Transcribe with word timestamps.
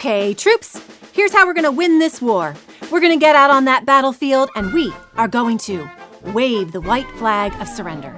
Okay, 0.00 0.32
troops, 0.32 0.80
here's 1.12 1.30
how 1.30 1.46
we're 1.46 1.52
gonna 1.52 1.70
win 1.70 1.98
this 1.98 2.22
war. 2.22 2.54
We're 2.90 3.02
gonna 3.02 3.18
get 3.18 3.36
out 3.36 3.50
on 3.50 3.66
that 3.66 3.84
battlefield 3.84 4.48
and 4.56 4.72
we 4.72 4.94
are 5.18 5.28
going 5.28 5.58
to 5.58 5.86
wave 6.32 6.72
the 6.72 6.80
white 6.80 7.10
flag 7.18 7.52
of 7.60 7.68
surrender. 7.68 8.16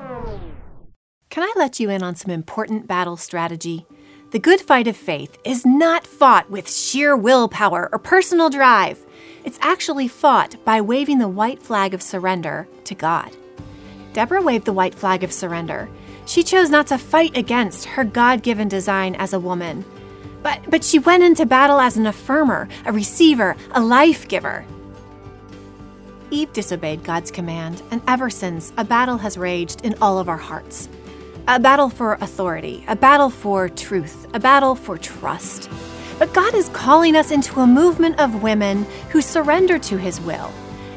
Can 1.29 1.42
I 1.42 1.53
let 1.56 1.80
you 1.80 1.90
in 1.90 2.04
on 2.04 2.14
some 2.14 2.30
important 2.30 2.87
battle 2.87 3.16
strategy? 3.16 3.84
The 4.30 4.38
good 4.38 4.60
fight 4.60 4.87
of 4.87 4.96
faith 4.96 5.37
is 5.45 5.66
not 5.66 6.06
fought 6.06 6.48
with 6.48 6.71
sheer 6.71 7.16
willpower 7.16 7.88
or 7.90 7.98
personal 7.98 8.48
drive. 8.48 9.04
It's 9.44 9.58
actually 9.60 10.06
fought 10.06 10.64
by 10.64 10.80
waving 10.80 11.18
the 11.18 11.26
white 11.26 11.60
flag 11.60 11.94
of 11.94 12.00
surrender 12.00 12.68
to 12.84 12.94
God. 12.94 13.36
Deborah 14.12 14.40
waved 14.40 14.66
the 14.66 14.72
white 14.72 14.94
flag 14.94 15.24
of 15.24 15.32
surrender. 15.32 15.88
She 16.26 16.44
chose 16.44 16.70
not 16.70 16.86
to 16.86 16.96
fight 16.96 17.36
against 17.36 17.86
her 17.86 18.04
God 18.04 18.44
given 18.44 18.68
design 18.68 19.16
as 19.16 19.32
a 19.32 19.40
woman. 19.40 19.84
But, 20.43 20.70
but 20.70 20.84
she 20.84 20.98
went 20.98 21.22
into 21.22 21.46
battle 21.46 21.79
as 21.80 21.96
an 21.96 22.04
affirmer, 22.04 22.68
a 22.84 22.92
receiver, 22.92 23.56
a 23.73 23.80
life 23.80 24.28
giver. 24.28 24.65
Eve 26.30 26.52
disobeyed 26.52 27.05
God's 27.05 27.30
command, 27.30 27.82
and 27.91 28.01
ever 28.09 28.30
since, 28.30 28.73
a 28.77 28.84
battle 28.84 29.18
has 29.18 29.37
raged 29.37 29.84
in 29.84 29.95
all 30.01 30.18
of 30.18 30.28
our 30.28 30.38
hearts. 30.38 30.88
A 31.46 31.60
battle 31.60 31.91
for 31.91 32.15
authority, 32.15 32.84
a 32.88 32.96
battle 32.96 33.28
for 33.28 33.68
truth, 33.68 34.27
a 34.32 34.41
battle 34.41 34.74
for 34.74 34.96
trust. 34.96 35.68
But 36.18 36.32
God 36.32 36.54
is 36.54 36.68
calling 36.70 37.16
us 37.16 37.30
into 37.30 37.60
a 37.60 37.66
movement 37.66 38.18
of 38.18 38.43
women 38.43 38.84
who 39.10 39.20
surrender 39.20 39.79
to 39.80 39.96
His 39.98 40.20
will. 40.20 40.51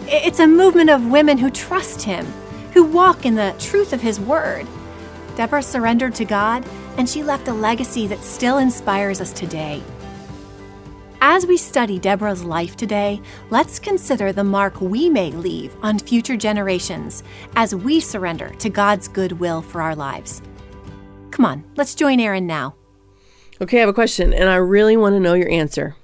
It's 0.08 0.40
a 0.40 0.48
movement 0.48 0.90
of 0.90 1.08
women 1.08 1.38
who 1.38 1.50
trust 1.50 2.04
Him, 2.04 2.26
who 2.74 2.84
walk 2.84 3.26
in 3.26 3.36
the 3.36 3.56
truth 3.60 3.92
of 3.92 4.02
His 4.02 4.20
word. 4.20 4.68
Deborah 5.36 5.62
surrendered 5.62 6.16
to 6.16 6.26
God, 6.26 6.66
and 6.98 7.10
she 7.10 7.24
left 7.24 7.48
a 7.48 7.54
legacy 7.54 8.08
that 8.08 8.24
still 8.24 8.58
inspires 8.58 9.20
us 9.20 9.34
today. 9.34 9.84
As 11.22 11.48
we 11.48 11.58
study 11.58 11.98
Deborah's 11.98 12.44
life 12.44 12.78
today, 12.78 13.20
let's 13.50 13.80
consider 13.80 14.32
the 14.32 14.44
mark 14.44 14.80
we 14.80 15.10
may 15.10 15.32
leave 15.32 15.76
on 15.82 15.98
future 15.98 16.38
generations 16.38 17.24
as 17.56 17.74
we 17.74 18.00
surrender 18.00 18.50
to 18.60 18.70
God's 18.70 19.08
good 19.08 19.34
will 19.34 19.62
for 19.62 19.82
our 19.82 19.96
lives. 19.96 20.42
Come 21.32 21.46
on, 21.46 21.64
let's 21.78 21.96
join 21.96 22.20
Erin 22.20 22.46
now. 22.46 22.76
Okay, 23.60 23.78
I 23.78 23.80
have 23.80 23.90
a 23.90 23.94
question, 23.94 24.34
and 24.34 24.50
I 24.50 24.58
really 24.58 24.96
want 24.96 25.16
to 25.16 25.20
know 25.20 25.34
your 25.34 25.50
answer. 25.50 25.96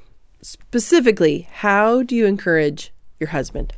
Specifically, 0.42 1.48
how 1.52 2.02
do 2.02 2.16
you 2.16 2.26
encourage 2.26 2.92
your 3.20 3.30
husband? 3.30 3.74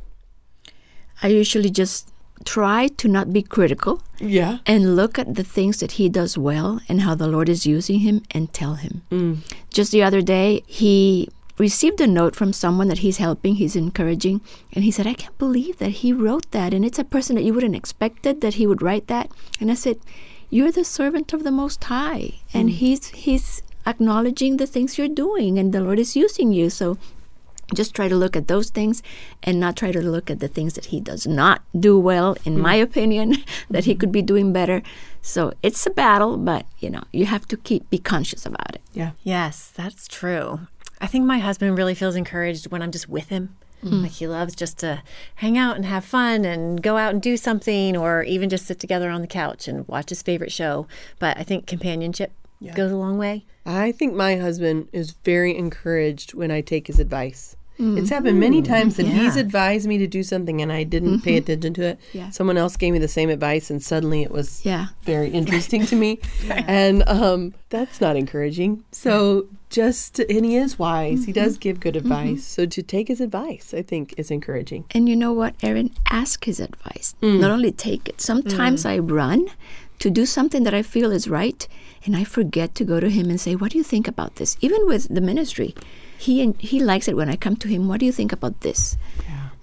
I 1.22 1.28
usually 1.28 1.70
just 1.70 2.13
try 2.44 2.88
to 2.88 3.08
not 3.08 3.32
be 3.32 3.42
critical 3.42 4.02
Yeah. 4.20 4.58
and 4.66 4.96
look 4.96 5.18
at 5.18 5.34
the 5.34 5.44
things 5.44 5.78
that 5.78 5.92
he 5.92 6.08
does 6.08 6.36
well 6.38 6.80
and 6.88 7.00
how 7.02 7.14
the 7.14 7.28
Lord 7.28 7.48
is 7.48 7.66
using 7.66 8.00
him 8.00 8.22
and 8.30 8.52
tell 8.52 8.74
him. 8.74 9.02
Mm. 9.10 9.38
Just 9.70 9.92
the 9.92 10.02
other 10.02 10.22
day, 10.22 10.62
he 10.66 11.28
received 11.58 12.00
a 12.00 12.06
note 12.06 12.34
from 12.34 12.52
someone 12.52 12.88
that 12.88 12.98
he's 12.98 13.18
helping, 13.18 13.54
he's 13.56 13.76
encouraging, 13.76 14.40
and 14.72 14.84
he 14.84 14.90
said, 14.90 15.06
I 15.06 15.14
can't 15.14 15.38
believe 15.38 15.78
that 15.78 16.02
he 16.02 16.12
wrote 16.12 16.50
that. 16.50 16.74
And 16.74 16.84
it's 16.84 16.98
a 16.98 17.04
person 17.04 17.36
that 17.36 17.44
you 17.44 17.54
wouldn't 17.54 17.76
expected 17.76 18.40
that 18.40 18.54
he 18.54 18.66
would 18.66 18.82
write 18.82 19.06
that. 19.06 19.30
And 19.60 19.70
I 19.70 19.74
said, 19.74 19.98
You're 20.50 20.72
the 20.72 20.84
servant 20.84 21.32
of 21.32 21.44
the 21.44 21.50
Most 21.50 21.82
High. 21.84 22.40
And 22.52 22.68
mm. 22.68 22.72
he's 22.72 23.08
he's 23.08 23.62
acknowledging 23.86 24.56
the 24.56 24.66
things 24.66 24.96
you're 24.96 25.08
doing 25.08 25.58
and 25.58 25.72
the 25.72 25.80
Lord 25.80 25.98
is 25.98 26.16
using 26.16 26.52
you. 26.52 26.70
So 26.70 26.96
just 27.74 27.94
try 27.94 28.08
to 28.08 28.16
look 28.16 28.36
at 28.36 28.48
those 28.48 28.70
things 28.70 29.02
and 29.42 29.58
not 29.58 29.76
try 29.76 29.92
to 29.92 30.02
look 30.02 30.30
at 30.30 30.40
the 30.40 30.48
things 30.48 30.74
that 30.74 30.86
he 30.86 31.00
does 31.00 31.26
not 31.26 31.62
do 31.78 31.98
well 31.98 32.36
in 32.44 32.58
my 32.58 32.78
mm. 32.78 32.82
opinion 32.82 33.36
that 33.70 33.84
he 33.84 33.92
mm-hmm. 33.92 34.00
could 34.00 34.12
be 34.12 34.22
doing 34.22 34.52
better 34.52 34.82
so 35.22 35.52
it's 35.62 35.86
a 35.86 35.90
battle 35.90 36.36
but 36.36 36.66
you 36.78 36.90
know 36.90 37.02
you 37.12 37.26
have 37.26 37.46
to 37.48 37.56
keep 37.56 37.88
be 37.90 37.98
conscious 37.98 38.44
about 38.46 38.74
it 38.74 38.82
Yeah. 38.94 39.10
Yes, 39.22 39.72
that's 39.74 40.06
true. 40.06 40.60
I 41.00 41.06
think 41.06 41.26
my 41.26 41.38
husband 41.38 41.76
really 41.76 41.94
feels 41.94 42.16
encouraged 42.16 42.70
when 42.70 42.80
I'm 42.80 42.92
just 42.92 43.08
with 43.08 43.28
him. 43.28 43.56
Mm. 43.82 44.02
Like 44.02 44.12
he 44.12 44.26
loves 44.26 44.54
just 44.54 44.78
to 44.78 45.02
hang 45.36 45.58
out 45.58 45.76
and 45.76 45.84
have 45.84 46.04
fun 46.04 46.44
and 46.44 46.82
go 46.82 46.96
out 46.96 47.12
and 47.12 47.20
do 47.20 47.36
something 47.36 47.96
or 47.96 48.22
even 48.22 48.48
just 48.48 48.66
sit 48.66 48.78
together 48.78 49.10
on 49.10 49.20
the 49.20 49.26
couch 49.26 49.68
and 49.68 49.86
watch 49.86 50.08
his 50.08 50.22
favorite 50.22 50.52
show. 50.52 50.86
But 51.18 51.36
I 51.36 51.42
think 51.42 51.66
companionship 51.66 52.32
goes 52.72 52.92
a 52.92 52.96
long 52.96 53.18
way. 53.18 53.44
I 53.66 53.92
think 53.92 54.14
my 54.14 54.36
husband 54.36 54.88
is 54.92 55.12
very 55.24 55.56
encouraged 55.56 56.34
when 56.34 56.50
I 56.50 56.60
take 56.60 56.86
his 56.86 56.98
advice. 56.98 57.56
Mm-hmm. 57.78 57.98
It's 57.98 58.10
happened 58.10 58.38
many 58.38 58.62
mm-hmm. 58.62 58.72
times 58.72 58.96
that 58.96 59.06
he's 59.06 59.36
advised 59.36 59.88
me 59.88 59.98
to 59.98 60.06
do 60.06 60.22
something 60.22 60.62
and 60.62 60.72
I 60.72 60.84
didn't 60.84 61.22
pay 61.22 61.32
mm-hmm. 61.32 61.38
attention 61.38 61.74
to 61.74 61.82
it. 61.82 62.00
Yeah. 62.12 62.30
Someone 62.30 62.56
else 62.56 62.76
gave 62.76 62.92
me 62.92 63.00
the 63.00 63.08
same 63.08 63.30
advice 63.30 63.68
and 63.68 63.82
suddenly 63.82 64.22
it 64.22 64.30
was 64.30 64.64
Yeah. 64.64 64.88
very 65.02 65.28
interesting 65.30 65.84
to 65.86 65.96
me. 65.96 66.20
And 66.66 67.02
um, 67.08 67.54
that's 67.70 68.00
not 68.00 68.16
encouraging. 68.16 68.84
So 68.92 69.48
just, 69.70 70.20
and 70.20 70.44
he 70.44 70.56
is 70.56 70.78
wise. 70.78 71.24
He 71.24 71.32
does 71.32 71.58
give 71.58 71.80
good 71.80 71.96
advice. 71.96 72.46
So 72.46 72.64
to 72.64 72.82
take 72.82 73.08
his 73.08 73.20
advice, 73.20 73.74
I 73.74 73.82
think, 73.82 74.14
is 74.16 74.30
encouraging. 74.30 74.84
and 74.92 75.08
you 75.08 75.16
know 75.16 75.32
what 75.32 75.54
Erin 75.62 75.90
ask 76.10 76.44
his 76.44 76.60
advice 76.60 77.16
mm. 77.20 77.40
not 77.40 77.50
only 77.50 77.72
take 77.72 78.08
it 78.08 78.20
sometimes 78.20 78.84
mm. 78.84 78.90
i 78.90 78.98
run 78.98 79.46
to 80.04 80.10
do 80.10 80.24
something 80.26 80.64
that 80.64 80.74
i 80.74 80.82
feel 80.94 81.10
is 81.18 81.26
right 81.40 81.66
and 82.04 82.16
i 82.16 82.24
forget 82.24 82.74
to 82.74 82.84
go 82.92 83.00
to 83.00 83.08
him 83.08 83.30
and 83.30 83.40
say 83.40 83.54
what 83.56 83.72
do 83.72 83.78
you 83.78 83.84
think 83.92 84.06
about 84.06 84.36
this 84.36 84.56
even 84.60 84.86
with 84.86 85.08
the 85.16 85.24
ministry 85.30 85.74
he 86.18 86.52
he 86.58 86.78
likes 86.78 87.08
it 87.08 87.16
when 87.16 87.30
i 87.34 87.36
come 87.36 87.56
to 87.56 87.68
him 87.68 87.88
what 87.88 88.00
do 88.00 88.06
you 88.06 88.12
think 88.12 88.32
about 88.32 88.60
this 88.60 88.96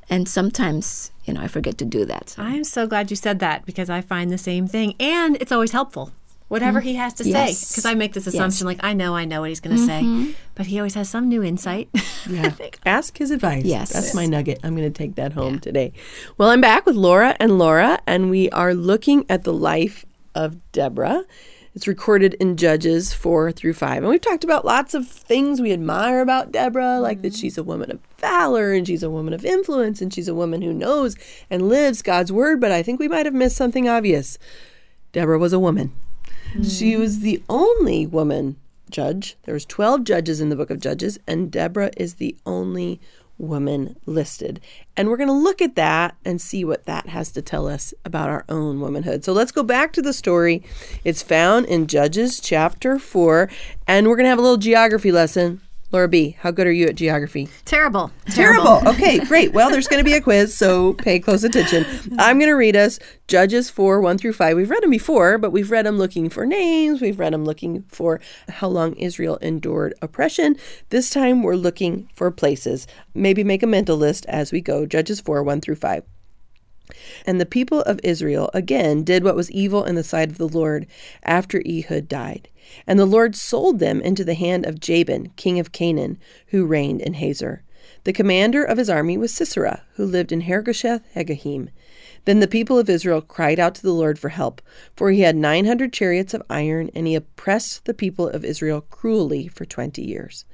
and 0.09 0.27
sometimes 0.27 1.11
you 1.25 1.33
know 1.33 1.41
i 1.41 1.47
forget 1.47 1.77
to 1.77 1.85
do 1.85 2.03
that 2.05 2.29
so. 2.29 2.41
I 2.41 2.51
am 2.53 2.63
so 2.63 2.87
glad 2.87 3.09
you 3.09 3.15
said 3.15 3.39
that 3.39 3.65
because 3.65 3.89
I 3.89 4.01
find 4.01 4.31
the 4.31 4.37
same 4.37 4.67
thing. 4.67 4.95
And 4.99 5.37
it's 5.41 5.51
always 5.51 5.71
helpful. 5.71 6.11
Whatever 6.47 6.79
mm-hmm. 6.79 6.89
he 6.89 6.95
has 6.95 7.13
to 7.15 7.23
say. 7.23 7.47
Because 7.47 7.85
I 7.85 7.93
make 7.93 8.13
this 8.13 8.27
assumption 8.27 8.67
like, 8.67 8.79
I 8.83 8.93
know, 8.93 9.15
I 9.15 9.23
know 9.23 9.41
what 9.41 9.49
he's 9.49 9.61
going 9.61 9.77
to 9.77 9.85
say. 9.85 10.01
Mm-hmm. 10.01 10.31
But 10.53 10.65
he 10.65 10.79
always 10.79 10.95
has 10.95 11.09
some 11.09 11.29
new 11.29 11.43
insight. 11.43 11.89
Yeah. 12.29 12.53
Ask 12.85 13.17
his 13.17 13.31
advice. 13.31 13.65
Yes. 13.65 13.93
That's 13.93 14.13
my 14.13 14.27
nugget. 14.27 14.59
I'm 14.63 14.75
going 14.75 14.87
to 14.87 14.95
take 14.95 15.15
that 15.15 15.33
home 15.33 15.57
today. 15.59 15.91
Well, 16.37 16.49
I'm 16.49 16.61
back 16.61 16.85
with 16.85 16.95
Laura 16.95 17.35
and 17.39 17.57
Laura, 17.57 17.99
and 18.05 18.29
we 18.29 18.47
are 18.51 18.75
looking 18.75 19.25
at 19.27 19.43
the 19.43 19.51
life 19.51 20.05
of 20.35 20.57
Deborah. 20.71 21.25
It's 21.73 21.87
recorded 21.87 22.33
in 22.35 22.57
Judges 22.57 23.13
4 23.13 23.53
through 23.53 23.73
5. 23.73 23.99
And 23.99 24.07
we've 24.07 24.19
talked 24.19 24.43
about 24.43 24.65
lots 24.65 24.93
of 24.93 25.07
things 25.07 25.61
we 25.61 25.71
admire 25.71 26.19
about 26.19 26.51
Deborah, 26.51 26.99
like 26.99 27.21
that 27.21 27.33
she's 27.33 27.57
a 27.57 27.63
woman 27.63 27.89
of 27.91 27.99
valor 28.17 28.73
and 28.73 28.85
she's 28.85 29.03
a 29.03 29.09
woman 29.09 29.33
of 29.33 29.45
influence 29.45 30.01
and 30.01 30.13
she's 30.13 30.27
a 30.27 30.35
woman 30.35 30.61
who 30.61 30.73
knows 30.73 31.15
and 31.49 31.69
lives 31.69 32.01
God's 32.01 32.31
word. 32.31 32.59
But 32.59 32.73
I 32.73 32.83
think 32.83 32.99
we 32.99 33.07
might 33.07 33.25
have 33.25 33.33
missed 33.33 33.55
something 33.55 33.87
obvious. 33.87 34.37
Deborah 35.13 35.39
was 35.39 35.53
a 35.53 35.59
woman. 35.59 35.93
She 36.61 36.97
was 36.97 37.19
the 37.19 37.41
only 37.47 38.05
woman 38.05 38.57
judge. 38.89 39.37
There 39.43 39.53
was 39.53 39.65
12 39.65 40.03
judges 40.03 40.41
in 40.41 40.49
the 40.49 40.57
book 40.57 40.69
of 40.69 40.81
Judges 40.81 41.17
and 41.25 41.49
Deborah 41.49 41.91
is 41.95 42.15
the 42.15 42.35
only 42.45 42.99
woman 43.41 43.95
listed. 44.05 44.61
And 44.95 45.09
we're 45.09 45.17
going 45.17 45.27
to 45.27 45.33
look 45.33 45.61
at 45.61 45.75
that 45.75 46.15
and 46.23 46.39
see 46.39 46.63
what 46.63 46.85
that 46.85 47.09
has 47.09 47.31
to 47.31 47.41
tell 47.41 47.67
us 47.67 47.93
about 48.05 48.29
our 48.29 48.45
own 48.47 48.79
womanhood. 48.79 49.25
So 49.25 49.33
let's 49.33 49.51
go 49.51 49.63
back 49.63 49.91
to 49.93 50.01
the 50.01 50.13
story. 50.13 50.63
It's 51.03 51.23
found 51.23 51.65
in 51.65 51.87
Judges 51.87 52.39
chapter 52.39 52.99
4 52.99 53.49
and 53.87 54.07
we're 54.07 54.15
going 54.15 54.25
to 54.25 54.29
have 54.29 54.39
a 54.39 54.43
little 54.43 54.57
geography 54.57 55.11
lesson. 55.11 55.61
Laura 55.91 56.07
B, 56.07 56.37
how 56.39 56.51
good 56.51 56.67
are 56.67 56.71
you 56.71 56.87
at 56.87 56.95
geography? 56.95 57.49
Terrible. 57.65 58.11
Terrible. 58.27 58.81
Okay, 58.87 59.19
great. 59.19 59.51
Well, 59.51 59.69
there's 59.69 59.87
going 59.87 60.03
to 60.03 60.09
be 60.09 60.15
a 60.15 60.21
quiz, 60.21 60.55
so 60.55 60.93
pay 60.93 61.19
close 61.19 61.43
attention. 61.43 61.85
I'm 62.17 62.39
going 62.39 62.49
to 62.49 62.55
read 62.55 62.77
us 62.77 62.97
Judges 63.27 63.69
4 63.69 63.99
1 63.99 64.17
through 64.17 64.33
5. 64.33 64.55
We've 64.55 64.69
read 64.69 64.83
them 64.83 64.89
before, 64.89 65.37
but 65.37 65.51
we've 65.51 65.69
read 65.69 65.85
them 65.85 65.97
looking 65.97 66.29
for 66.29 66.45
names. 66.45 67.01
We've 67.01 67.19
read 67.19 67.33
them 67.33 67.43
looking 67.43 67.83
for 67.89 68.21
how 68.47 68.69
long 68.69 68.95
Israel 68.95 69.37
endured 69.37 69.93
oppression. 70.01 70.55
This 70.89 71.09
time 71.09 71.43
we're 71.43 71.55
looking 71.55 72.09
for 72.15 72.31
places. 72.31 72.87
Maybe 73.13 73.43
make 73.43 73.63
a 73.63 73.67
mental 73.67 73.97
list 73.97 74.25
as 74.27 74.53
we 74.53 74.61
go. 74.61 74.85
Judges 74.85 75.19
4 75.19 75.43
1 75.43 75.59
through 75.59 75.75
5. 75.75 76.03
And 77.25 77.39
the 77.39 77.45
people 77.45 77.81
of 77.81 77.99
Israel 78.03 78.49
again 78.53 79.03
did 79.03 79.23
what 79.23 79.35
was 79.35 79.51
evil 79.51 79.83
in 79.83 79.95
the 79.95 80.03
sight 80.03 80.29
of 80.29 80.37
the 80.37 80.47
Lord 80.47 80.87
after 81.23 81.61
Ehud 81.65 82.07
died. 82.07 82.49
And 82.87 82.97
the 82.97 83.05
Lord 83.05 83.35
sold 83.35 83.79
them 83.79 84.01
into 84.01 84.23
the 84.23 84.33
hand 84.33 84.65
of 84.65 84.79
Jabin, 84.79 85.31
king 85.35 85.59
of 85.59 85.71
Canaan, 85.71 86.17
who 86.47 86.65
reigned 86.65 87.01
in 87.01 87.15
Hazor. 87.15 87.63
The 88.03 88.13
commander 88.13 88.63
of 88.63 88.77
his 88.77 88.89
army 88.89 89.17
was 89.17 89.33
Sisera, 89.33 89.83
who 89.95 90.05
lived 90.05 90.31
in 90.31 90.41
Harosheth 90.41 91.01
Hagoyim. 91.15 91.69
Then 92.25 92.39
the 92.39 92.47
people 92.47 92.77
of 92.77 92.89
Israel 92.89 93.21
cried 93.21 93.59
out 93.59 93.73
to 93.75 93.81
the 93.81 93.93
Lord 93.93 94.19
for 94.19 94.29
help, 94.29 94.61
for 94.95 95.09
he 95.09 95.21
had 95.21 95.35
nine 95.35 95.65
hundred 95.65 95.91
chariots 95.91 96.33
of 96.33 96.43
iron, 96.49 96.91
and 96.93 97.07
he 97.07 97.15
oppressed 97.15 97.85
the 97.85 97.93
people 97.93 98.27
of 98.27 98.45
Israel 98.45 98.81
cruelly 98.81 99.47
for 99.47 99.65
twenty 99.65 100.03
years. 100.03 100.45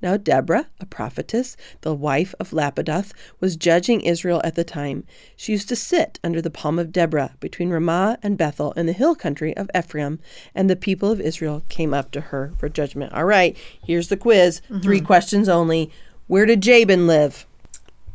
Now 0.00 0.16
Deborah, 0.16 0.68
a 0.78 0.86
prophetess, 0.86 1.56
the 1.80 1.94
wife 1.94 2.34
of 2.38 2.52
Lapidoth, 2.52 3.12
was 3.40 3.56
judging 3.56 4.00
Israel 4.02 4.40
at 4.44 4.54
the 4.54 4.64
time. 4.64 5.04
She 5.36 5.52
used 5.52 5.68
to 5.70 5.76
sit 5.76 6.20
under 6.22 6.40
the 6.40 6.50
palm 6.50 6.78
of 6.78 6.92
Deborah 6.92 7.34
between 7.40 7.70
Ramah 7.70 8.18
and 8.22 8.38
Bethel 8.38 8.72
in 8.72 8.86
the 8.86 8.92
hill 8.92 9.14
country 9.16 9.56
of 9.56 9.70
Ephraim, 9.76 10.20
and 10.54 10.70
the 10.70 10.76
people 10.76 11.10
of 11.10 11.20
Israel 11.20 11.64
came 11.68 11.92
up 11.92 12.12
to 12.12 12.20
her 12.20 12.52
for 12.58 12.68
judgment. 12.68 13.12
All 13.12 13.24
right, 13.24 13.56
here's 13.84 14.08
the 14.08 14.16
quiz. 14.16 14.60
Three 14.82 14.98
mm-hmm. 14.98 15.06
questions 15.06 15.48
only. 15.48 15.90
Where 16.28 16.46
did 16.46 16.60
Jabin 16.60 17.06
live? 17.06 17.46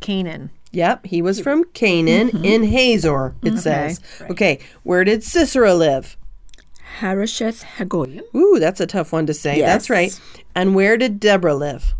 Canaan. 0.00 0.50
Yep, 0.72 1.06
he 1.06 1.22
was 1.22 1.40
from 1.40 1.64
Canaan 1.64 2.30
mm-hmm. 2.30 2.44
in 2.44 2.64
Hazor, 2.64 3.34
it 3.42 3.58
says. 3.58 4.00
Okay, 4.22 4.58
where 4.82 5.04
did 5.04 5.22
Sisera 5.22 5.74
live? 5.74 6.16
Harosheth 6.98 7.64
Hagoyim. 7.76 8.22
Ooh, 8.34 8.58
that's 8.58 8.80
a 8.80 8.86
tough 8.86 9.12
one 9.12 9.26
to 9.26 9.34
say. 9.34 9.60
That's 9.60 9.90
right. 9.90 10.18
And 10.54 10.74
where 10.74 10.96
did 10.96 11.20
Deborah 11.20 11.54
live? 11.54 11.94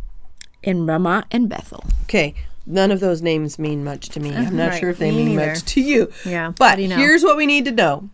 in 0.62 0.86
Ramah 0.86 1.24
and 1.30 1.48
Bethel. 1.48 1.84
Okay. 2.04 2.34
None 2.66 2.90
of 2.92 3.00
those 3.00 3.22
names 3.22 3.58
mean 3.58 3.82
much 3.82 4.08
to 4.10 4.20
me. 4.20 4.34
I'm 4.34 4.56
not 4.56 4.70
Right. 4.70 4.80
sure 4.80 4.90
if 4.90 4.98
they 4.98 5.10
Me 5.10 5.24
mean 5.24 5.36
neither. 5.36 5.52
much 5.52 5.62
to 5.64 5.80
you. 5.80 6.10
Yeah. 6.24 6.52
But 6.56 6.78
you 6.78 6.88
know? 6.88 6.96
here's 6.96 7.22
what 7.24 7.36
we 7.36 7.44
need 7.46 7.64
to 7.64 7.70
know 7.72 8.08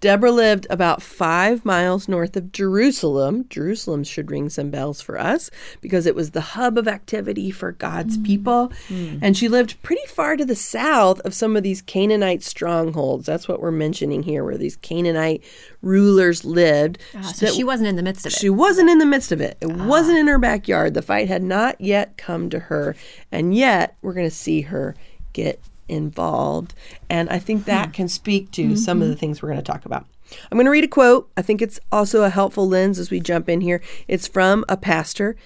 Deborah 0.00 0.32
lived 0.32 0.66
about 0.70 1.02
five 1.02 1.62
miles 1.64 2.08
north 2.08 2.34
of 2.36 2.52
Jerusalem. 2.52 3.44
Jerusalem 3.50 4.02
should 4.02 4.30
ring 4.30 4.48
some 4.48 4.70
bells 4.70 5.02
for 5.02 5.20
us 5.20 5.50
because 5.82 6.06
it 6.06 6.14
was 6.14 6.30
the 6.30 6.40
hub 6.40 6.78
of 6.78 6.88
activity 6.88 7.50
for 7.50 7.72
God's 7.72 8.16
Mm. 8.16 8.24
people. 8.24 8.72
And 9.20 9.36
she 9.36 9.48
lived 9.48 9.80
pretty 9.82 10.06
far 10.08 10.36
to 10.36 10.44
the 10.46 10.56
south 10.56 11.20
of 11.20 11.34
some 11.34 11.54
of 11.54 11.62
these 11.62 11.82
Canaanite 11.82 12.42
strongholds. 12.42 13.26
That's 13.26 13.46
what 13.46 13.60
we're 13.60 13.70
mentioning 13.70 14.22
here, 14.22 14.42
where 14.42 14.56
these 14.56 14.76
Canaanite 14.76 15.42
rulers 15.82 16.44
lived. 16.46 16.98
Ah, 17.14 17.20
so 17.34 17.46
That- 17.46 17.54
she 17.54 17.62
wasn't 17.64 17.88
in 17.88 17.96
the 17.96 18.02
midst 18.02 18.24
of 18.24 18.32
it. 18.32 18.38
she 18.38 18.48
wasn't 18.48 18.88
in 18.88 18.98
the 18.98 19.06
midst 19.06 19.32
of 19.32 19.40
it. 19.40 19.58
It 19.60 19.70
wasn't 19.72 20.16
in 20.18 20.28
her 20.28 20.38
backyard. 20.38 20.94
The 20.94 21.02
fight 21.02 21.28
had 21.28 21.42
not 21.42 21.78
yet 21.80 22.16
come 22.16 22.48
to 22.50 22.58
her. 22.58 22.94
And 23.30 23.54
yet, 23.54 23.81
we're 24.02 24.14
going 24.14 24.28
to 24.28 24.34
see 24.34 24.62
her 24.62 24.94
get 25.32 25.60
involved. 25.88 26.74
And 27.08 27.28
I 27.30 27.38
think 27.38 27.64
that 27.64 27.92
can 27.92 28.08
speak 28.08 28.50
to 28.52 28.62
mm-hmm. 28.62 28.74
some 28.76 29.02
of 29.02 29.08
the 29.08 29.16
things 29.16 29.42
we're 29.42 29.50
going 29.50 29.62
to 29.62 29.72
talk 29.72 29.84
about. 29.84 30.06
I'm 30.50 30.56
going 30.56 30.64
to 30.64 30.70
read 30.70 30.84
a 30.84 30.88
quote. 30.88 31.30
I 31.36 31.42
think 31.42 31.60
it's 31.60 31.78
also 31.90 32.22
a 32.22 32.30
helpful 32.30 32.66
lens 32.66 32.98
as 32.98 33.10
we 33.10 33.20
jump 33.20 33.48
in 33.48 33.60
here. 33.60 33.82
It's 34.08 34.26
from 34.26 34.64
a 34.68 34.76
pastor, 34.76 35.36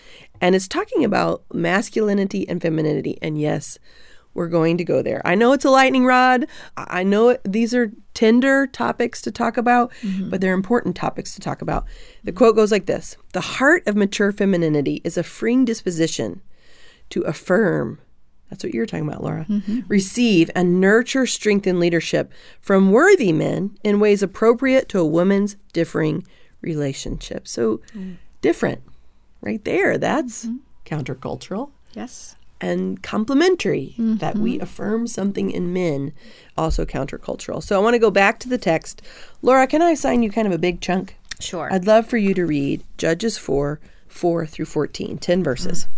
and 0.40 0.54
it's 0.54 0.68
talking 0.68 1.04
about 1.04 1.42
masculinity 1.52 2.48
and 2.48 2.62
femininity. 2.62 3.18
And 3.20 3.40
yes, 3.40 3.78
we're 4.36 4.48
going 4.48 4.76
to 4.76 4.84
go 4.84 5.02
there. 5.02 5.22
I 5.24 5.34
know 5.34 5.52
it's 5.52 5.64
a 5.64 5.70
lightning 5.70 6.04
rod. 6.04 6.46
I 6.76 7.02
know 7.02 7.30
it, 7.30 7.40
these 7.44 7.74
are 7.74 7.90
tender 8.14 8.66
topics 8.66 9.22
to 9.22 9.30
talk 9.32 9.56
about, 9.56 9.92
mm-hmm. 10.02 10.28
but 10.28 10.40
they're 10.40 10.52
important 10.52 10.94
topics 10.94 11.34
to 11.34 11.40
talk 11.40 11.62
about. 11.62 11.86
The 12.22 12.32
quote 12.32 12.54
goes 12.54 12.70
like 12.70 12.86
this 12.86 13.16
The 13.32 13.40
heart 13.40 13.82
of 13.86 13.96
mature 13.96 14.32
femininity 14.32 15.00
is 15.04 15.16
a 15.16 15.22
freeing 15.22 15.64
disposition 15.64 16.42
to 17.10 17.22
affirm. 17.22 17.98
That's 18.50 18.62
what 18.62 18.72
you're 18.72 18.86
talking 18.86 19.08
about, 19.08 19.22
Laura. 19.22 19.44
Mm-hmm. 19.48 19.80
Receive 19.88 20.50
and 20.54 20.80
nurture 20.80 21.26
strength 21.26 21.66
and 21.66 21.80
leadership 21.80 22.32
from 22.60 22.92
worthy 22.92 23.32
men 23.32 23.76
in 23.82 24.00
ways 24.00 24.22
appropriate 24.22 24.88
to 24.90 25.00
a 25.00 25.06
woman's 25.06 25.56
differing 25.72 26.24
relationship. 26.60 27.48
So, 27.48 27.80
mm. 27.94 28.16
different 28.42 28.82
right 29.40 29.64
there. 29.64 29.98
That's 29.98 30.46
mm-hmm. 30.46 30.56
countercultural 30.84 31.70
Yes. 31.92 32.36
and 32.60 33.02
complementary 33.02 33.94
that 33.98 34.36
we 34.36 34.54
mm-hmm. 34.54 34.62
affirm 34.62 35.06
something 35.06 35.50
in 35.50 35.72
men 35.72 36.12
also 36.58 36.84
countercultural 36.84 37.62
so 37.62 37.74
i 37.74 37.82
want 37.82 37.94
to 37.94 37.98
go 37.98 38.10
back 38.10 38.38
to 38.38 38.50
the 38.50 38.58
text 38.58 39.00
laura 39.40 39.66
can 39.66 39.80
i 39.80 39.90
assign 39.92 40.22
you 40.22 40.30
kind 40.30 40.46
of 40.46 40.52
a 40.52 40.58
big 40.58 40.80
chunk 40.82 41.16
Sure. 41.40 41.72
i'd 41.72 41.86
love 41.86 42.06
for 42.06 42.18
you 42.18 42.34
to 42.34 42.44
read 42.44 42.82
judges 42.98 43.38
4 43.38 43.80
4 44.08 44.46
through 44.46 44.66
14 44.66 45.16
10 45.18 45.42
verses 45.42 45.84
mm. 45.84 45.96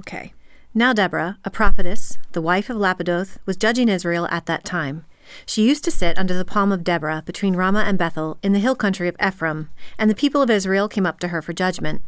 Okay. 0.00 0.32
Now 0.74 0.92
Deborah, 0.92 1.38
a 1.44 1.50
prophetess, 1.50 2.18
the 2.32 2.42
wife 2.42 2.68
of 2.68 2.76
Lapidoth, 2.76 3.38
was 3.46 3.56
judging 3.56 3.88
Israel 3.88 4.28
at 4.30 4.46
that 4.46 4.64
time. 4.64 5.06
She 5.46 5.66
used 5.66 5.82
to 5.84 5.90
sit 5.90 6.18
under 6.18 6.34
the 6.34 6.44
palm 6.44 6.72
of 6.72 6.84
Deborah 6.84 7.22
between 7.24 7.56
Ramah 7.56 7.84
and 7.86 7.96
Bethel 7.96 8.38
in 8.42 8.52
the 8.52 8.58
hill 8.58 8.74
country 8.74 9.08
of 9.08 9.16
Ephraim, 9.24 9.70
and 9.98 10.10
the 10.10 10.14
people 10.14 10.42
of 10.42 10.50
Israel 10.50 10.88
came 10.88 11.06
up 11.06 11.20
to 11.20 11.28
her 11.28 11.40
for 11.40 11.54
judgment. 11.54 12.02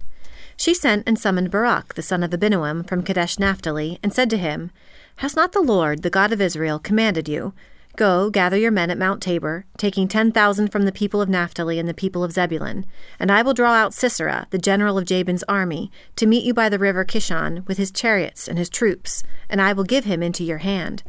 She 0.59 0.75
sent 0.75 1.05
and 1.07 1.19
summoned 1.19 1.51
Barak, 1.51 1.95
the 1.95 2.03
son 2.03 2.23
of 2.23 2.33
Abinoam, 2.33 2.87
from 2.87 3.03
Kadesh 3.03 3.39
Naphtali, 3.39 3.99
and 4.03 4.13
said 4.13 4.29
to 4.29 4.37
him, 4.37 4.71
Has 5.17 5.35
not 5.35 5.53
the 5.53 5.63
Lord, 5.63 6.03
the 6.03 6.11
God 6.11 6.31
of 6.31 6.41
Israel, 6.41 6.79
commanded 6.79 7.31
you? 7.31 7.55
Go, 7.97 8.31
gather 8.31 8.57
your 8.57 8.71
men 8.71 8.91
at 8.91 8.99
Mount 8.99 9.21
Tabor, 9.21 9.67
taking 9.77 10.09
ten 10.09 10.33
thousand 10.33 10.69
from 10.69 10.85
the 10.85 10.93
people 10.93 11.21
of 11.21 11.29
Naphtali 11.29 11.79
and 11.79 11.89
the 11.89 11.95
people 11.95 12.25
of 12.25 12.33
Zebulun, 12.33 12.87
and 13.19 13.31
I 13.31 13.43
will 13.43 13.53
draw 13.53 13.75
out 13.75 13.93
Sisera, 13.93 14.47
the 14.51 14.59
general 14.59 14.97
of 14.97 15.05
Jabin's 15.05 15.43
army, 15.49 15.91
to 16.17 16.27
meet 16.27 16.45
you 16.45 16.55
by 16.55 16.69
the 16.69 16.79
river 16.79 17.05
Kishon 17.05 17.67
with 17.67 17.79
his 17.79 17.91
chariots 17.91 18.49
and 18.49 18.59
his 18.59 18.71
troops, 18.71 19.23
and 19.49 19.61
I 19.61 19.73
will 19.73 19.85
give 19.85 20.05
him 20.05 20.23
into 20.23 20.45
your 20.45 20.59
hand. 20.59 21.03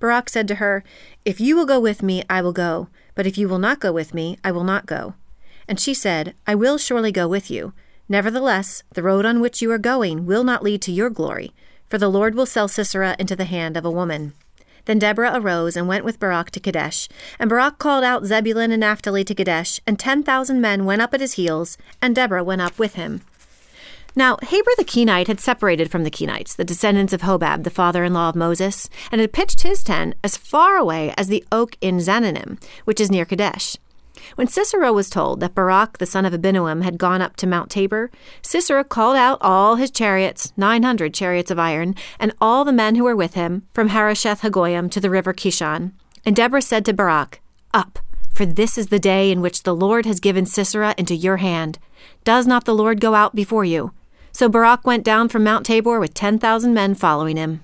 Barak 0.00 0.28
said 0.28 0.48
to 0.48 0.56
her, 0.56 0.84
If 1.24 1.40
you 1.40 1.56
will 1.56 1.66
go 1.66 1.78
with 1.78 2.02
me, 2.02 2.22
I 2.30 2.40
will 2.40 2.52
go, 2.52 2.88
but 3.14 3.26
if 3.26 3.36
you 3.36 3.48
will 3.48 3.58
not 3.58 3.80
go 3.80 3.92
with 3.92 4.14
me, 4.14 4.38
I 4.42 4.52
will 4.52 4.64
not 4.64 4.86
go. 4.86 5.14
And 5.68 5.78
she 5.80 5.92
said, 5.92 6.34
I 6.46 6.54
will 6.54 6.78
surely 6.78 7.12
go 7.12 7.28
with 7.28 7.50
you. 7.50 7.72
Nevertheless, 8.08 8.84
the 8.94 9.02
road 9.02 9.26
on 9.26 9.40
which 9.40 9.60
you 9.60 9.70
are 9.72 9.78
going 9.78 10.26
will 10.26 10.44
not 10.44 10.62
lead 10.62 10.80
to 10.82 10.92
your 10.92 11.10
glory, 11.10 11.52
for 11.88 11.98
the 11.98 12.08
Lord 12.08 12.34
will 12.34 12.46
sell 12.46 12.68
Sisera 12.68 13.16
into 13.18 13.34
the 13.34 13.44
hand 13.44 13.76
of 13.76 13.84
a 13.84 13.90
woman. 13.90 14.32
Then 14.86 14.98
Deborah 14.98 15.32
arose 15.34 15.76
and 15.76 15.86
went 15.86 16.04
with 16.04 16.18
Barak 16.18 16.50
to 16.52 16.60
Kadesh. 16.60 17.08
And 17.38 17.50
Barak 17.50 17.78
called 17.78 18.02
out 18.02 18.24
Zebulun 18.24 18.72
and 18.72 18.80
Naphtali 18.80 19.22
to 19.24 19.34
Kadesh, 19.34 19.80
and 19.86 19.98
ten 19.98 20.22
thousand 20.22 20.60
men 20.60 20.84
went 20.84 21.02
up 21.02 21.12
at 21.12 21.20
his 21.20 21.34
heels, 21.34 21.76
and 22.00 22.14
Deborah 22.14 22.42
went 22.44 22.62
up 22.62 22.78
with 22.78 22.94
him. 22.94 23.20
Now, 24.18 24.38
Heber 24.42 24.70
the 24.78 24.84
Kenite 24.84 25.26
had 25.26 25.40
separated 25.40 25.90
from 25.90 26.02
the 26.02 26.10
Kenites, 26.10 26.56
the 26.56 26.64
descendants 26.64 27.12
of 27.12 27.20
Hobab, 27.20 27.64
the 27.64 27.70
father 27.70 28.02
in 28.02 28.14
law 28.14 28.30
of 28.30 28.34
Moses, 28.34 28.88
and 29.12 29.20
had 29.20 29.34
pitched 29.34 29.60
his 29.60 29.84
tent 29.84 30.14
as 30.24 30.38
far 30.38 30.76
away 30.76 31.12
as 31.18 31.28
the 31.28 31.44
oak 31.52 31.76
in 31.82 31.98
Zaanannim, 31.98 32.58
which 32.86 32.98
is 32.98 33.10
near 33.10 33.26
Kadesh. 33.26 33.76
When 34.34 34.46
Sisera 34.46 34.92
was 34.92 35.10
told 35.10 35.40
that 35.40 35.54
Barak, 35.54 35.98
the 35.98 36.06
son 36.06 36.24
of 36.24 36.32
Abinoam, 36.32 36.82
had 36.82 36.98
gone 36.98 37.22
up 37.22 37.36
to 37.36 37.46
Mount 37.46 37.70
Tabor, 37.70 38.10
Sisera 38.42 38.84
called 38.84 39.16
out 39.16 39.38
all 39.40 39.76
his 39.76 39.90
chariots, 39.90 40.52
nine 40.56 40.82
hundred 40.82 41.14
chariots 41.14 41.50
of 41.50 41.58
iron, 41.58 41.94
and 42.18 42.32
all 42.40 42.64
the 42.64 42.72
men 42.72 42.94
who 42.94 43.04
were 43.04 43.16
with 43.16 43.34
him, 43.34 43.66
from 43.72 43.88
Harosheth 43.88 44.40
Hagoyim 44.40 44.90
to 44.90 45.00
the 45.00 45.10
river 45.10 45.32
Kishon. 45.32 45.92
And 46.24 46.34
Deborah 46.34 46.62
said 46.62 46.84
to 46.86 46.92
Barak, 46.92 47.40
Up, 47.72 47.98
for 48.34 48.44
this 48.44 48.76
is 48.76 48.88
the 48.88 48.98
day 48.98 49.30
in 49.30 49.40
which 49.40 49.62
the 49.62 49.74
Lord 49.74 50.06
has 50.06 50.20
given 50.20 50.44
Sisera 50.44 50.94
into 50.98 51.14
your 51.14 51.38
hand. 51.38 51.78
Does 52.24 52.46
not 52.46 52.64
the 52.64 52.74
Lord 52.74 53.00
go 53.00 53.14
out 53.14 53.34
before 53.34 53.64
you? 53.64 53.92
So 54.32 54.48
Barak 54.48 54.86
went 54.86 55.04
down 55.04 55.28
from 55.30 55.44
Mount 55.44 55.64
Tabor 55.64 55.98
with 55.98 56.12
ten 56.12 56.38
thousand 56.38 56.74
men 56.74 56.94
following 56.94 57.36
him. 57.38 57.62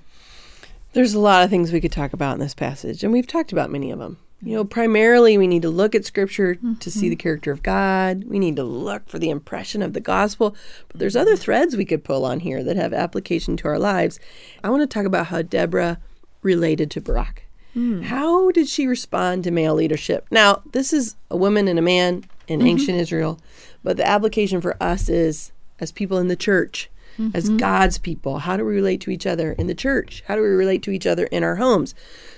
there's 0.93 1.13
a 1.13 1.19
lot 1.19 1.43
of 1.43 1.49
things 1.49 1.71
we 1.71 1.81
could 1.81 1.91
talk 1.91 2.13
about 2.13 2.33
in 2.33 2.39
this 2.39 2.55
passage 2.55 3.03
and 3.03 3.11
we've 3.13 3.27
talked 3.27 3.51
about 3.51 3.69
many 3.71 3.91
of 3.91 3.99
them 3.99 4.17
you 4.43 4.55
know 4.55 4.65
primarily 4.65 5.37
we 5.37 5.47
need 5.47 5.61
to 5.61 5.69
look 5.69 5.95
at 5.95 6.05
scripture 6.05 6.55
to 6.79 6.91
see 6.91 7.09
the 7.09 7.15
mm-hmm. 7.15 7.21
character 7.21 7.51
of 7.51 7.63
god. 7.63 8.25
We 8.25 8.39
need 8.39 8.55
to 8.57 8.63
look 8.63 9.07
for 9.07 9.19
the 9.19 9.29
impression 9.29 9.81
of 9.81 9.93
the 9.93 10.01
gospel. 10.01 10.55
But 10.89 10.99
there's 10.99 11.15
other 11.15 11.33
mm-hmm. 11.33 11.41
threads 11.41 11.77
we 11.77 11.85
could 11.85 12.03
pull 12.03 12.25
on 12.25 12.41
here 12.41 12.63
that 12.63 12.75
have 12.75 12.93
application 12.93 13.57
to 13.57 13.67
our 13.67 13.79
lives. 13.79 14.19
I 14.63 14.69
want 14.69 14.81
to 14.81 14.87
talk 14.87 15.05
about 15.05 15.27
how 15.27 15.41
deborah 15.41 15.99
related 16.41 16.91
to 16.91 17.01
barak. 17.01 17.43
Hmm. 17.73 18.03
How 18.03 18.51
did 18.51 18.67
she 18.67 18.85
respond 18.85 19.43
to 19.45 19.51
male 19.51 19.73
leadership? 19.73 20.27
Now 20.29 20.61
this 20.71 20.93
is 20.93 21.15
a 21.31 21.37
woman 21.37 21.67
and 21.67 21.79
a 21.79 21.83
man 21.83 22.25
in 22.47 22.59
mm-hmm. 22.59 22.67
ancient 22.67 22.97
israel 22.99 23.39
but 23.83 23.97
the 23.97 24.07
application 24.07 24.61
for 24.61 24.81
us 24.81 25.09
is 25.09 25.51
as 25.79 25.91
people 25.91 26.17
in 26.17 26.29
the 26.29 26.35
church 26.35 26.89
as 27.33 27.45
mm-hmm. 27.45 27.57
God's 27.57 27.97
people. 27.97 28.39
How 28.39 28.57
do 28.57 28.65
we 28.65 28.73
relate 28.73 29.01
to 29.01 29.11
each 29.11 29.25
other 29.25 29.53
in 29.53 29.67
the 29.67 29.75
church? 29.75 30.23
How 30.27 30.35
do 30.35 30.41
we 30.41 30.47
relate 30.47 30.83
to 30.83 30.91
each 30.91 31.07
other 31.07 31.25
in 31.25 31.43
our 31.43 31.55
homes? 31.55 31.93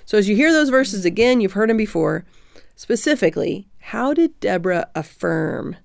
So, 0.06 0.18
as 0.18 0.28
you 0.28 0.36
hear 0.36 0.52
those 0.52 0.70
verses 0.70 1.06
again, 1.06 1.42
you've 1.42 1.54
heard 1.54 1.70
them 1.70 1.78
before. 1.78 2.26
Specifically, 2.76 3.68
how 3.80 4.14
did 4.14 4.40
Deborah 4.40 4.90
affirm 4.96 5.78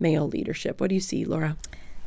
male 0.00 0.26
leadership? 0.26 0.80
What 0.80 0.88
do 0.88 0.94
you 0.94 1.00
see, 1.00 1.24
Laura? 1.24 1.56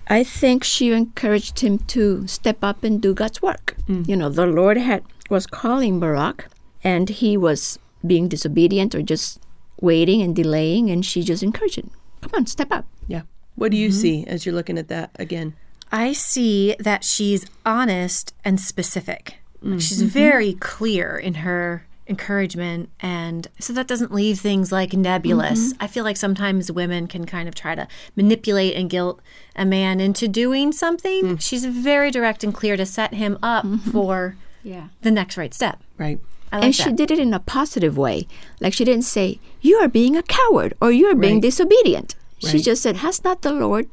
I 0.09 0.23
think 0.23 0.63
she 0.63 0.91
encouraged 0.91 1.59
him 1.59 1.79
to 1.79 2.27
step 2.27 2.63
up 2.63 2.83
and 2.83 3.01
do 3.01 3.13
God's 3.13 3.41
work. 3.41 3.75
Mm. 3.87 4.07
You 4.07 4.15
know, 4.15 4.29
the 4.29 4.45
Lord 4.45 4.77
had 4.77 5.03
was 5.29 5.45
calling 5.45 5.99
Barak, 5.99 6.47
and 6.83 7.09
he 7.09 7.35
was 7.35 7.79
being 8.05 8.27
disobedient 8.27 8.95
or 8.95 9.01
just 9.01 9.39
waiting 9.81 10.21
and 10.21 10.35
delaying, 10.35 10.89
and 10.89 11.05
she 11.05 11.23
just 11.23 11.43
encouraged 11.43 11.77
him. 11.77 11.91
Come 12.21 12.31
on, 12.33 12.45
step 12.45 12.71
up. 12.71 12.85
Yeah. 13.07 13.23
What 13.55 13.71
do 13.71 13.77
you 13.77 13.89
mm-hmm. 13.89 13.99
see 13.99 14.25
as 14.27 14.45
you're 14.45 14.55
looking 14.55 14.77
at 14.77 14.87
that 14.87 15.11
again? 15.19 15.55
I 15.91 16.13
see 16.13 16.75
that 16.79 17.03
she's 17.03 17.45
honest 17.65 18.33
and 18.43 18.59
specific. 18.59 19.37
Like, 19.61 19.81
She's 19.81 19.99
mm-hmm. 19.99 20.09
very 20.09 20.53
clear 20.53 21.17
in 21.17 21.35
her 21.35 21.85
encouragement 22.09 22.89
and 23.01 23.47
so 23.59 23.73
that 23.73 23.85
doesn't 23.87 24.13
leave 24.13 24.39
things 24.39 24.71
like 24.71 24.93
nebulous. 24.93 25.73
Mm-hmm. 25.73 25.83
I 25.83 25.87
feel 25.87 26.03
like 26.05 26.15
sometimes 26.15 26.71
women 26.71 27.07
can 27.07 27.25
kind 27.25 27.49
of 27.49 27.55
try 27.55 27.75
to 27.75 27.87
manipulate 28.15 28.75
and 28.75 28.89
guilt 28.89 29.19
a 29.55 29.65
man 29.65 29.99
into 29.99 30.27
doing 30.27 30.71
something. 30.71 31.23
Mm. 31.23 31.41
She's 31.41 31.65
very 31.65 32.09
direct 32.09 32.43
and 32.43 32.53
clear 32.53 32.77
to 32.77 32.85
set 32.85 33.13
him 33.13 33.37
up 33.43 33.65
mm-hmm. 33.65 33.91
for 33.91 34.37
Yeah. 34.63 34.87
the 35.01 35.11
next 35.11 35.37
right 35.37 35.53
step. 35.53 35.81
Right. 35.97 36.19
Like 36.51 36.63
and 36.63 36.73
that. 36.73 36.83
she 36.83 36.91
did 36.93 37.11
it 37.11 37.19
in 37.19 37.33
a 37.33 37.39
positive 37.41 37.97
way. 37.97 38.25
Like 38.61 38.73
she 38.73 38.85
didn't 38.85 39.03
say, 39.03 39.39
You 39.59 39.77
are 39.77 39.89
being 39.89 40.15
a 40.15 40.23
coward 40.23 40.75
or 40.79 40.91
you 40.91 41.07
are 41.07 41.15
being 41.15 41.41
disobedient. 41.41 42.15
She 42.39 42.59
just 42.59 42.81
said, 42.81 42.97
Has 42.97 43.23
not 43.23 43.41
the 43.41 43.51
Lord 43.51 43.87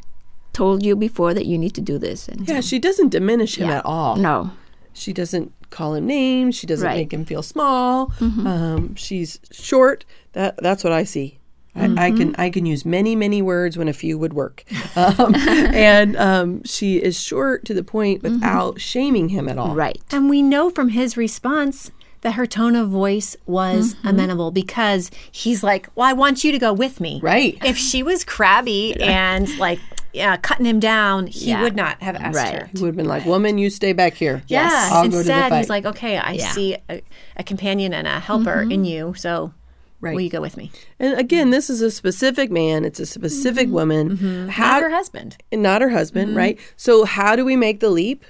told 0.55 0.83
you 0.85 0.97
before 0.97 1.35
that 1.35 1.45
you 1.47 1.59
need 1.59 1.75
to 1.75 1.81
do 1.83 1.99
this? 1.99 2.29
And 2.29 2.49
Yeah, 2.49 2.61
she 2.63 2.79
doesn't 2.79 3.11
diminish 3.11 3.59
him 3.59 3.69
Yeah. 3.69 3.79
at 3.79 3.85
all. 3.87 4.17
no. 4.17 4.51
She 4.97 5.13
doesn't 5.13 5.53
call 5.71 5.95
him 5.95 6.07
names. 6.07 6.55
She 6.55 6.69
doesn't 6.69 6.87
Right. 6.87 6.99
make 6.99 7.13
him 7.13 7.25
feel 7.25 7.43
small. 7.43 8.13
Um, 8.21 8.95
she's 8.95 9.41
short. 9.51 10.05
That 10.35 10.57
that's 10.63 10.85
what 10.85 10.93
I 10.93 11.03
see. 11.05 11.39
I, 11.77 12.07
I 12.07 12.11
can 12.13 12.37
I 12.39 12.49
can 12.51 12.65
use 12.65 12.85
many 12.87 13.17
many 13.17 13.43
words 13.43 13.77
when 13.77 13.89
a 13.89 13.93
few 13.93 14.17
would 14.17 14.33
work, 14.33 14.63
um, 14.97 15.35
and 15.35 16.17
um, 16.17 16.63
she 16.63 17.03
is 17.03 17.21
short 17.21 17.65
to 17.65 17.75
the 17.75 17.83
point 17.83 18.23
without 18.23 18.81
shaming 18.81 19.31
him 19.31 19.49
at 19.49 19.59
all. 19.59 19.75
Right. 19.75 20.01
And 20.13 20.31
we 20.31 20.41
know 20.41 20.71
from 20.71 20.91
his 20.91 21.17
response 21.17 21.91
that 22.21 22.35
her 22.35 22.47
tone 22.47 22.77
of 22.77 22.89
voice 22.91 23.37
was 23.45 23.97
amenable 24.05 24.53
because 24.53 25.11
he's 25.33 25.65
like, 25.65 25.89
Well, 25.97 26.07
I 26.07 26.13
want 26.13 26.45
you 26.45 26.53
to 26.53 26.59
go 26.61 26.73
with 26.73 27.01
me. 27.01 27.19
Right. 27.21 27.59
If 27.65 27.77
she 27.77 28.05
was 28.05 28.23
crabby 28.23 28.95
and 29.03 29.59
like, 29.59 29.81
uh, 30.21 30.37
cutting 30.39 30.67
him 30.67 30.81
down, 30.81 31.27
he 31.27 31.51
Yeah. 31.51 31.63
would 31.63 31.77
not 31.77 32.03
have 32.03 32.17
asked 32.17 32.37
Right. 32.37 32.55
her. 32.55 32.71
He 32.73 32.81
would 32.81 32.89
have 32.89 32.97
been 32.97 33.07
like, 33.07 33.25
"Woman, 33.27 33.59
you 33.59 33.71
stay 33.71 33.93
back 33.93 34.15
here. 34.15 34.43
Yeah. 34.49 34.89
I'll 34.93 35.05
go 35.05 35.09
to 35.09 35.11
the 35.11 35.19
Instead, 35.19 35.51
fight." 35.51 35.59
he's 35.59 35.71
like, 35.71 35.87
okay, 35.87 36.17
I 36.19 36.33
Yeah. 36.33 36.51
see 36.53 36.77
a, 36.89 37.03
a 37.37 37.43
companion 37.45 37.93
and 37.93 38.07
a 38.07 38.21
helper 38.21 38.63
in 38.63 38.69
mm-hmm. 38.69 38.85
you, 38.85 39.15
so 39.17 39.53
Right. 40.01 40.15
will 40.15 40.21
you 40.21 40.31
go 40.31 40.41
with 40.41 40.57
me? 40.57 40.71
and 41.01 41.19
again, 41.19 41.51
this 41.51 41.71
is 41.71 41.81
a 41.81 41.91
specific 41.91 42.51
man. 42.51 42.85
It's 42.85 43.01
a 43.01 43.07
specific 43.07 43.67
mm-hmm. 43.67 43.75
woman. 43.75 44.11
Mm-hmm. 44.17 44.49
How 44.49 44.73
Not 44.75 44.83
her 44.83 44.91
husband. 44.91 45.37
not 45.53 45.81
her 45.83 45.91
husband, 45.91 46.37
right? 46.37 46.59
So 46.77 47.05
how 47.05 47.37
do 47.37 47.45
we 47.45 47.57
make 47.57 47.81
the 47.81 47.91
leap 47.91 48.25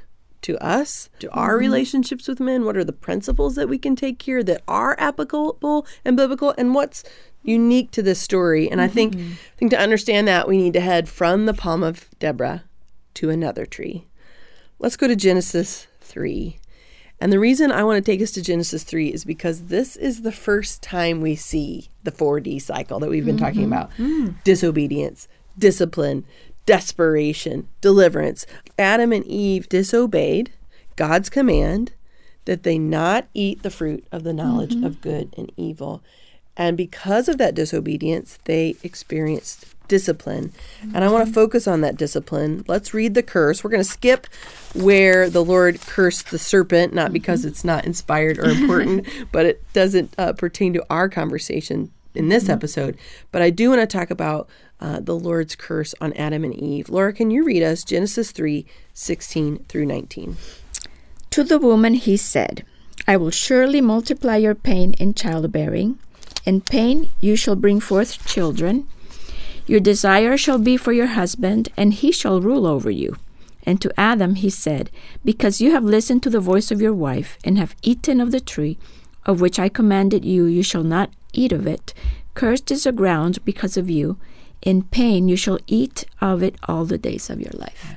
to 0.45 0.63
us, 0.65 1.09
to 1.19 1.31
our 1.33 1.53
mm-hmm. 1.53 1.61
relationships 1.61 2.29
with 2.29 2.41
men? 2.41 2.65
What 2.65 2.77
are 2.77 2.85
the 2.85 2.93
principles 2.93 3.57
that 3.57 3.69
we 3.69 3.79
can 3.79 3.97
take 3.97 4.23
here 4.23 4.43
that 4.45 4.63
are 4.69 4.95
applicable 4.99 5.87
and 6.05 6.17
biblical 6.17 6.55
and 6.57 6.75
what's 6.75 7.03
unique 7.43 7.91
to 7.93 8.03
this 8.03 8.21
story? 8.21 8.71
And 8.71 8.81
I 8.81 8.89
think 8.89 9.15
mm-hmm. 9.15 9.33
I 9.33 9.57
think 9.59 9.71
to 9.73 9.79
understand 9.79 10.29
that 10.29 10.47
we 10.47 10.57
need 10.57 10.75
to 10.75 10.81
head 10.81 11.09
from 11.09 11.47
the 11.47 11.55
palm 11.55 11.83
of 11.83 12.09
Deborah 12.19 12.65
to 13.15 13.31
another 13.31 13.67
tree. 13.67 14.07
Let's 14.79 14.97
go 14.97 15.09
to 15.09 15.17
Genesis 15.17 15.87
3. 16.01 16.59
And 17.21 17.33
the 17.33 17.39
reason 17.39 17.73
I 17.73 17.85
want 17.85 18.05
to 18.05 18.13
take 18.13 18.21
us 18.21 18.33
to 18.33 18.43
Genesis 18.43 18.83
3 18.83 19.09
is 19.09 19.25
because 19.25 19.65
this 19.65 19.97
is 19.97 20.23
the 20.23 20.33
first 20.33 20.83
time 20.83 21.21
we 21.21 21.37
see 21.37 21.89
the 22.03 22.13
4D 22.13 22.61
cycle 22.61 22.99
that 23.01 23.09
we've 23.09 23.25
been 23.25 23.39
talking 23.39 23.63
mm-hmm. 23.63 23.73
about 23.73 23.91
mm. 23.97 24.35
disobedience, 24.45 25.27
discipline, 25.59 26.27
desperation, 26.67 27.69
deliverance. 27.81 28.47
Adam 28.79 29.13
and 29.13 29.27
Eve 29.27 29.69
disobeyed 29.69 30.53
God's 30.97 31.29
command 31.29 31.93
that 32.45 32.63
they 32.63 32.79
not 32.79 33.27
eat 33.35 33.63
the 33.63 33.71
fruit 33.71 34.07
of 34.13 34.23
the 34.25 34.33
knowledge 34.33 34.75
mm-hmm. 34.75 34.85
of 34.85 35.01
good 35.01 35.35
and 35.37 35.51
evil. 35.57 36.03
And 36.57 36.77
because 36.77 37.29
of 37.29 37.39
that 37.39 37.55
disobedience, 37.55 38.39
they 38.45 38.77
experienced 38.83 39.75
discipline. 39.89 40.53
And 40.83 41.05
I 41.05 41.09
want 41.09 41.25
to 41.25 41.31
mm-hmm. 41.31 41.35
focus 41.35 41.67
on 41.67 41.81
that 41.83 41.97
discipline. 41.97 42.65
Let's 42.69 42.95
read 42.95 43.15
the 43.15 43.23
curse. 43.23 43.63
We're 43.63 43.71
going 43.71 43.83
to 43.83 43.89
skip 43.89 44.27
where 44.75 45.29
the 45.29 45.45
Lord 45.45 45.81
cursed 45.81 46.31
the 46.31 46.39
serpent, 46.39 46.95
not 46.95 47.13
because 47.13 47.41
mm-hmm. 47.41 47.49
it's 47.49 47.65
not 47.65 47.85
inspired 47.85 48.39
or 48.39 48.47
important, 48.47 49.07
but 49.33 49.47
it 49.47 49.73
doesn't 49.73 50.15
uh, 50.17 50.33
pertain 50.35 50.73
to 50.75 50.87
our 50.89 51.09
conversation 51.09 51.91
in 52.15 52.29
this 52.29 52.49
episode. 52.49 52.97
But 53.33 53.43
I 53.43 53.51
do 53.51 53.71
want 53.71 53.81
to 53.81 53.87
talk 53.87 54.11
about 54.11 54.49
uh, 54.81 55.01
the 55.01 55.17
Lord's 55.17 55.57
curse 55.57 55.95
on 56.01 56.13
Adam 56.15 56.45
and 56.45 56.55
Eve. 56.55 56.89
Laura, 56.89 57.13
can 57.13 57.31
you 57.31 57.45
read 57.45 57.63
us 57.63 57.85
Genesis 57.85 58.31
3 58.31 58.67
16 58.93 59.65
through 59.69 59.87
19? 59.87 60.37
To 61.31 61.45
the 61.45 61.59
woman 61.59 61.95
he 61.95 62.17
said, 62.17 62.65
I 63.07 63.17
will 63.17 63.31
surely 63.31 63.81
multiply 63.81 64.37
your 64.37 64.55
pain 64.55 64.95
in 64.95 65.15
childbearing. 65.15 65.99
In 66.45 66.61
pain 66.61 67.11
you 67.21 67.37
shall 67.37 67.57
bring 67.57 67.81
forth 67.81 68.25
children. 68.27 68.87
Your 69.67 69.81
desire 69.81 70.37
shall 70.37 70.59
be 70.59 70.77
for 70.77 70.93
your 70.93 71.07
husband, 71.07 71.71
and 71.77 71.95
he 71.95 72.13
shall 72.13 72.41
rule 72.41 72.67
over 72.67 72.91
you. 72.91 73.17
And 73.65 73.81
to 73.81 73.99
Adam 73.99 74.35
he 74.35 74.51
said, 74.51 74.91
Because 75.25 75.61
you 75.61 75.71
have 75.71 75.85
listened 75.85 76.23
to 76.25 76.31
the 76.31 76.41
voice 76.41 76.71
of 76.71 76.83
your 76.83 76.93
wife, 76.93 77.39
and 77.43 77.57
have 77.57 77.75
eaten 77.83 78.21
of 78.21 78.31
the 78.31 78.41
tree 78.41 78.79
of 79.27 79.41
which 79.41 79.59
I 79.59 79.69
commanded 79.69 80.25
you, 80.25 80.45
you 80.45 80.63
shall 80.63 80.83
not 80.83 81.11
eat 81.33 81.53
of 81.53 81.67
it. 81.67 81.95
Cursed 82.35 82.71
is 82.71 82.85
the 82.85 82.93
ground 82.93 83.39
because 83.45 83.77
of 83.77 83.89
you. 83.89 84.19
In 84.65 84.83
pain 84.83 85.29
you 85.29 85.37
shall 85.37 85.59
eat 85.67 86.07
of 86.21 86.43
it 86.43 86.57
all 86.67 86.85
the 86.85 86.99
days 86.99 87.31
of 87.31 87.41
your 87.41 87.53
life. 87.53 87.95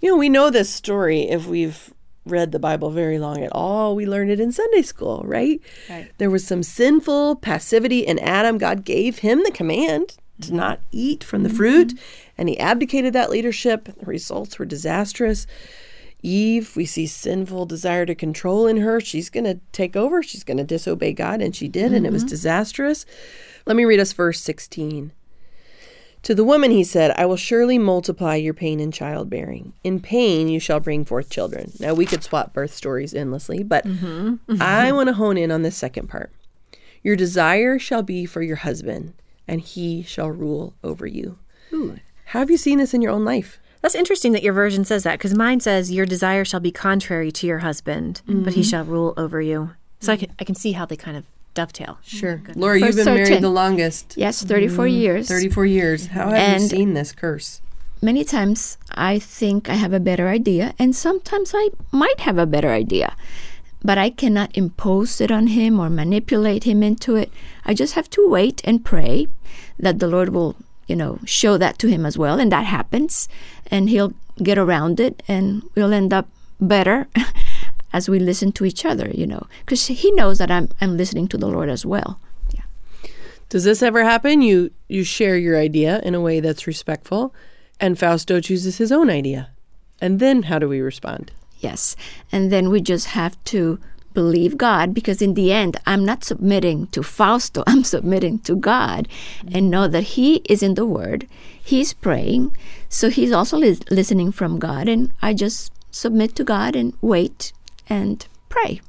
You 0.00 0.08
know, 0.08 0.16
we 0.16 0.28
know 0.28 0.50
this 0.50 0.68
story 0.68 1.28
if 1.28 1.46
we've 1.46 1.92
read 2.24 2.50
the 2.50 2.58
Bible 2.58 2.90
very 2.90 3.18
long 3.18 3.42
at 3.42 3.52
all. 3.52 3.94
We 3.94 4.06
learned 4.06 4.30
it 4.30 4.40
in 4.40 4.52
Sunday 4.52 4.82
school, 4.82 5.22
right? 5.24 5.60
Right. 5.88 6.10
There 6.18 6.30
was 6.30 6.46
some 6.46 6.62
sinful 6.62 7.36
passivity 7.36 8.00
in 8.00 8.18
Adam. 8.18 8.58
God 8.58 8.84
gave 8.84 9.18
him 9.18 9.42
the 9.44 9.50
command 9.50 10.16
to 10.40 10.48
mm-hmm. 10.48 10.56
not 10.56 10.80
eat 10.90 11.22
from 11.22 11.42
the 11.42 11.48
mm-hmm. 11.48 11.56
fruit, 11.56 12.00
and 12.38 12.48
he 12.48 12.58
abdicated 12.58 13.12
that 13.12 13.30
leadership. 13.30 13.84
The 13.84 14.06
results 14.06 14.58
were 14.58 14.64
disastrous. 14.64 15.46
Eve, 16.22 16.76
we 16.76 16.86
see 16.86 17.06
sinful 17.06 17.66
desire 17.66 18.06
to 18.06 18.14
control 18.14 18.66
in 18.66 18.76
her. 18.78 19.00
She's 19.00 19.28
going 19.28 19.44
to 19.44 19.60
take 19.72 19.96
over. 19.96 20.22
She's 20.22 20.44
going 20.44 20.58
to 20.58 20.64
disobey 20.64 21.12
God, 21.12 21.42
and 21.42 21.54
she 21.54 21.68
did, 21.68 21.92
and 21.92 22.06
it 22.06 22.12
was 22.12 22.22
mm-hmm. 22.22 22.30
disastrous. 22.30 23.04
Let 23.66 23.76
me 23.76 23.84
read 23.84 24.00
us 24.00 24.12
verse 24.12 24.40
16. 24.40 25.12
To 26.22 26.34
the 26.34 26.44
woman 26.44 26.70
he 26.70 26.84
said, 26.84 27.12
I 27.16 27.26
will 27.26 27.36
surely 27.36 27.78
multiply 27.78 28.36
your 28.36 28.54
pain 28.54 28.78
in 28.78 28.92
childbearing. 28.92 29.72
In 29.82 30.00
pain 30.00 30.48
you 30.48 30.60
shall 30.60 30.78
bring 30.78 31.04
forth 31.04 31.30
children. 31.30 31.72
Now 31.80 31.94
we 31.94 32.06
could 32.06 32.22
swap 32.22 32.52
birth 32.52 32.72
stories 32.72 33.12
endlessly, 33.12 33.64
but 33.64 33.84
mm-hmm. 33.84 34.34
Mm-hmm. 34.34 34.62
I 34.62 34.92
want 34.92 35.08
to 35.08 35.14
hone 35.14 35.36
in 35.36 35.50
on 35.50 35.62
this 35.62 35.76
second 35.76 36.08
part. 36.08 36.30
Your 37.02 37.16
desire 37.16 37.78
shall 37.78 38.02
be 38.02 38.24
for 38.24 38.42
your 38.42 38.56
husband, 38.56 39.14
and 39.48 39.60
he 39.60 40.02
shall 40.02 40.30
rule 40.30 40.74
over 40.84 41.06
you. 41.06 41.38
Have 42.26 42.50
you 42.50 42.56
seen 42.56 42.78
this 42.78 42.94
in 42.94 43.02
your 43.02 43.12
own 43.12 43.24
life? 43.24 43.58
That's 43.80 43.96
interesting 43.96 44.30
that 44.32 44.44
your 44.44 44.52
version 44.52 44.84
says 44.84 45.02
that 45.02 45.18
because 45.18 45.34
mine 45.34 45.58
says, 45.58 45.90
Your 45.90 46.06
desire 46.06 46.44
shall 46.44 46.60
be 46.60 46.70
contrary 46.70 47.32
to 47.32 47.46
your 47.48 47.58
husband, 47.58 48.22
but 48.26 48.54
he 48.54 48.60
mm-hmm. 48.60 48.70
shall 48.70 48.84
rule 48.84 49.12
over 49.16 49.40
you. 49.40 49.72
So 49.98 50.12
I 50.12 50.16
can, 50.16 50.32
I 50.38 50.44
can 50.44 50.54
see 50.54 50.72
how 50.72 50.86
they 50.86 50.96
kind 50.96 51.16
of 51.16 51.26
dovetail. 51.54 51.98
Oh 51.98 52.02
sure. 52.02 52.42
Laura, 52.54 52.78
For 52.78 52.86
you've 52.86 52.96
been 52.96 53.04
married 53.04 53.26
certain. 53.26 53.42
the 53.42 53.50
longest. 53.50 54.14
Yes, 54.16 54.42
34 54.42 54.86
mm, 54.86 54.92
years. 54.92 55.28
34 55.28 55.66
years. 55.66 56.06
How 56.08 56.30
have 56.30 56.60
you 56.60 56.68
seen 56.68 56.94
this 56.94 57.12
curse? 57.12 57.60
many 58.02 58.24
times 58.24 58.76
I 58.90 59.18
think 59.20 59.70
I 59.70 59.74
have 59.74 59.92
a 59.92 60.00
better 60.00 60.28
idea, 60.28 60.74
and 60.78 60.94
sometimes 60.94 61.52
I 61.54 61.70
might 61.92 62.20
have 62.20 62.36
a 62.36 62.46
better 62.46 62.70
idea. 62.70 63.14
But 63.84 63.98
I 63.98 64.10
cannot 64.10 64.56
impose 64.56 65.20
it 65.20 65.30
on 65.30 65.48
him 65.48 65.80
or 65.80 65.88
manipulate 65.88 66.64
him 66.64 66.82
into 66.82 67.16
it. 67.16 67.32
I 67.64 67.74
just 67.74 67.94
have 67.94 68.10
to 68.10 68.28
wait 68.28 68.60
and 68.64 68.84
pray 68.84 69.28
that 69.78 69.98
the 69.98 70.06
Lord 70.08 70.28
will, 70.30 70.56
you 70.86 70.94
know, 70.94 71.18
show 71.24 71.56
that 71.58 71.78
to 71.78 71.88
him 71.88 72.06
as 72.06 72.18
well. 72.18 72.38
And 72.38 72.52
that 72.52 72.66
happens. 72.66 73.28
And 73.70 73.88
he'll 73.88 74.14
get 74.42 74.58
around 74.58 75.00
it, 75.00 75.22
and 75.26 75.62
we'll 75.74 75.92
end 75.92 76.12
up 76.12 76.28
better 76.60 77.08
as 77.92 78.08
we 78.08 78.18
listen 78.18 78.52
to 78.52 78.64
each 78.64 78.84
other, 78.84 79.10
you 79.10 79.26
know, 79.26 79.46
because 79.60 79.86
he 79.86 80.10
knows 80.12 80.38
that 80.38 80.50
I'm, 80.50 80.68
I'm 80.80 80.96
listening 80.96 81.28
to 81.28 81.38
the 81.38 81.48
Lord 81.48 81.68
as 81.68 81.84
well. 81.84 82.18
Yeah. 82.54 82.62
Does 83.48 83.64
this 83.64 83.82
ever 83.82 84.04
happen? 84.04 84.42
You 84.42 84.70
you 84.88 85.04
share 85.04 85.36
your 85.36 85.58
idea 85.58 86.00
in 86.00 86.14
a 86.14 86.20
way 86.20 86.40
that's 86.40 86.66
respectful, 86.66 87.34
and 87.80 87.98
Fausto 87.98 88.40
chooses 88.40 88.78
his 88.78 88.92
own 88.92 89.10
idea. 89.10 89.50
And 90.00 90.18
then 90.18 90.44
how 90.44 90.58
do 90.58 90.68
we 90.68 90.80
respond? 90.80 91.30
Yes. 91.60 91.94
And 92.32 92.50
then 92.50 92.70
we 92.70 92.80
just 92.80 93.08
have 93.08 93.42
to 93.44 93.78
believe 94.14 94.58
God 94.58 94.92
because 94.92 95.22
in 95.22 95.34
the 95.34 95.52
end, 95.52 95.76
I'm 95.86 96.04
not 96.04 96.24
submitting 96.24 96.88
to 96.88 97.02
Fausto, 97.02 97.62
I'm 97.66 97.84
submitting 97.84 98.40
to 98.40 98.56
God 98.56 99.08
and 99.50 99.70
know 99.70 99.88
that 99.88 100.18
He 100.18 100.36
is 100.48 100.62
in 100.62 100.74
the 100.74 100.86
Word. 100.86 101.26
He's 101.62 101.92
praying. 101.92 102.56
So 102.88 103.10
He's 103.10 103.32
also 103.32 103.56
lis- 103.56 103.88
listening 103.90 104.32
from 104.32 104.58
God. 104.58 104.88
And 104.88 105.12
I 105.22 105.34
just 105.34 105.72
submit 105.90 106.34
to 106.36 106.44
God 106.44 106.74
and 106.74 106.94
wait 107.00 107.52
and 107.92 108.26
pray. 108.48 108.80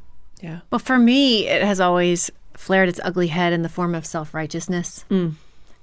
Yeah. 0.42 0.60
Well, 0.72 0.80
for 0.80 0.98
me, 0.98 1.48
it 1.48 1.62
has 1.62 1.80
always 1.80 2.32
flared 2.56 2.88
its 2.88 3.00
ugly 3.04 3.28
head 3.28 3.52
in 3.52 3.62
the 3.62 3.70
form 3.70 3.94
of 3.96 4.06
self 4.06 4.34
righteousness. 4.34 5.04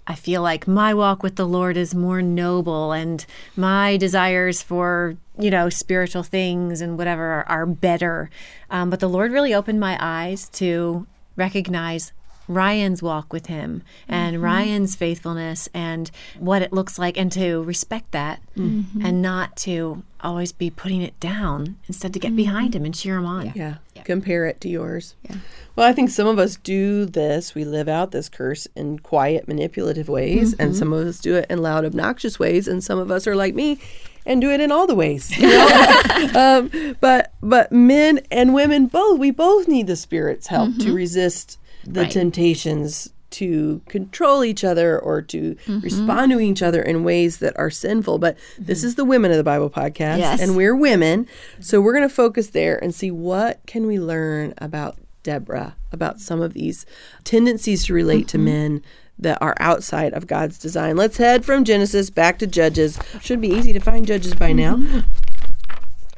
I 0.07 0.15
feel 0.15 0.43
like 0.43 0.67
my 0.67 0.95
walk 0.95 1.23
with 1.23 1.37
the 1.37 1.47
Lord 1.47 1.77
is 1.77 1.95
more 1.95 2.23
noble, 2.23 2.93
and 2.93 3.25
my 3.57 3.97
desires 3.99 4.63
for, 4.63 5.17
you 5.39 5.51
know, 5.51 5.69
spiritual 5.69 6.23
things 6.23 6.81
and 6.81 6.97
whatever 6.97 7.25
are, 7.25 7.49
are 7.49 7.67
better. 7.67 8.31
Um, 8.71 8.89
but 8.91 9.01
the 9.01 9.09
Lord 9.09 9.33
really 9.33 9.55
opened 9.55 9.79
my 9.79 9.99
eyes 10.01 10.49
to 10.51 11.07
recognize 11.37 12.13
Ryan's 12.51 13.03
walk 13.03 13.33
with 13.33 13.47
Him 13.47 13.83
and 14.09 14.35
mm-hmm. 14.35 14.45
Ryan's 14.45 14.97
faithfulness 14.97 15.69
and 15.73 16.11
what 16.39 16.63
it 16.63 16.73
looks 16.73 16.99
like, 16.99 17.17
and 17.17 17.31
to 17.33 17.63
respect 17.63 18.11
that 18.13 18.43
mm-hmm. 18.57 19.05
and 19.05 19.23
not 19.23 19.57
to 19.59 20.03
always 20.21 20.53
be 20.53 20.69
putting 20.69 21.01
it 21.01 21.19
down, 21.21 21.77
instead 21.87 22.13
to 22.13 22.19
get 22.19 22.29
mm-hmm. 22.29 22.37
behind 22.37 22.75
Him 22.75 22.85
and 22.85 22.95
cheer 22.95 23.17
Him 23.17 23.27
on. 23.27 23.53
Yeah. 23.55 23.77
Compare 24.05 24.47
it 24.47 24.61
to 24.63 24.69
yours. 24.69 25.15
Yeah. 25.29 25.37
Well, 25.77 25.87
I 25.87 25.93
think 25.93 26.11
some 26.11 26.27
of 26.27 26.39
us 26.39 26.57
do 26.57 27.05
this. 27.05 27.55
We 27.55 27.65
live 27.65 27.89
out 27.89 28.11
this 28.11 28.29
curse 28.29 28.67
in 28.75 28.99
quiet, 28.99 29.47
manipulative 29.47 30.09
ways, 30.09 30.55
and 30.59 30.75
some 30.75 30.93
of 30.93 31.07
us 31.07 31.21
do 31.21 31.37
it 31.37 31.47
in 31.51 31.61
loud, 31.61 31.85
obnoxious 31.85 32.39
ways, 32.39 32.67
and 32.67 32.83
some 32.83 32.99
of 32.99 33.11
us 33.11 33.27
are 33.27 33.37
like 33.37 33.55
me 33.55 33.79
and 34.27 34.41
do 34.41 34.51
it 34.51 34.61
in 34.61 34.73
all 34.73 34.87
the 34.87 34.95
ways. 34.95 35.37
you 35.37 35.49
know? 35.49 36.31
um, 36.35 36.97
but 37.01 37.33
but 37.43 37.71
men 37.73 38.21
and 38.31 38.55
women 38.55 38.87
both 38.87 39.19
we 39.19 39.31
both 39.31 39.69
need 39.69 39.87
the 39.87 39.97
Spirit's 39.97 40.47
help 40.49 40.77
to 40.79 40.93
resist 40.93 41.59
the 41.85 42.03
Right. 42.03 42.11
temptations 42.11 43.11
to 43.31 43.81
control 43.89 44.45
each 44.45 44.65
other 44.65 44.99
or 44.99 45.23
to 45.23 45.55
mm-hmm. 45.55 45.81
respond 45.81 46.33
to 46.33 46.41
each 46.41 46.63
other 46.63 46.83
in 46.83 47.05
ways 47.05 47.39
that 47.39 47.57
are 47.57 47.71
sinful. 47.71 48.19
But 48.19 48.37
mm-hmm. 48.37 48.65
this 48.65 48.83
is 48.83 48.97
the 48.97 49.05
Women 49.05 49.31
of 49.31 49.37
the 49.37 49.45
Bible 49.45 49.71
podcast, 49.71 50.19
Yes. 50.19 50.41
and 50.41 50.57
we're 50.57 50.75
women, 50.75 51.27
so 51.61 51.81
we're 51.81 51.93
going 51.93 52.09
to 52.09 52.15
focus 52.15 52.51
there 52.51 52.83
and 52.83 52.95
see 52.95 53.11
what 53.11 53.61
can 53.67 53.87
we 53.87 53.99
learn 53.99 54.55
about 54.59 54.97
Deborah, 55.23 55.77
about 55.93 56.19
some 56.19 56.41
of 56.41 56.55
these 56.55 56.87
tendencies 57.25 57.85
to 57.85 57.95
relate 57.95 58.27
to 58.29 58.37
mm-hmm. 58.37 58.47
men 58.47 58.83
that 59.19 59.39
are 59.43 59.55
outside 59.61 60.15
of 60.15 60.27
God's 60.27 60.59
design. 60.59 60.97
Let's 60.97 61.19
head 61.19 61.45
from 61.45 61.65
Genesis 61.65 62.09
back 62.09 62.39
to 62.39 62.47
Judges. 62.47 62.99
Should 63.21 63.41
be 63.41 63.49
easy 63.49 63.73
to 63.75 63.81
find 63.81 64.07
Judges 64.07 64.35
by 64.35 64.53
now 64.53 64.83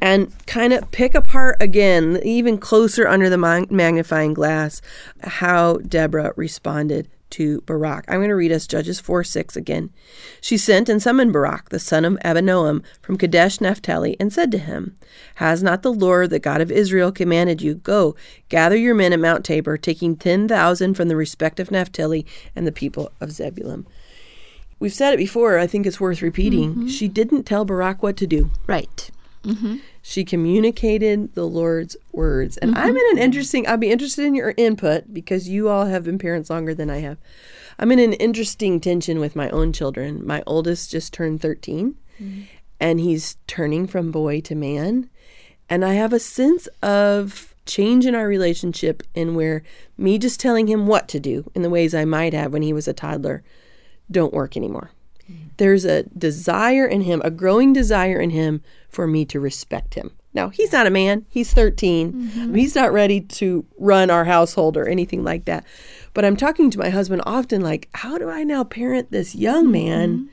and 0.02 0.32
kind 0.48 0.72
of 0.72 0.90
pick 0.90 1.14
apart 1.14 1.56
again, 1.60 2.18
even 2.24 2.58
closer 2.58 3.06
under 3.06 3.30
the 3.30 3.38
magnifying 3.38 4.34
glass, 4.34 4.82
how 5.22 5.76
Deborah 5.76 6.32
responded 6.34 7.08
to 7.30 7.60
Barak. 7.62 8.04
I'm 8.08 8.18
going 8.18 8.28
to 8.28 8.34
read 8.34 8.50
us 8.50 8.66
Judges 8.66 8.98
4 8.98 9.22
6 9.22 9.56
again. 9.56 9.90
She 10.40 10.58
sent 10.58 10.88
and 10.88 11.00
summoned 11.00 11.32
Barak, 11.32 11.68
the 11.68 11.78
son 11.78 12.04
of 12.04 12.14
Abinoam, 12.24 12.82
from 13.00 13.16
Kadesh 13.16 13.60
Naphtali, 13.60 14.16
and 14.18 14.32
said 14.32 14.50
to 14.50 14.58
him, 14.58 14.96
Has 15.36 15.62
not 15.62 15.82
the 15.82 15.92
Lord, 15.92 16.30
the 16.30 16.40
God 16.40 16.60
of 16.60 16.72
Israel, 16.72 17.12
commanded 17.12 17.62
you, 17.62 17.76
Go, 17.76 18.16
gather 18.48 18.76
your 18.76 18.96
men 18.96 19.12
at 19.12 19.20
Mount 19.20 19.44
Tabor, 19.44 19.78
taking 19.78 20.16
10,000 20.16 20.94
from 20.94 21.06
the 21.06 21.16
respective 21.16 21.70
Naphtali 21.70 22.26
and 22.56 22.66
the 22.66 22.72
people 22.72 23.12
of 23.20 23.30
Zebulun? 23.30 23.86
We've 24.80 24.92
said 24.92 25.14
it 25.14 25.18
before, 25.18 25.60
I 25.60 25.68
think 25.68 25.86
it's 25.86 26.00
worth 26.00 26.22
repeating. 26.22 26.70
Mm-hmm. 26.72 26.88
She 26.88 27.06
didn't 27.06 27.44
tell 27.44 27.64
Barak 27.64 28.02
what 28.02 28.16
to 28.16 28.26
do. 28.26 28.50
Right. 28.66 29.12
Mm-hmm. 29.44 29.76
She 30.02 30.24
communicated 30.24 31.34
the 31.34 31.46
Lord's 31.46 31.96
words. 32.10 32.56
And 32.56 32.76
I'm 32.76 32.90
in 32.90 32.96
an 32.96 33.02
mm-hmm. 33.14 33.18
interesting, 33.18 33.68
I'll 33.68 33.76
be 33.76 33.92
interested 33.92 34.24
in 34.24 34.34
your 34.34 34.52
input 34.56 35.14
because 35.14 35.48
you 35.48 35.68
all 35.68 35.86
have 35.86 36.04
been 36.04 36.18
parents 36.18 36.50
longer 36.50 36.74
than 36.74 36.90
I 36.90 36.98
have. 36.98 37.18
I'm 37.78 37.92
in 37.92 38.00
an 38.00 38.12
interesting 38.14 38.80
tension 38.80 39.20
with 39.20 39.36
my 39.36 39.48
own 39.50 39.72
children. 39.72 40.26
My 40.26 40.42
oldest 40.46 40.90
just 40.90 41.12
turned 41.12 41.40
13 41.40 41.94
mm-hmm. 42.20 42.42
and 42.80 43.00
he's 43.00 43.36
turning 43.46 43.86
from 43.86 44.10
boy 44.10 44.40
to 44.42 44.56
man. 44.56 45.08
And 45.70 45.84
I 45.84 45.94
have 45.94 46.12
a 46.12 46.18
sense 46.18 46.66
of 46.82 47.54
change 47.64 48.04
in 48.04 48.16
our 48.16 48.26
relationship 48.26 49.04
in 49.14 49.36
where 49.36 49.62
me 49.96 50.18
just 50.18 50.40
telling 50.40 50.66
him 50.66 50.88
what 50.88 51.06
to 51.08 51.20
do 51.20 51.48
in 51.54 51.62
the 51.62 51.70
ways 51.70 51.94
I 51.94 52.04
might 52.04 52.34
have 52.34 52.52
when 52.52 52.62
he 52.62 52.72
was 52.72 52.88
a 52.88 52.92
toddler 52.92 53.44
don't 54.10 54.34
work 54.34 54.56
anymore. 54.56 54.90
There's 55.56 55.84
a 55.84 56.04
desire 56.04 56.86
in 56.86 57.02
him, 57.02 57.20
a 57.24 57.30
growing 57.30 57.72
desire 57.72 58.20
in 58.20 58.30
him 58.30 58.62
for 58.88 59.06
me 59.06 59.24
to 59.26 59.40
respect 59.40 59.94
him. 59.94 60.12
Now, 60.34 60.48
he's 60.48 60.72
not 60.72 60.86
a 60.86 60.90
man, 60.90 61.26
he's 61.28 61.52
13. 61.52 62.12
Mm-hmm. 62.12 62.54
He's 62.54 62.74
not 62.74 62.92
ready 62.92 63.20
to 63.20 63.66
run 63.78 64.10
our 64.10 64.24
household 64.24 64.76
or 64.76 64.88
anything 64.88 65.22
like 65.22 65.44
that. 65.44 65.64
But 66.14 66.24
I'm 66.24 66.36
talking 66.36 66.70
to 66.70 66.78
my 66.78 66.88
husband 66.88 67.22
often 67.26 67.60
like, 67.60 67.88
how 67.94 68.16
do 68.16 68.30
I 68.30 68.42
now 68.42 68.64
parent 68.64 69.10
this 69.10 69.34
young 69.34 69.64
mm-hmm. 69.64 69.72
man 69.72 70.30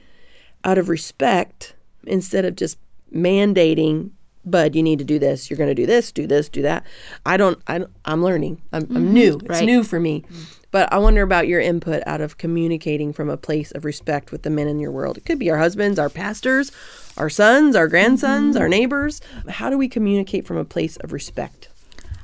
out 0.64 0.78
of 0.78 0.88
respect 0.88 1.76
instead 2.08 2.46
of 2.46 2.56
just 2.56 2.78
mandating 3.14 4.12
bud 4.46 4.76
you 4.76 4.82
need 4.82 5.00
to 5.00 5.06
do 5.06 5.20
this. 5.20 5.50
You're 5.50 5.58
going 5.58 5.70
to 5.70 5.76
do 5.76 5.86
this 5.86 6.12
do 6.12 6.26
this 6.26 6.50
do 6.50 6.62
that. 6.62 6.86
I 7.26 7.38
don't, 7.38 7.60
I 7.68 7.86
i'm 8.06 8.24
learning. 8.24 8.62
I'm, 8.72 8.84
I'm 8.84 8.88
mm-hmm. 8.88 9.14
new. 9.14 9.34
It's 9.36 9.50
Right. 9.50 9.66
new 9.66 9.84
for 9.84 10.00
me 10.00 10.24
but 10.72 10.92
i 10.92 10.98
wonder 10.98 11.22
about 11.22 11.48
your 11.48 11.60
input 11.60 12.02
out 12.06 12.22
of 12.22 12.38
communicating 12.38 13.14
from 13.14 13.30
a 13.30 13.38
place 13.38 13.72
of 13.72 13.86
respect 13.86 14.32
with 14.32 14.44
the 14.44 14.50
men 14.50 14.68
in 14.68 14.80
your 14.80 14.92
world. 14.92 15.18
It 15.18 15.26
could 15.26 15.40
be 15.40 15.50
our 15.50 15.58
husbands 15.58 16.00
our 16.00 16.10
pastors 16.10 16.72
our 17.18 17.30
sons 17.30 17.76
our 17.76 17.88
grandsons 17.88 18.56
our 18.56 18.64
mm-hmm. 18.64 18.72
neighbors. 18.72 19.22
How 19.48 19.70
do 19.70 19.78
we 19.78 19.88
communicate 19.88 20.46
from 20.46 20.58
a 20.58 20.66
place 20.66 20.98
of 20.98 21.12
respect? 21.12 21.70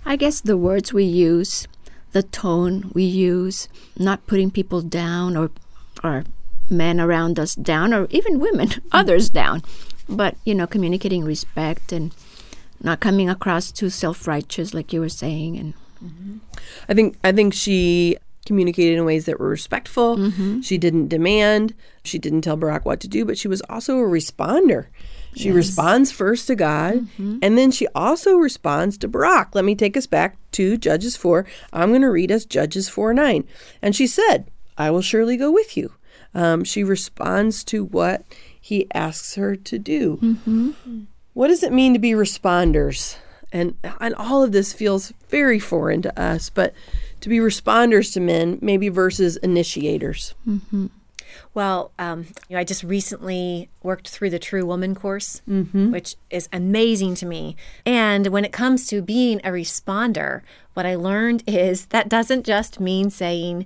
I 0.06 0.16
guess 0.16 0.40
the 0.40 0.58
words 0.58 0.94
we 0.94 1.04
use, 1.04 1.68
the 2.12 2.22
tone 2.24 2.92
we 2.94 3.04
use, 3.04 3.68
not 3.98 4.28
putting 4.28 4.52
people 4.52 4.82
down 4.82 5.36
or 5.36 5.52
or 6.04 6.24
men 6.70 7.00
around 7.00 7.40
us 7.40 7.56
down 7.56 7.94
or 7.94 8.08
even 8.10 8.40
women, 8.40 8.68
mm-hmm. 8.70 8.88
others 8.92 9.30
down. 9.30 9.64
But, 10.08 10.36
you 10.46 10.54
know, 10.54 10.68
communicating 10.68 11.24
respect 11.24 11.92
and 11.92 12.14
not 12.82 13.00
coming 13.00 13.30
across 13.30 13.72
too 13.72 13.90
self 13.90 14.28
righteous 14.28 14.74
like 14.74 14.94
you 14.94 15.00
were 15.00 15.10
saying 15.10 15.58
and 15.58 15.74
mm-hmm. 16.04 16.38
I 16.88 16.94
think 16.94 17.18
I 17.24 17.32
think 17.32 17.54
she 17.54 18.18
communicated 18.46 18.98
in 18.98 19.06
ways 19.06 19.26
that 19.26 19.40
were 19.40 19.50
respectful. 19.50 20.18
Mm-hmm. 20.18 20.62
She 20.62 20.78
didn't 20.78 21.08
demand. 21.08 21.74
She 22.04 22.20
didn't 22.20 22.42
tell 22.42 22.58
Barak 22.58 22.86
what 22.86 23.00
to 23.02 23.08
do, 23.08 23.26
but 23.26 23.38
she 23.38 23.48
was 23.48 23.62
also 23.70 23.98
a 24.00 24.04
responder. 24.04 24.88
She 25.36 25.52
responds 25.52 26.12
first 26.12 26.48
to 26.48 26.56
God, 26.56 26.94
mm-hmm. 26.94 27.40
and 27.42 27.58
then 27.58 27.70
she 27.72 27.88
also 27.94 28.36
responds 28.36 28.98
to 29.00 29.08
Barak. 29.08 29.54
Let 29.54 29.66
me 29.66 29.76
take 29.76 29.98
us 29.98 30.08
back 30.08 30.38
to 30.52 30.78
Judges 30.78 31.18
4. 31.18 31.46
I'm 31.74 31.90
going 31.90 32.02
to 32.02 32.10
read 32.10 32.32
us 32.32 32.46
Judges 32.46 32.88
4 32.88 33.14
9. 33.14 33.46
And 33.82 33.96
she 33.96 34.08
said, 34.08 34.50
I 34.78 34.92
will 34.92 35.02
surely 35.02 35.36
go 35.36 35.52
with 35.52 35.76
you. 35.76 35.94
Um, 36.34 36.64
she 36.64 36.84
responds 36.84 37.64
to 37.66 37.84
what 37.84 38.24
he 38.60 38.88
asks 38.94 39.36
her 39.36 39.56
to 39.56 39.80
do. 39.80 40.18
Mm-hmm. 40.22 41.04
What 41.34 41.50
does 41.50 41.64
it 41.64 41.74
mean 41.74 41.94
to 41.94 42.00
be 42.00 42.12
responders? 42.12 43.18
And 43.52 43.78
and 44.00 44.16
all 44.16 44.44
of 44.44 44.52
this 44.52 44.74
feels 44.74 45.14
very 45.30 45.60
foreign 45.60 46.02
to 46.02 46.22
us, 46.22 46.50
but 46.50 46.74
to 47.26 47.30
be 47.30 47.40
responders 47.40 48.14
to 48.14 48.20
men, 48.20 48.60
maybe 48.62 48.88
versus 48.88 49.36
initiators. 49.38 50.36
Mm-hmm. 50.48 50.86
Well, 51.56 51.92
um, 51.98 52.28
you 52.48 52.56
know, 52.56 52.60
I 52.60 52.64
just 52.64 52.84
recently 52.84 53.68
worked 53.82 54.10
through 54.10 54.30
the 54.30 54.38
True 54.38 54.64
Woman 54.64 54.94
course, 54.94 55.42
mm-hmm. 55.50 55.92
which 55.92 56.18
is 56.30 56.48
amazing 56.54 57.16
to 57.16 57.26
me. 57.26 57.56
And 57.84 58.28
when 58.28 58.46
it 58.46 58.52
comes 58.52 58.86
to 58.90 59.02
being 59.02 59.40
a 59.40 59.50
responder, 59.50 60.42
what 60.76 60.86
I 60.86 60.94
learned 60.94 61.42
is 61.48 61.88
that 61.88 62.10
doesn't 62.10 62.46
just 62.46 62.80
mean 62.80 63.10
saying, 63.10 63.66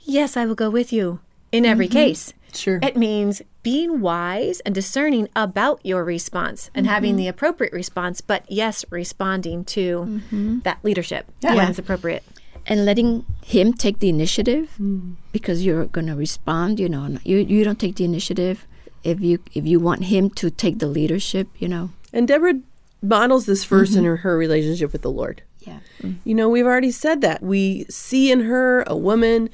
Yes, 0.00 0.36
I 0.36 0.44
will 0.44 0.56
go 0.56 0.68
with 0.68 0.92
you 0.92 1.20
in 1.52 1.64
every 1.64 1.86
mm-hmm. 1.86 1.92
case. 1.92 2.34
Sure. 2.54 2.80
It 2.82 2.96
means 2.96 3.40
being 3.62 4.00
wise 4.00 4.58
and 4.60 4.74
discerning 4.74 5.28
about 5.36 5.78
your 5.84 6.02
response 6.02 6.70
and 6.74 6.88
having 6.88 7.14
the 7.14 7.28
appropriate 7.28 7.72
response, 7.72 8.20
but 8.20 8.50
yes, 8.50 8.84
responding 8.90 9.64
to 9.66 10.22
that 10.64 10.78
leadership 10.82 11.30
when 11.40 11.68
it's 11.68 11.78
appropriate. 11.78 12.24
And 12.66 12.84
letting 12.84 13.24
him 13.44 13.72
take 13.72 14.00
the 14.00 14.08
initiative 14.08 14.70
hmm. 14.76 15.12
because 15.32 15.64
you're 15.64 15.86
going 15.86 16.06
to 16.06 16.14
respond 16.14 16.80
you 16.80 16.88
know 16.88 17.18
you 17.24 17.38
you 17.38 17.64
don't 17.64 17.80
take 17.80 17.96
the 17.96 18.04
initiative. 18.04 18.66
If 19.04 19.20
you 19.20 19.38
if 19.54 19.64
you 19.66 19.78
want 19.78 20.04
him 20.04 20.30
to 20.30 20.50
take 20.50 20.78
the 20.78 20.88
leadership 20.88 21.48
you 21.58 21.68
know. 21.68 21.90
And 22.12 22.26
Deborah 22.26 22.60
models 23.02 23.46
this 23.46 23.64
1st 23.64 23.70
in 23.70 23.94
mm-hmm. 23.94 24.04
her, 24.04 24.16
her 24.18 24.38
relationship 24.38 24.92
with 24.92 25.02
the 25.02 25.10
Lord. 25.10 25.42
yeah. 25.60 25.80
Mm. 26.00 26.16
You 26.24 26.34
know, 26.34 26.48
we've 26.48 26.66
already 26.66 26.90
said 26.90 27.20
that. 27.20 27.42
We 27.42 27.84
see 27.88 28.30
in 28.32 28.40
her 28.40 28.82
a 28.86 28.96
woman 28.96 29.50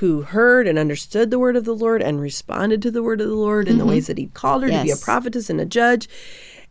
who 0.00 0.22
heard 0.22 0.66
and 0.68 0.78
understood 0.78 1.30
the 1.30 1.38
word 1.38 1.56
of 1.56 1.64
the 1.64 1.74
Lord 1.74 2.02
and 2.02 2.20
responded 2.20 2.82
to 2.82 2.90
the 2.90 3.02
word 3.02 3.20
of 3.20 3.28
the 3.28 3.34
Lord 3.34 3.68
in 3.68 3.78
the 3.78 3.82
mm-hmm. 3.82 3.90
ways 3.90 4.06
that 4.06 4.18
he 4.18 4.26
called 4.28 4.62
her 4.62 4.68
to 4.68 4.82
be 4.82 4.90
a 4.90 4.96
prophetess 4.96 5.50
and 5.50 5.60
a 5.60 5.66
judge. 5.66 6.08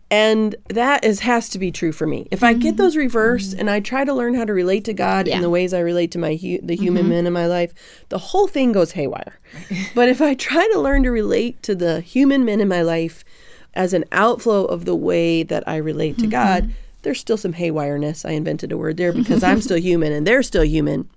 And 0.10 0.56
that 0.70 1.04
is 1.04 1.20
has 1.22 1.50
to 1.50 1.60
be 1.60 1.72
true 1.72 1.92
for 1.92 2.08
me. 2.08 2.30
If 2.32 2.42
I 2.42 2.54
get 2.54 2.70
mm-hmm. 2.70 2.78
those 2.78 2.96
reversed 2.96 3.52
mm-hmm. 3.52 3.62
and 3.62 3.70
I 3.70 3.82
try 3.82 4.06
to 4.06 4.14
learn 4.14 4.36
how 4.36 4.46
to 4.46 4.54
relate 4.54 4.86
to 4.86 4.94
God 4.94 5.28
in 5.28 5.42
the 5.42 5.50
ways 5.50 5.74
I 5.74 5.80
relate 5.80 6.12
to 6.12 6.18
my 6.18 6.36
hu- 6.36 6.62
the 6.62 6.78
human 6.78 7.04
mm-hmm. 7.04 7.10
men 7.10 7.28
in 7.28 7.34
my 7.34 7.46
life, 7.46 7.74
the 8.08 8.18
whole 8.18 8.48
thing 8.48 8.72
goes 8.72 8.94
haywire. 8.94 9.38
but 9.96 10.08
if 10.08 10.22
I 10.22 10.34
try 10.34 10.66
to 10.72 10.80
learn 10.80 11.04
to 11.04 11.12
relate 11.12 11.62
to 11.64 11.76
the 11.76 12.00
human 12.00 12.46
men 12.46 12.62
in 12.62 12.70
my 12.70 12.82
life 12.82 13.26
as 13.74 13.94
an 13.94 14.06
outflow 14.14 14.64
of 14.66 14.86
the 14.86 14.96
way 14.96 15.44
that 15.44 15.68
I 15.68 15.76
relate 15.76 16.18
to 16.20 16.28
God, 16.28 16.72
there's 17.02 17.20
still 17.20 17.38
some 17.38 17.54
haywireness. 17.54 18.28
I 18.28 18.32
invented 18.32 18.72
a 18.72 18.78
word 18.78 18.98
there 18.98 19.12
because 19.14 19.44
I'm 19.44 19.62
still 19.62 19.78
human 19.82 20.14
and 20.14 20.26
they're 20.26 20.44
still 20.44 20.64
human. 20.64 21.10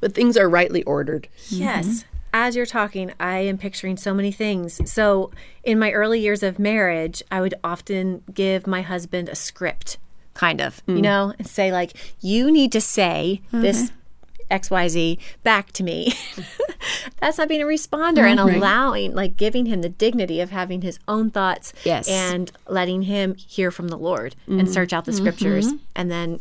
But 0.00 0.14
things 0.14 0.36
are 0.36 0.48
rightly 0.48 0.82
ordered. 0.84 1.28
Yes. 1.48 2.04
As 2.32 2.56
you're 2.56 2.66
talking, 2.66 3.12
I 3.18 3.38
am 3.38 3.58
picturing 3.58 3.96
so 3.96 4.14
many 4.14 4.30
things. 4.32 4.80
So, 4.90 5.30
in 5.64 5.78
my 5.78 5.90
early 5.92 6.20
years 6.20 6.42
of 6.42 6.58
marriage, 6.58 7.22
I 7.30 7.40
would 7.40 7.54
often 7.64 8.22
give 8.32 8.66
my 8.66 8.82
husband 8.82 9.28
a 9.28 9.34
script, 9.34 9.98
kind 10.34 10.60
of, 10.60 10.82
you 10.86 10.96
mm. 10.96 11.02
know, 11.02 11.34
and 11.38 11.46
say, 11.46 11.72
like, 11.72 11.92
you 12.20 12.50
need 12.50 12.72
to 12.72 12.80
say 12.80 13.42
mm-hmm. 13.48 13.62
this 13.62 13.90
XYZ 14.50 15.18
back 15.42 15.72
to 15.72 15.82
me. 15.82 16.12
That's 17.20 17.38
not 17.38 17.48
being 17.48 17.62
a 17.62 17.66
responder 17.66 18.28
and 18.28 18.40
mm, 18.40 18.56
allowing, 18.56 19.14
like, 19.14 19.36
giving 19.36 19.66
him 19.66 19.82
the 19.82 19.88
dignity 19.88 20.40
of 20.40 20.50
having 20.50 20.82
his 20.82 20.98
own 21.08 21.30
thoughts 21.30 21.72
Yes. 21.84 22.08
and 22.08 22.50
letting 22.68 23.02
him 23.02 23.34
hear 23.34 23.70
from 23.70 23.88
the 23.88 23.98
Lord 23.98 24.36
and 24.46 24.62
mm. 24.62 24.68
search 24.68 24.92
out 24.92 25.04
the 25.04 25.12
mm-hmm. 25.12 25.20
scriptures 25.20 25.72
and 25.94 26.10
then 26.10 26.40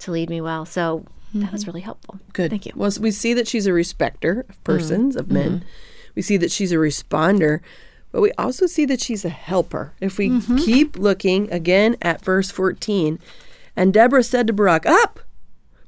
to 0.00 0.10
lead 0.10 0.30
me 0.30 0.40
well. 0.40 0.64
So, 0.64 1.04
that 1.42 1.52
was 1.52 1.62
mm-hmm. 1.62 1.70
really 1.70 1.80
helpful. 1.80 2.18
Good. 2.32 2.50
Thank 2.50 2.66
you. 2.66 2.72
Well, 2.74 2.90
we 3.00 3.10
see 3.10 3.34
that 3.34 3.48
she's 3.48 3.66
a 3.66 3.72
respecter 3.72 4.44
of 4.48 4.62
persons, 4.64 5.16
of 5.16 5.30
men. 5.30 5.50
Mm-hmm. 5.60 5.68
We 6.14 6.22
see 6.22 6.36
that 6.38 6.50
she's 6.50 6.72
a 6.72 6.76
responder, 6.76 7.60
but 8.12 8.20
we 8.20 8.32
also 8.32 8.66
see 8.66 8.84
that 8.86 9.00
she's 9.00 9.24
a 9.24 9.30
helper. 9.30 9.92
If 10.00 10.18
we 10.18 10.30
mm-hmm. 10.30 10.56
keep 10.56 10.98
looking 10.98 11.50
again 11.52 11.96
at 12.02 12.24
verse 12.24 12.50
14, 12.50 13.18
and 13.76 13.92
Deborah 13.92 14.22
said 14.22 14.46
to 14.46 14.52
Barak, 14.52 14.86
Up! 14.86 15.20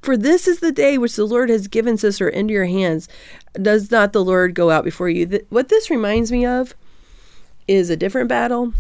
For 0.03 0.17
this 0.17 0.47
is 0.47 0.61
the 0.61 0.71
day 0.71 0.97
which 0.97 1.17
the 1.17 1.25
Lord 1.25 1.51
has 1.51 1.67
given 1.67 1.99
Sisera 1.99 2.31
into 2.31 2.55
your 2.55 2.67
hands. 2.67 3.09
Does 3.55 3.91
not 3.91 4.13
the 4.13 4.25
Lord 4.25 4.55
go 4.55 4.71
out 4.71 4.85
before 4.85 5.09
you? 5.09 5.27
Th- 5.27 5.47
what 5.49 5.71
this 5.71 5.91
reminds 5.91 6.31
me 6.31 6.47
of 6.47 6.75
is 7.67 7.91
a 7.91 7.97
different 7.97 8.29
battle, 8.29 8.73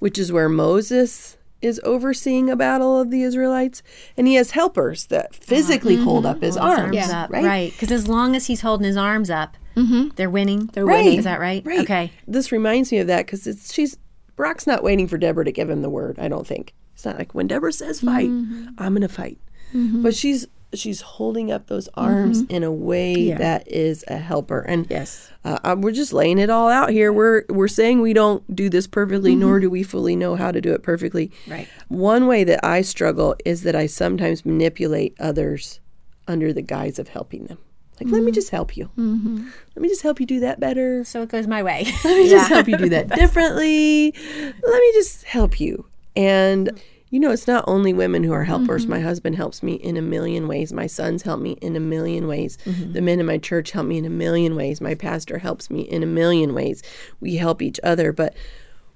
which 0.00 0.18
is 0.18 0.30
where 0.30 0.50
Moses 0.50 1.37
is 1.60 1.80
overseeing 1.84 2.48
a 2.50 2.56
battle 2.56 3.00
of 3.00 3.10
the 3.10 3.22
Israelites, 3.22 3.82
and 4.16 4.26
he 4.26 4.34
has 4.34 4.52
helpers 4.52 5.06
that 5.06 5.34
physically 5.34 5.96
mm-hmm. 5.96 6.04
hold 6.04 6.26
up 6.26 6.42
his 6.42 6.56
arms. 6.56 6.96
arms 6.96 7.10
up, 7.10 7.30
right? 7.30 7.44
right? 7.44 7.72
Because 7.72 7.90
as 7.90 8.08
long 8.08 8.36
as 8.36 8.46
he's 8.46 8.60
holding 8.60 8.86
his 8.86 8.96
arms 8.96 9.30
up, 9.30 9.56
mm-hmm. 9.76 10.08
they're 10.16 10.30
winning. 10.30 10.66
They're 10.72 10.86
Right. 10.86 11.18
Is 11.18 11.24
that 11.24 11.40
right? 11.40 11.64
Right. 11.64 11.80
Okay. 11.80 12.12
This 12.26 12.52
reminds 12.52 12.92
me 12.92 12.98
of 12.98 13.06
that 13.08 13.26
because 13.26 13.46
it's 13.46 13.72
she's 13.72 13.96
Barak's 14.36 14.66
not 14.66 14.82
waiting 14.82 15.08
for 15.08 15.18
Deborah 15.18 15.44
to 15.44 15.52
give 15.52 15.68
him 15.68 15.82
the 15.82 15.90
word. 15.90 16.18
I 16.18 16.28
don't 16.28 16.46
think 16.46 16.74
it's 16.94 17.04
not 17.04 17.18
like 17.18 17.34
when 17.34 17.46
Deborah 17.46 17.72
says 17.72 18.00
fight, 18.00 18.28
Mm-hmm. 18.28 18.68
I'm 18.78 18.94
gonna 18.94 19.08
fight. 19.08 19.38
Mm-hmm. 19.74 20.02
But 20.02 20.14
she's 20.14 20.46
she's 20.74 21.00
holding 21.00 21.50
up 21.50 21.66
those 21.66 21.88
arms 21.94 22.42
mm-hmm. 22.42 22.54
in 22.54 22.62
a 22.62 22.72
way 22.72 23.32
that 23.32 23.66
is 23.70 24.04
a 24.08 24.18
helper. 24.18 24.60
And 24.60 24.86
Yes. 24.90 25.30
uh, 25.44 25.76
we're 25.78 25.92
just 25.92 26.12
laying 26.12 26.38
it 26.38 26.50
all 26.50 26.68
out 26.68 26.90
here. 26.90 27.12
We're 27.12 27.44
we're 27.48 27.68
saying 27.68 28.00
we 28.00 28.12
don't 28.12 28.54
do 28.54 28.68
this 28.68 28.86
perfectly, 28.86 29.34
nor 29.34 29.54
mm-hmm. 29.54 29.62
do 29.62 29.70
we 29.70 29.82
fully 29.82 30.16
know 30.16 30.36
how 30.36 30.50
to 30.50 30.60
do 30.60 30.72
it 30.72 30.82
perfectly. 30.82 31.30
Right. 31.46 31.68
One 31.88 32.26
way 32.26 32.44
that 32.44 32.64
I 32.64 32.82
struggle 32.82 33.34
is 33.44 33.62
that 33.62 33.74
I 33.74 33.86
sometimes 33.86 34.44
manipulate 34.44 35.16
others 35.18 35.80
under 36.26 36.52
the 36.52 36.62
guise 36.62 36.98
of 36.98 37.08
helping 37.08 37.46
them. 37.46 37.58
Like, 38.00 38.12
let 38.12 38.22
me 38.22 38.26
mm-hmm. 38.26 38.34
just 38.34 38.50
help 38.50 38.76
you. 38.76 38.90
Let 38.96 39.82
me 39.82 39.88
just 39.88 40.02
help 40.02 40.20
you 40.20 40.26
do 40.26 40.40
that 40.40 40.60
better. 40.60 41.02
So 41.02 41.22
it 41.22 41.30
goes 41.30 41.48
my 41.48 41.64
way. 41.64 41.84
Let 42.04 42.16
me 42.16 42.28
just 42.28 42.48
help 42.48 42.68
you 42.68 42.76
do 42.76 42.90
that 42.90 43.08
differently. 43.16 44.12
Let 44.12 44.80
me 44.80 44.92
just 44.92 45.24
help 45.24 45.58
you. 45.58 45.84
And 46.14 46.80
you 47.10 47.18
know, 47.18 47.30
it's 47.30 47.46
not 47.46 47.64
only 47.66 47.92
women 47.92 48.22
who 48.22 48.32
are 48.32 48.44
helpers. 48.44 48.82
Mm-hmm. 48.82 48.92
My 48.92 49.00
husband 49.00 49.36
helps 49.36 49.62
me 49.62 49.74
in 49.74 49.96
a 49.96 50.02
million 50.02 50.46
ways. 50.46 50.72
My 50.72 50.86
sons 50.86 51.22
help 51.22 51.40
me 51.40 51.52
in 51.62 51.74
a 51.74 51.80
million 51.80 52.26
ways. 52.28 52.58
Mm-hmm. 52.64 52.92
The 52.92 53.00
men 53.00 53.20
in 53.20 53.26
my 53.26 53.38
church 53.38 53.70
help 53.70 53.86
me 53.86 53.96
in 53.96 54.04
a 54.04 54.10
million 54.10 54.54
ways. 54.56 54.80
My 54.80 54.94
pastor 54.94 55.38
helps 55.38 55.70
me 55.70 55.80
in 55.80 56.02
a 56.02 56.06
million 56.06 56.52
ways. 56.52 56.82
We 57.20 57.36
help 57.36 57.62
each 57.62 57.80
other. 57.82 58.12
But 58.12 58.34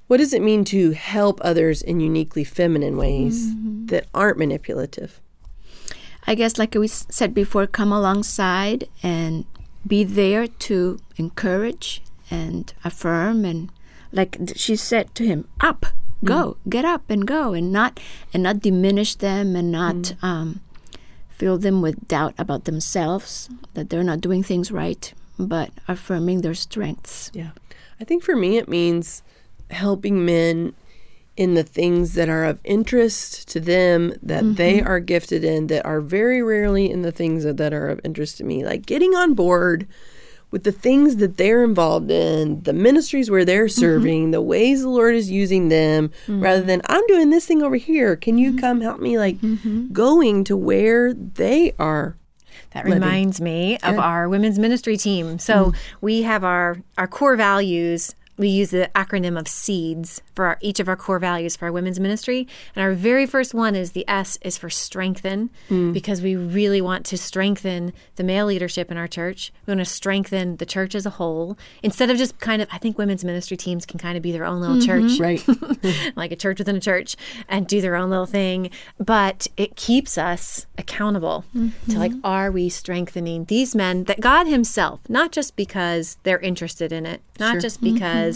what 0.08 0.18
does 0.18 0.34
it 0.34 0.42
mean 0.42 0.64
to 0.66 0.90
help 0.90 1.40
others 1.42 1.80
in 1.80 2.00
uniquely 2.00 2.44
feminine 2.44 2.98
ways 2.98 3.46
mm-hmm. 3.46 3.86
that 3.86 4.06
aren't 4.12 4.38
manipulative? 4.38 5.20
I 6.26 6.34
guess, 6.34 6.58
like 6.58 6.74
we 6.74 6.88
said 6.88 7.32
before, 7.32 7.66
come 7.66 7.92
alongside 7.92 8.88
and 9.02 9.46
be 9.86 10.04
there 10.04 10.46
to 10.46 10.98
encourage 11.16 12.02
and 12.30 12.72
affirm, 12.84 13.44
and 13.44 13.70
like 14.12 14.38
she 14.54 14.76
said 14.76 15.14
to 15.16 15.26
him, 15.26 15.48
"Up, 15.60 15.86
go, 16.24 16.56
mm. 16.66 16.70
get 16.70 16.84
up 16.84 17.08
and 17.08 17.26
go," 17.26 17.52
and 17.52 17.72
not 17.72 18.00
and 18.32 18.42
not 18.42 18.60
diminish 18.60 19.14
them 19.14 19.56
and 19.56 19.70
not 19.70 19.94
mm. 19.94 20.24
um, 20.24 20.60
fill 21.28 21.58
them 21.58 21.82
with 21.82 22.06
doubt 22.06 22.34
about 22.38 22.64
themselves 22.64 23.48
that 23.74 23.90
they're 23.90 24.04
not 24.04 24.20
doing 24.20 24.42
things 24.42 24.70
right, 24.70 25.12
but 25.38 25.70
affirming 25.88 26.42
their 26.42 26.54
strengths. 26.54 27.30
Yeah. 27.34 27.50
I 28.00 28.04
think 28.04 28.22
for 28.22 28.36
me, 28.36 28.58
it 28.58 28.68
means 28.68 29.22
helping 29.70 30.24
men 30.24 30.74
in 31.36 31.54
the 31.54 31.62
things 31.62 32.14
that 32.14 32.28
are 32.28 32.44
of 32.44 32.60
interest 32.62 33.48
to 33.48 33.58
them, 33.58 34.14
that 34.22 34.56
they 34.56 34.78
mm-hmm. 34.78 34.86
are 34.86 35.00
gifted 35.00 35.42
in, 35.42 35.66
that 35.68 35.84
are 35.84 36.00
very 36.00 36.42
rarely 36.42 36.90
in 36.90 37.02
the 37.02 37.12
things 37.12 37.44
that, 37.44 37.56
that 37.56 37.72
are 37.72 37.88
of 37.88 38.00
interest 38.04 38.36
to 38.38 38.44
me. 38.44 38.64
Like 38.64 38.84
getting 38.86 39.14
on 39.14 39.34
board 39.34 39.86
with 40.52 40.62
the 40.62 40.70
things 40.70 41.16
that 41.16 41.38
they're 41.38 41.64
involved 41.64 42.10
in, 42.10 42.62
the 42.62 42.72
ministries 42.72 43.30
where 43.30 43.44
they're 43.44 43.66
mm-hmm. 43.66 43.80
serving, 43.80 44.30
the 44.30 44.40
ways 44.40 44.82
the 44.82 44.88
Lord 44.88 45.16
is 45.16 45.30
using 45.30 45.68
them, 45.68 46.10
mm-hmm. 46.26 46.40
rather 46.40 46.62
than 46.62 46.82
I'm 46.86 47.04
doing 47.08 47.30
this 47.30 47.46
thing 47.46 47.62
over 47.62 47.76
here. 47.76 48.14
Can 48.14 48.38
you 48.38 48.50
mm-hmm. 48.50 48.60
come 48.60 48.80
help 48.80 49.00
me? 49.00 49.18
Like 49.18 49.38
going 49.92 50.44
to 50.44 50.56
where 50.56 51.12
they 51.12 51.74
are. 51.80 52.16
That 52.74 52.84
reminds 52.84 53.40
me 53.40 53.78
of 53.82 53.98
our 53.98 54.28
women's 54.28 54.58
ministry 54.58 54.96
team. 54.96 55.38
So 55.38 55.66
mm. 55.66 55.76
we 56.00 56.22
have 56.22 56.42
our 56.42 56.78
our 56.96 57.06
core 57.06 57.36
values. 57.36 58.14
We 58.42 58.48
use 58.48 58.70
the 58.70 58.90
acronym 58.96 59.38
of 59.38 59.46
SEEDS 59.46 60.20
for 60.34 60.46
our, 60.46 60.58
each 60.60 60.80
of 60.80 60.88
our 60.88 60.96
core 60.96 61.20
values 61.20 61.54
for 61.54 61.66
our 61.66 61.72
women's 61.72 62.00
ministry. 62.00 62.48
And 62.74 62.82
our 62.82 62.92
very 62.92 63.24
first 63.24 63.54
one 63.54 63.76
is 63.76 63.92
the 63.92 64.04
S 64.08 64.36
is 64.42 64.58
for 64.58 64.68
strengthen, 64.68 65.50
hmm. 65.68 65.92
because 65.92 66.20
we 66.20 66.34
really 66.34 66.80
want 66.80 67.06
to 67.06 67.16
strengthen 67.16 67.92
the 68.16 68.24
male 68.24 68.46
leadership 68.46 68.90
in 68.90 68.96
our 68.96 69.06
church. 69.06 69.52
We 69.64 69.70
want 69.70 69.86
to 69.86 69.92
strengthen 69.92 70.56
the 70.56 70.66
church 70.66 70.96
as 70.96 71.06
a 71.06 71.10
whole. 71.10 71.56
Instead 71.84 72.10
of 72.10 72.16
just 72.16 72.40
kind 72.40 72.60
of, 72.60 72.68
I 72.72 72.78
think 72.78 72.98
women's 72.98 73.24
ministry 73.24 73.56
teams 73.56 73.86
can 73.86 74.00
kind 74.00 74.16
of 74.16 74.22
be 74.22 74.32
their 74.32 74.44
own 74.44 74.60
little 74.60 74.76
mm-hmm. 74.76 75.08
church 75.08 75.20
Right. 75.20 75.46
like 76.16 76.32
a 76.32 76.36
church 76.36 76.58
within 76.58 76.76
a 76.76 76.80
church 76.80 77.16
and 77.48 77.66
do 77.66 77.80
their 77.80 77.94
own 77.94 78.10
little 78.10 78.26
thing 78.26 78.70
but 78.98 79.46
it 79.56 79.76
keeps 79.76 80.18
us 80.18 80.66
accountable 80.78 81.44
to 81.88 81.98
like 81.98 82.10
mm-hmm. 82.10 82.26
are 82.26 82.50
we 82.50 82.68
strengthening 82.68 83.44
these 83.46 83.74
men 83.74 84.04
that 84.04 84.20
god 84.20 84.46
himself 84.46 85.00
not 85.08 85.32
just 85.32 85.56
because 85.56 86.18
they're 86.22 86.40
interested 86.40 86.92
in 86.92 87.06
it 87.06 87.22
not 87.38 87.60
just 87.60 87.80
because 87.80 88.31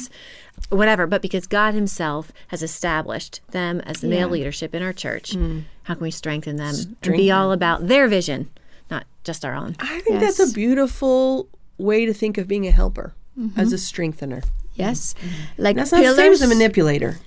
whatever 0.71 1.07
but 1.07 1.23
because 1.23 1.47
god 1.47 1.75
himself 1.75 2.33
has 2.49 2.63
established 2.63 3.41
them 3.51 3.81
as 3.81 4.01
the 4.01 4.09
male 4.09 4.29
leadership 4.29 4.75
in 4.75 4.83
our 4.83 4.93
church 4.93 5.35
hmm. 5.35 5.61
how 5.85 5.95
can 5.95 6.03
we 6.03 6.11
strengthen 6.11 6.57
them 6.57 6.75
and 7.03 7.13
be 7.15 7.31
all 7.31 7.53
about 7.53 7.89
their 7.89 8.09
vision 8.09 8.49
not 8.91 9.05
just 9.27 9.45
our 9.45 9.55
own? 9.55 9.77
I 9.81 10.01
think 10.01 10.21
that's 10.21 10.39
a 10.39 10.53
beautiful 10.53 11.49
way 11.79 12.07
to 12.07 12.15
think 12.15 12.39
of 12.39 12.49
being 12.49 12.67
a 12.67 12.71
helper 12.71 13.15
mm-hmm. 13.39 13.59
as 13.59 13.73
a 13.73 13.79
strengthener. 13.79 14.43
Yes, 14.75 15.15
mm-hmm. 15.15 15.63
like 15.63 15.77
That's 15.77 15.93
not 15.93 16.03
the 16.03 16.15
same 16.15 16.33
as 16.33 16.41
a 16.41 16.45
pillars- 16.45 16.57
manipulator. 16.57 17.19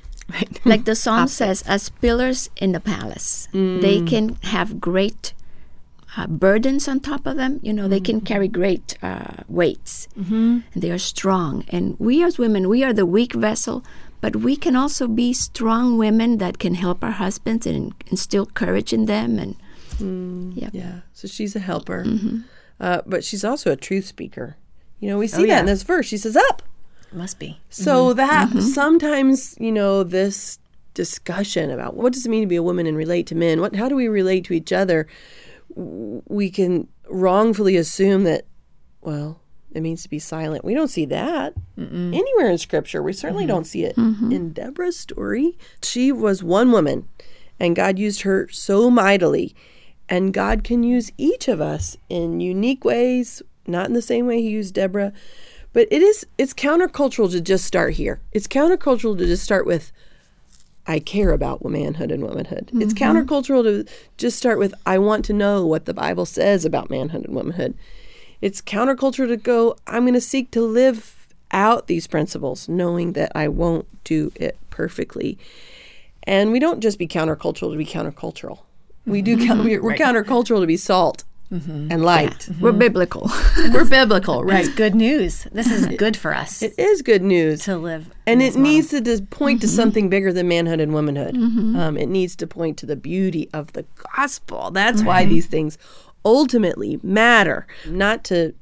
like 0.63 0.85
the 0.85 0.95
song 0.95 1.27
says, 1.27 1.63
as 1.63 1.89
pillars 1.89 2.49
in 2.55 2.71
the 2.71 2.79
palace. 2.79 3.47
They 3.51 3.99
mm. 3.99 4.07
can 4.07 4.35
have 4.43 4.79
great 4.79 5.33
uh, 6.17 6.27
burdens 6.27 6.87
on 6.87 6.99
top 6.99 7.25
of 7.25 7.35
them. 7.37 7.59
You 7.61 7.73
know, 7.73 7.87
they 7.87 7.99
can 7.99 8.21
carry 8.21 8.47
great 8.47 8.97
uh, 9.03 9.43
weights, 9.47 10.07
mm-hmm. 10.17 10.59
and 10.73 10.83
they 10.83 10.91
are 10.91 10.97
strong. 10.97 11.65
And 11.69 11.95
we 11.99 12.23
as 12.23 12.37
women, 12.37 12.67
we 12.69 12.83
are 12.83 12.93
the 12.93 13.05
weak 13.05 13.33
vessel, 13.33 13.83
but 14.21 14.35
we 14.37 14.55
can 14.55 14.75
also 14.75 15.07
be 15.07 15.33
strong 15.33 15.97
women 15.97 16.37
that 16.39 16.57
can 16.59 16.75
help 16.75 17.03
our 17.03 17.11
husbands 17.11 17.65
and 17.67 17.93
instill 18.07 18.45
courage 18.47 18.91
in 18.93 19.05
them. 19.05 19.39
And 19.39 19.55
yeah, 20.57 20.69
Yeah. 20.73 20.99
So 21.13 21.27
she's 21.27 21.55
a 21.55 21.59
helper, 21.59 22.05
uh, 22.79 23.01
but 23.05 23.23
she's 23.23 23.43
also 23.43 23.71
a 23.71 23.75
truth 23.75 24.05
speaker. 24.05 24.55
You 24.99 25.09
know, 25.09 25.17
we 25.17 25.27
see 25.27 25.37
Oh, 25.37 25.41
that 25.41 25.47
yeah. 25.47 25.59
in 25.59 25.65
this 25.65 25.83
verse. 25.83 26.05
She 26.07 26.17
says, 26.17 26.35
"Up." 26.35 26.61
must 27.11 27.39
be 27.39 27.59
So 27.69 28.13
that 28.13 28.49
sometimes, 28.61 29.55
you 29.59 29.71
know, 29.71 30.03
this 30.03 30.59
discussion 30.93 31.71
about 31.71 31.95
what 31.95 32.13
does 32.13 32.25
it 32.25 32.29
mean 32.29 32.41
to 32.41 32.47
be 32.47 32.55
a 32.55 32.63
woman 32.63 32.85
and 32.85 32.95
relate 32.97 33.25
to 33.27 33.35
men, 33.35 33.61
what 33.61 33.75
how 33.75 33.87
do 33.89 33.95
we 33.95 34.07
relate 34.07 34.43
to 34.45 34.53
each 34.53 34.71
other, 34.71 35.07
w- 35.07 35.48
we 35.75 36.49
can 36.49 36.87
wrongfully 37.07 37.77
assume 37.77 38.23
that, 38.23 38.45
well, 39.01 39.41
it 39.71 39.81
means 39.81 40.03
to 40.03 40.09
be 40.09 40.19
silent. 40.19 40.65
We 40.65 40.73
don't 40.73 40.87
see 40.87 41.05
that 41.05 41.53
anywhere 41.77 42.49
in 42.49 42.57
scripture. 42.57 43.03
We 43.03 43.13
certainly 43.13 43.43
mm-hmm. 43.43 43.49
don't 43.49 43.67
see 43.67 43.85
it 43.85 43.95
mm-hmm. 43.95 44.31
in 44.31 44.51
Deborah's 44.51 44.97
story. 44.97 45.57
She 45.83 46.11
was 46.11 46.43
one 46.43 46.71
woman, 46.71 47.07
and 47.59 47.75
God 47.75 47.99
used 47.99 48.21
her 48.21 48.47
so 48.49 48.89
mightily. 48.89 49.55
And 50.11 50.33
God 50.33 50.63
can 50.63 50.81
use 50.81 51.11
each 51.19 51.47
of 51.47 51.61
us 51.61 51.95
in 52.09 52.39
unique 52.39 52.83
ways, 52.83 53.43
not 53.67 53.85
in 53.85 53.93
the 53.93 54.01
same 54.01 54.25
way 54.25 54.41
He 54.41 54.49
used 54.49 54.73
Deborah. 54.73 55.13
But 55.71 55.87
it 55.91 56.01
is 56.01 56.25
it's 56.39 56.53
countercultural 56.53 57.29
to 57.31 57.39
just 57.39 57.63
start 57.63 57.93
here. 57.93 58.19
It's 58.31 58.47
countercultural 58.47 59.19
to 59.19 59.25
just 59.27 59.43
start 59.43 59.67
with 59.67 59.91
I 60.89 60.97
care 60.97 61.31
about 61.33 61.63
manhood 61.63 62.11
and 62.11 62.23
womanhood. 62.23 62.71
It's 62.73 62.95
mm-hmm. 62.95 63.17
countercultural 63.17 63.63
to 63.63 63.85
just 64.17 64.39
start 64.39 64.57
with 64.57 64.73
I 64.87 64.97
want 64.97 65.23
to 65.25 65.33
know 65.33 65.63
what 65.63 65.85
the 65.85 65.93
Bible 65.93 66.25
says 66.25 66.65
about 66.65 66.89
manhood 66.89 67.25
and 67.25 67.35
womanhood. 67.35 67.75
It's 68.41 68.59
countercultural 68.59 69.27
to 69.27 69.37
go 69.37 69.77
I'm 69.85 70.01
going 70.01 70.15
to 70.15 70.21
seek 70.21 70.49
to 70.51 70.61
live 70.61 71.27
out 71.51 71.85
these 71.85 72.07
principles 72.07 72.67
knowing 72.67 73.13
that 73.13 73.31
I 73.35 73.47
won't 73.49 73.85
do 74.03 74.31
it 74.35 74.57
perfectly. 74.71 75.37
And 76.23 76.51
we 76.51 76.57
don't 76.57 76.79
just 76.79 76.97
be 76.97 77.07
countercultural 77.07 77.71
to 77.71 77.77
be 77.77 77.85
countercultural. 77.85 78.61
We 79.05 79.21
do 79.21 79.37
count, 79.45 79.63
we're, 79.63 79.83
we're 79.83 79.93
countercultural 79.93 80.59
to 80.59 80.67
be 80.67 80.77
salt 80.77 81.23
Mm-hmm. 81.51 81.91
and 81.91 82.05
light. 82.05 82.31
Mm-hmm. 82.31 82.61
we're 82.61 82.71
biblical. 82.71 83.29
We're 83.73 83.83
biblical, 83.85 84.43
right? 84.43 84.65
it's 84.65 84.75
good 84.75 84.93
news 84.93 85.47
this 85.51 85.71
is 85.71 85.87
good 85.97 86.15
for 86.15 86.33
us 86.33 86.61
It 86.61 86.77
is 86.77 87.01
good 87.01 87.23
news. 87.23 87.63
to 87.63 87.75
live 87.77 88.11
and 88.27 88.39
it 88.41 88.45
this 88.45 88.55
model. 88.55 88.71
needs 88.71 88.89
to 88.89 89.01
dis- 89.01 89.21
point 89.31 89.61
to 89.61 89.67
mm-hmm. 89.67 89.75
something 89.75 90.09
bigger 90.09 90.31
than 90.31 90.47
manhood 90.47 90.79
and 90.79 90.93
womanhood. 90.93 91.35
Um, 91.35 91.97
it 91.97 92.07
needs 92.07 92.35
to 92.37 92.45
point 92.47 92.77
to 92.77 92.85
the 92.85 92.95
beauty 92.95 93.49
of 93.51 93.73
the 93.73 93.85
gospel. 94.15 94.69
That's 94.69 95.01
why 95.01 95.25
these 95.25 95.47
things 95.47 95.77
ultimately 96.23 96.99
matter, 97.01 97.65
not 97.87 98.23
to 98.25 98.53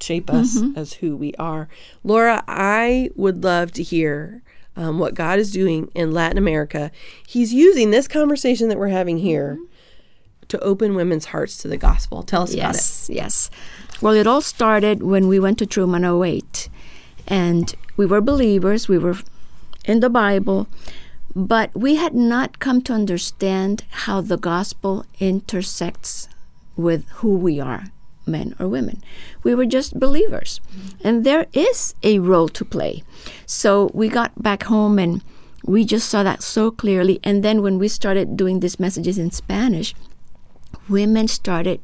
shape 0.00 0.30
us 0.30 0.60
as 0.76 0.94
who 0.94 1.16
we 1.16 1.32
are. 1.38 1.68
Laura, 2.02 2.44
I 2.46 3.10
would 3.14 3.42
love 3.42 3.72
to 3.72 3.82
hear 3.82 4.42
um, 4.76 4.98
what 4.98 5.14
God 5.14 5.38
is 5.38 5.52
doing 5.52 5.90
in 5.94 6.12
Latin 6.12 6.36
America. 6.38 6.90
He's 7.26 7.54
using 7.54 7.90
this 7.90 8.08
conversation 8.08 8.68
that 8.68 8.78
we're 8.78 8.88
having 8.88 9.18
here 9.18 9.58
to 10.48 10.58
open 10.60 10.94
women's 10.94 11.26
hearts 11.26 11.56
to 11.58 11.68
the 11.68 11.76
gospel. 11.76 12.22
Tell 12.22 12.42
us 12.42 12.54
about 12.54 12.74
it. 12.74 12.78
Yes, 12.78 13.10
yes. 13.12 13.50
Well, 14.00 14.14
it 14.14 14.26
all 14.26 14.42
started 14.42 15.02
when 15.02 15.28
we 15.28 15.38
went 15.38 15.58
to 15.58 15.66
True 15.66 15.86
Woman 15.86 16.04
08. 16.04 16.68
And 17.26 17.74
we 17.96 18.06
were 18.06 18.20
believers, 18.20 18.88
we 18.88 18.98
were 18.98 19.16
in 19.84 20.00
the 20.00 20.10
Bible, 20.10 20.66
but 21.34 21.70
we 21.74 21.96
had 21.96 22.14
not 22.14 22.58
come 22.58 22.82
to 22.82 22.92
understand 22.92 23.84
how 23.90 24.20
the 24.20 24.36
gospel 24.36 25.04
intersects 25.20 26.28
with 26.76 27.08
who 27.16 27.36
we 27.36 27.60
are, 27.60 27.84
men 28.26 28.54
or 28.58 28.68
women. 28.68 29.02
We 29.42 29.54
were 29.54 29.66
just 29.66 29.98
believers. 29.98 30.60
And 31.02 31.24
there 31.24 31.46
is 31.52 31.94
a 32.02 32.18
role 32.18 32.48
to 32.50 32.64
play. 32.64 33.02
So 33.46 33.90
we 33.94 34.08
got 34.08 34.42
back 34.42 34.64
home 34.64 34.98
and 34.98 35.22
we 35.64 35.84
just 35.84 36.08
saw 36.08 36.22
that 36.22 36.42
so 36.42 36.70
clearly. 36.70 37.20
And 37.24 37.42
then 37.42 37.62
when 37.62 37.78
we 37.78 37.88
started 37.88 38.36
doing 38.36 38.60
these 38.60 38.78
messages 38.78 39.18
in 39.18 39.30
Spanish, 39.30 39.94
women 40.88 41.28
started 41.28 41.80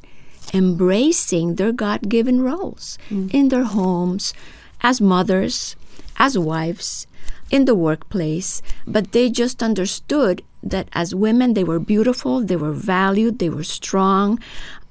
embracing 0.53 1.55
their 1.55 1.71
God 1.71 2.09
given 2.09 2.41
roles 2.41 2.97
mm. 3.09 3.33
in 3.33 3.49
their 3.49 3.63
homes, 3.63 4.33
as 4.81 4.99
mothers, 4.99 5.75
as 6.17 6.37
wives, 6.37 7.07
in 7.49 7.65
the 7.65 7.75
workplace. 7.75 8.61
But 8.87 9.11
they 9.11 9.29
just 9.29 9.61
understood 9.63 10.41
that 10.63 10.89
as 10.93 11.15
women, 11.15 11.53
they 11.53 11.63
were 11.63 11.79
beautiful, 11.79 12.41
they 12.41 12.55
were 12.55 12.73
valued, 12.73 13.39
they 13.39 13.49
were 13.49 13.63
strong, 13.63 14.39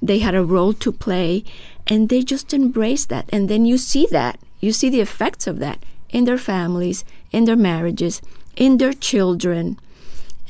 they 0.01 0.19
had 0.19 0.35
a 0.35 0.43
role 0.43 0.73
to 0.73 0.91
play, 0.91 1.43
and 1.87 2.09
they 2.09 2.23
just 2.23 2.53
embraced 2.53 3.09
that. 3.09 3.29
And 3.29 3.49
then 3.49 3.65
you 3.65 3.77
see 3.77 4.07
that, 4.11 4.39
you 4.59 4.71
see 4.71 4.89
the 4.89 5.01
effects 5.01 5.47
of 5.47 5.59
that 5.59 5.83
in 6.09 6.25
their 6.25 6.37
families, 6.37 7.05
in 7.31 7.45
their 7.45 7.55
marriages, 7.55 8.21
in 8.55 8.77
their 8.77 8.93
children 8.93 9.77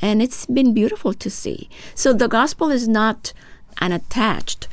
and 0.02 0.20
it's 0.20 0.44
been 0.46 0.74
beautiful 0.74 1.14
to 1.14 1.30
see. 1.30 1.70
So 1.94 2.12
the 2.12 2.28
gospel 2.28 2.70
is 2.70 2.88
not 2.88 3.32
unattached 3.80 4.68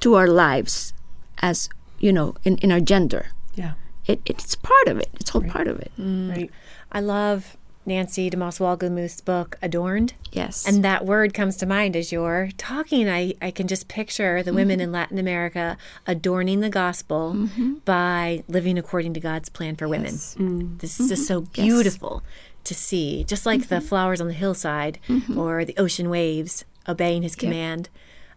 to 0.00 0.14
our 0.14 0.26
lives 0.26 0.92
as 1.38 1.68
you 1.98 2.12
know 2.12 2.34
in, 2.44 2.56
in 2.58 2.72
our 2.72 2.80
gender. 2.80 3.28
Yeah. 3.54 3.72
It, 4.06 4.20
it's 4.24 4.54
part 4.54 4.88
of 4.88 4.98
it. 4.98 5.10
It's 5.20 5.34
all 5.34 5.42
part 5.42 5.68
of 5.68 5.78
it. 5.80 5.92
Mm. 5.98 6.30
Right. 6.30 6.50
I 6.90 7.00
love 7.00 7.56
Nancy 7.84 8.30
DeMoss 8.30 8.60
Wolgemuth's 8.60 9.20
book, 9.20 9.56
Adorned. 9.62 10.12
Yes. 10.30 10.66
And 10.68 10.84
that 10.84 11.04
word 11.04 11.34
comes 11.34 11.56
to 11.56 11.66
mind 11.66 11.96
as 11.96 12.12
you're 12.12 12.50
talking. 12.56 13.08
I, 13.08 13.34
I 13.42 13.50
can 13.50 13.66
just 13.66 13.88
picture 13.88 14.42
the 14.42 14.52
women 14.52 14.76
mm-hmm. 14.76 14.84
in 14.84 14.92
Latin 14.92 15.18
America 15.18 15.76
adorning 16.06 16.60
the 16.60 16.70
gospel 16.70 17.34
mm-hmm. 17.34 17.74
by 17.84 18.44
living 18.46 18.78
according 18.78 19.14
to 19.14 19.20
God's 19.20 19.48
plan 19.48 19.74
for 19.74 19.88
women. 19.88 20.12
Mm. 20.12 20.78
This 20.78 21.00
is 21.00 21.06
mm-hmm. 21.06 21.14
just 21.14 21.26
so 21.26 21.40
beautiful 21.40 22.22
to 22.64 22.74
see, 22.74 23.24
just 23.24 23.46
like 23.46 23.68
the 23.68 23.80
flowers 23.80 24.20
on 24.20 24.26
the 24.26 24.34
hillside 24.34 24.98
or 25.34 25.64
the 25.64 25.76
ocean 25.78 26.10
waves 26.10 26.66
obeying 26.86 27.22
his 27.22 27.34
command. 27.34 27.88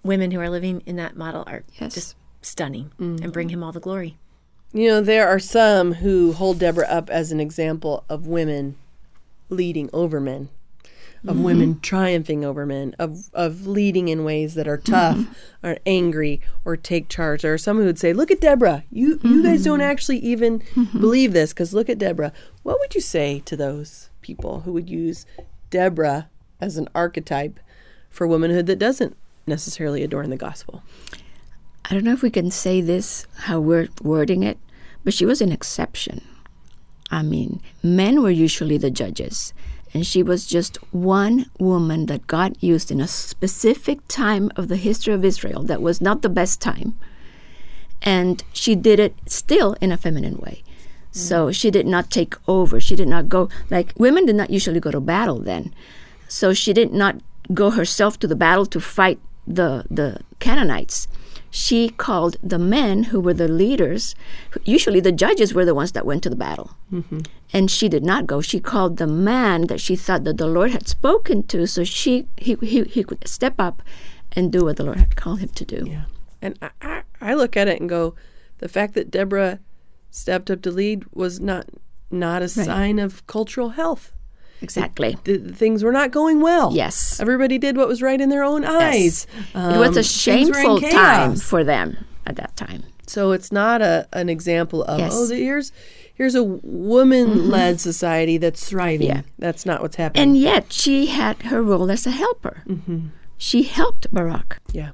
Women 0.03 0.31
who 0.31 0.39
are 0.39 0.49
living 0.49 0.81
in 0.85 0.95
that 0.95 1.15
model 1.15 1.43
are 1.47 1.63
Yes. 1.79 1.93
just 1.93 2.15
stunning 2.41 2.91
and 2.97 3.31
bring 3.31 3.47
mm-hmm. 3.47 3.55
him 3.55 3.63
all 3.63 3.71
the 3.71 3.79
glory. 3.79 4.17
You 4.73 4.87
know, 4.87 5.01
there 5.01 5.27
are 5.27 5.39
some 5.39 5.95
who 5.95 6.31
hold 6.31 6.59
Deborah 6.59 6.87
up 6.87 7.09
as 7.09 7.31
an 7.31 7.39
example 7.39 8.05
of 8.09 8.25
women 8.25 8.77
leading 9.49 9.89
over 9.91 10.21
men, 10.21 10.49
of 11.27 11.35
mm-hmm. 11.35 11.43
women 11.43 11.79
triumphing 11.81 12.45
over 12.45 12.65
men, 12.65 12.95
of, 12.97 13.29
of 13.33 13.67
leading 13.67 14.07
in 14.07 14.23
ways 14.23 14.55
that 14.55 14.67
are 14.67 14.77
mm-hmm. 14.77 14.91
tough 14.93 15.37
or 15.61 15.77
angry 15.85 16.41
or 16.63 16.77
take 16.77 17.09
charge. 17.09 17.41
There 17.41 17.53
are 17.53 17.57
some 17.57 17.77
who 17.77 17.85
would 17.85 17.99
say, 17.99 18.13
Look 18.13 18.31
at 18.31 18.39
Deborah. 18.41 18.85
You, 18.89 19.19
you 19.23 19.43
guys 19.43 19.65
don't 19.65 19.81
actually 19.81 20.19
even 20.19 20.63
believe 20.99 21.33
this 21.33 21.51
because 21.51 21.73
look 21.73 21.89
at 21.89 21.99
Deborah. 21.99 22.31
What 22.63 22.79
would 22.79 22.95
you 22.95 23.01
say 23.01 23.41
to 23.45 23.57
those 23.57 24.09
people 24.21 24.61
who 24.61 24.71
would 24.71 24.89
use 24.89 25.25
Deborah 25.69 26.29
as 26.61 26.77
an 26.77 26.87
archetype 26.95 27.59
for 28.09 28.25
womanhood 28.25 28.67
that 28.67 28.79
doesn't 28.79 29.17
necessarily 29.47 30.03
adorn 30.03 30.29
the 30.29 30.37
gospel? 30.37 30.83
I 31.85 31.93
don't 31.93 32.03
know 32.03 32.13
if 32.13 32.21
we 32.21 32.29
can 32.29 32.51
say 32.51 32.81
this 32.81 33.25
how 33.35 33.59
we're 33.59 33.89
wording 34.01 34.43
it, 34.43 34.57
but 35.03 35.13
she 35.13 35.25
was 35.25 35.41
an 35.41 35.51
exception. 35.51 36.21
I 37.09 37.23
mean, 37.23 37.61
men 37.83 38.21
were 38.21 38.31
usually 38.31 38.77
the 38.77 38.91
judges, 38.91 39.53
and 39.93 40.07
she 40.07 40.23
was 40.23 40.45
just 40.45 40.77
one 40.93 41.47
woman 41.59 42.05
that 42.05 42.27
God 42.27 42.55
used 42.61 42.91
in 42.91 43.01
a 43.01 43.07
specific 43.07 43.99
time 44.07 44.51
of 44.55 44.69
the 44.69 44.77
history 44.77 45.13
of 45.13 45.25
Israel 45.25 45.63
that 45.63 45.81
was 45.81 45.99
not 45.99 46.21
the 46.21 46.29
best 46.29 46.61
time. 46.61 46.97
And 48.01 48.43
she 48.53 48.75
did 48.75 48.99
it 48.99 49.15
still 49.25 49.75
in 49.81 49.91
a 49.91 49.97
feminine 49.97 50.37
way. 50.37 50.63
Mm. 51.11 51.17
So 51.17 51.51
she 51.51 51.69
did 51.69 51.85
not 51.85 52.09
take 52.09 52.35
over. 52.47 52.79
She 52.79 52.95
did 52.95 53.09
not 53.09 53.27
go, 53.27 53.49
like, 53.69 53.93
women 53.97 54.25
did 54.25 54.35
not 54.35 54.49
usually 54.49 54.79
go 54.79 54.91
to 54.91 55.01
battle 55.01 55.39
then. 55.39 55.73
So 56.29 56.53
she 56.53 56.71
did 56.71 56.93
not 56.93 57.17
go 57.53 57.71
herself 57.71 58.17
to 58.19 58.27
the 58.27 58.35
battle 58.35 58.65
to 58.67 58.79
fight 58.79 59.19
the, 59.47 59.85
the 59.89 60.21
Canaanites. 60.39 61.07
She 61.49 61.89
called 61.89 62.37
the 62.41 62.57
men 62.57 63.03
who 63.05 63.19
were 63.19 63.33
the 63.33 63.49
leaders. 63.49 64.15
Usually 64.63 65.01
the 65.01 65.11
judges 65.11 65.53
were 65.53 65.65
the 65.65 65.75
ones 65.75 65.91
that 65.91 66.05
went 66.05 66.23
to 66.23 66.29
the 66.29 66.35
battle. 66.37 66.71
Mm-hmm. 66.91 67.19
And 67.51 67.69
she 67.69 67.89
did 67.89 68.05
not 68.05 68.25
go. 68.25 68.39
She 68.39 68.61
called 68.61 68.97
the 68.97 69.07
man 69.07 69.67
that 69.67 69.81
she 69.81 69.97
thought 69.97 70.23
that 70.23 70.37
the 70.37 70.47
Lord 70.47 70.71
had 70.71 70.87
spoken 70.87 71.43
to 71.43 71.67
so 71.67 71.83
she 71.83 72.27
he, 72.37 72.55
he, 72.61 72.83
he 72.83 73.03
could 73.03 73.27
step 73.27 73.55
up 73.59 73.83
and 74.31 74.49
do 74.49 74.63
what 74.63 74.77
the 74.77 74.85
Lord 74.85 74.99
had 74.99 75.17
called 75.17 75.39
him 75.39 75.49
to 75.49 75.65
do. 75.65 75.85
Yeah. 75.85 76.03
And 76.41 76.57
I, 76.61 76.69
I, 76.81 77.01
I 77.19 77.33
look 77.33 77.57
at 77.57 77.67
it 77.67 77.81
and 77.81 77.89
go, 77.89 78.15
the 78.59 78.69
fact 78.69 78.93
that 78.93 79.11
Deborah 79.11 79.59
stepped 80.09 80.49
up 80.49 80.61
to 80.61 80.71
lead 80.71 81.05
was 81.13 81.39
not 81.39 81.67
not 82.09 82.41
a 82.41 82.49
sign 82.49 82.99
of 82.99 83.25
cultural 83.27 83.69
health. 83.69 84.11
Exactly. 84.61 85.17
The, 85.23 85.37
the 85.37 85.53
things 85.55 85.83
were 85.83 85.91
not 85.91 86.11
going 86.11 86.39
well. 86.41 86.71
Yes. 86.73 87.19
Everybody 87.19 87.57
did 87.57 87.77
what 87.77 87.87
was 87.87 88.01
right 88.01 88.19
in 88.21 88.29
their 88.29 88.43
own 88.43 88.63
eyes. 88.63 89.27
Yes, 89.33 89.55
it 89.75 89.77
was 89.79 89.89
Um, 89.89 89.95
a 89.95 89.97
in 89.97 90.03
shameful 90.03 90.79
time 90.81 91.35
for 91.35 91.63
them 91.63 91.97
at 92.25 92.35
that 92.35 92.55
time. 92.55 92.83
So 93.07 93.31
it's 93.31 93.51
not 93.51 93.81
a 93.81 94.07
an 94.13 94.29
example 94.29 94.83
of 94.83 94.99
Yes. 94.99 95.11
oh 95.13 95.27
here's 95.29 95.71
here's 96.13 96.35
a 96.35 96.43
woman 96.43 97.49
led 97.49 97.81
society 97.81 98.37
that's 98.37 98.69
thriving. 98.69 99.07
Yeah. 99.07 99.21
That's 99.39 99.65
not 99.65 99.81
what's 99.81 99.95
happening. 99.97 100.23
And 100.23 100.37
yet 100.37 100.71
she 100.71 101.07
had 101.07 101.41
her 101.43 101.61
role 101.63 101.89
as 101.91 102.05
a 102.05 102.11
helper. 102.11 102.63
She 103.37 103.63
helped 103.63 104.07
Barak. 104.13 104.59
Yeah. 104.71 104.91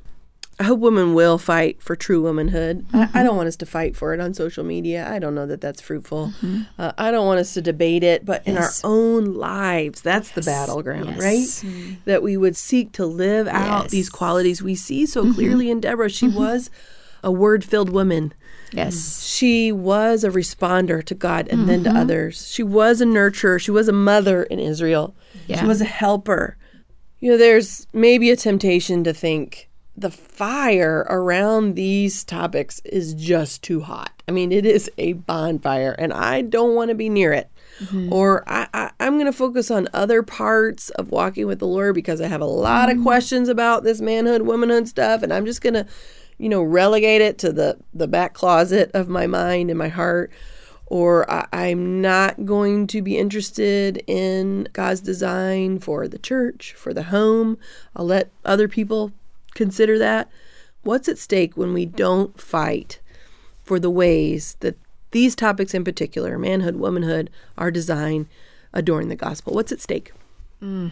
I 0.60 0.64
hope 0.64 0.80
women 0.80 1.14
will 1.14 1.38
fight 1.38 1.84
for 1.84 1.96
true 1.96 2.22
womanhood. 2.22 2.86
I, 2.92 3.10
I 3.14 3.24
don't 3.24 3.36
want 3.36 3.48
us 3.48 3.56
to 3.58 3.66
fight 3.68 3.96
for 3.96 4.16
it 4.16 4.20
on 4.20 4.34
social 4.34 4.64
media. 4.64 5.08
I 5.08 5.20
don't 5.20 5.36
know 5.36 5.46
that 5.46 5.62
that's 5.62 5.82
fruitful. 5.82 6.34
Mm-hmm. 6.42 6.62
Uh, 6.80 6.94
I 6.98 7.12
don't 7.12 7.28
want 7.28 7.40
us 7.40 7.54
to 7.54 7.62
debate 7.62 8.04
it, 8.04 8.26
but 8.26 8.46
in 8.48 8.58
our 8.58 8.72
own 8.84 9.36
lives, 9.36 10.02
that's 10.02 10.32
the 10.32 10.42
battleground, 10.42 11.10
Yes. 11.10 11.20
right? 11.20 11.72
Mm-hmm. 11.72 11.94
That 12.06 12.24
we 12.24 12.38
would 12.38 12.58
seek 12.58 12.92
to 12.94 13.06
live 13.06 13.48
out 13.48 13.90
these 13.90 14.10
qualities 14.10 14.64
we 14.64 14.74
see 14.74 15.06
so 15.06 15.24
mm-hmm. 15.24 15.34
clearly 15.34 15.70
in 15.70 15.80
Deborah. 15.80 16.10
She 16.10 16.28
was 16.28 16.72
a 17.24 17.32
word 17.32 17.64
filled 17.64 17.92
woman. 17.92 18.34
Yes. 18.72 19.26
She 19.26 19.72
was 19.72 20.24
a 20.24 20.30
responder 20.30 21.04
to 21.06 21.14
God 21.16 21.48
and 21.50 21.70
then 21.70 21.84
to 21.84 21.92
others. 21.92 22.50
She 22.52 22.64
was 22.64 23.00
a 23.00 23.06
nurturer. 23.06 23.62
She 23.62 23.72
was 23.72 23.88
a 23.88 23.94
mother 23.94 24.44
in 24.44 24.60
Israel. 24.60 25.16
She 25.48 25.66
was 25.66 25.82
a 25.82 25.86
helper. 25.86 26.58
You 27.20 27.32
know, 27.32 27.38
there's 27.38 27.88
maybe 27.94 28.30
a 28.30 28.36
temptation 28.36 29.04
to 29.04 29.14
think 29.14 29.67
the 29.98 30.12
fire 30.12 31.08
around 31.10 31.74
these 31.74 32.24
topics 32.24 32.80
is 32.86 33.16
just 33.16 33.64
too 33.64 33.82
hot. 33.82 34.12
I 34.28 34.32
mean, 34.32 34.52
it 34.52 34.64
is 34.64 34.92
a 35.00 35.14
bonfire, 35.14 35.96
and 35.98 36.14
I 36.14 36.42
don't 36.42 36.76
want 36.76 36.90
to 36.90 36.96
be 36.96 37.10
near 37.10 37.34
it. 37.34 37.50
Mm-hmm. 37.80 38.14
Or 38.14 38.44
I, 38.48 38.68
I, 38.74 38.92
I'm 39.00 39.16
going 39.16 39.26
to 39.26 39.34
focus 39.34 39.72
on 39.72 39.88
other 39.94 40.22
parts 40.22 40.92
of 40.92 41.10
walking 41.10 41.48
with 41.48 41.58
the 41.60 41.68
Lord 41.68 41.96
because 41.96 42.22
I 42.22 42.28
have 42.28 42.42
a 42.42 42.46
lot 42.46 42.90
of 42.90 42.96
mm-hmm. 42.96 43.04
questions 43.04 43.50
about 43.50 43.84
this 43.84 44.00
manhood, 44.00 44.44
womanhood 44.44 44.88
stuff, 44.88 45.24
and 45.24 45.34
I'm 45.34 45.46
just 45.46 45.62
going 45.62 45.74
to, 45.74 45.88
you 46.38 46.50
know, 46.50 46.62
relegate 46.62 47.22
it 47.22 47.40
to 47.40 47.52
the 47.52 47.78
the 47.94 48.08
back 48.08 48.36
closet 48.36 48.92
of 48.94 49.10
my 49.10 49.26
mind 49.26 49.72
and 49.72 49.80
my 49.80 49.90
heart. 49.90 50.32
Or 50.90 51.30
I, 51.30 51.48
I'm 51.52 52.02
not 52.02 52.46
going 52.46 52.88
to 52.88 53.02
be 53.02 53.18
interested 53.18 54.04
in 54.08 54.70
God's 54.72 55.02
design 55.02 55.80
for 55.80 56.08
the 56.08 56.20
church, 56.20 56.74
for 56.74 56.94
the 56.94 57.04
home. 57.04 57.58
I'll 57.96 58.06
let 58.06 58.32
other 58.46 58.68
people 58.70 59.12
consider 59.58 59.98
that. 60.00 60.30
What's 60.84 61.10
at 61.10 61.18
stake 61.18 61.58
when 61.58 61.74
we 61.74 61.86
don't 61.86 62.40
fight 62.40 63.02
for 63.64 63.80
the 63.80 63.90
ways 63.90 64.56
that 64.62 64.78
these 65.12 65.36
topics 65.36 65.74
in 65.74 65.84
particular, 65.84 66.38
manhood, 66.38 66.78
womanhood, 66.78 67.30
are 67.58 67.72
designed 67.72 68.28
adorn 68.72 69.10
the 69.10 69.16
gospel? 69.16 69.54
What's 69.54 69.74
at 69.74 69.82
stake? 69.82 70.14
Mm. 70.64 70.92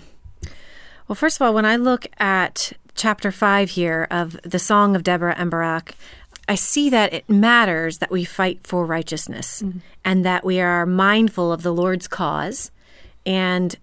Well, 1.08 1.16
first 1.16 1.38
of 1.38 1.44
all, 1.44 1.54
when 1.54 1.66
I 1.66 1.76
look 1.76 2.08
at 2.18 2.74
chapter 2.96 3.32
five 3.32 3.72
here 3.72 4.08
of 4.10 4.38
the 4.42 4.60
Song 4.60 4.96
of 4.96 5.04
Deborah 5.04 5.36
and 5.38 5.52
Barak, 5.52 5.96
I 6.50 6.56
see 6.56 6.90
that 6.90 7.14
it 7.14 7.30
matters 7.30 8.00
that 8.00 8.12
we 8.12 8.24
fight 8.24 8.60
for 8.64 8.86
righteousness 8.86 9.62
mm-hmm. 9.62 9.80
and 10.04 10.26
that 10.26 10.44
we 10.44 10.60
are 10.60 10.86
mindful 10.86 11.52
of 11.52 11.64
the 11.64 11.74
Lord's 11.74 12.08
cause 12.08 12.72
and 13.26 13.76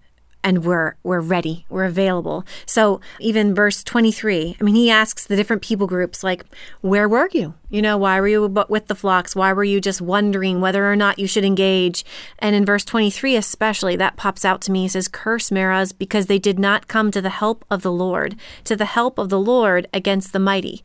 and 0.43 0.65
we're 0.65 0.95
we're 1.03 1.21
ready 1.21 1.65
we're 1.69 1.85
available. 1.85 2.45
So 2.65 3.01
even 3.19 3.55
verse 3.55 3.83
23 3.83 4.57
i 4.59 4.63
mean 4.63 4.75
he 4.75 4.89
asks 4.89 5.25
the 5.25 5.35
different 5.35 5.61
people 5.61 5.87
groups 5.87 6.23
like 6.23 6.45
where 6.81 7.07
were 7.07 7.29
you? 7.31 7.53
You 7.69 7.81
know 7.81 7.97
why 7.97 8.19
were 8.19 8.27
you 8.27 8.47
with 8.69 8.87
the 8.87 8.95
flocks? 8.95 9.35
Why 9.35 9.53
were 9.53 9.63
you 9.63 9.81
just 9.81 10.01
wondering 10.01 10.61
whether 10.61 10.91
or 10.91 10.95
not 10.95 11.19
you 11.19 11.27
should 11.27 11.45
engage? 11.45 12.05
And 12.39 12.55
in 12.55 12.65
verse 12.65 12.85
23 12.85 13.35
especially 13.35 13.95
that 13.95 14.17
pops 14.17 14.45
out 14.45 14.61
to 14.61 14.71
me. 14.71 14.83
He 14.83 14.87
says 14.89 15.07
curse 15.07 15.49
Meroz 15.49 15.97
because 15.97 16.27
they 16.27 16.39
did 16.39 16.59
not 16.59 16.87
come 16.87 17.11
to 17.11 17.21
the 17.21 17.29
help 17.29 17.65
of 17.69 17.81
the 17.81 17.91
lord 17.91 18.35
to 18.65 18.75
the 18.75 18.85
help 18.85 19.17
of 19.17 19.29
the 19.29 19.39
lord 19.39 19.87
against 19.93 20.33
the 20.33 20.39
mighty. 20.39 20.83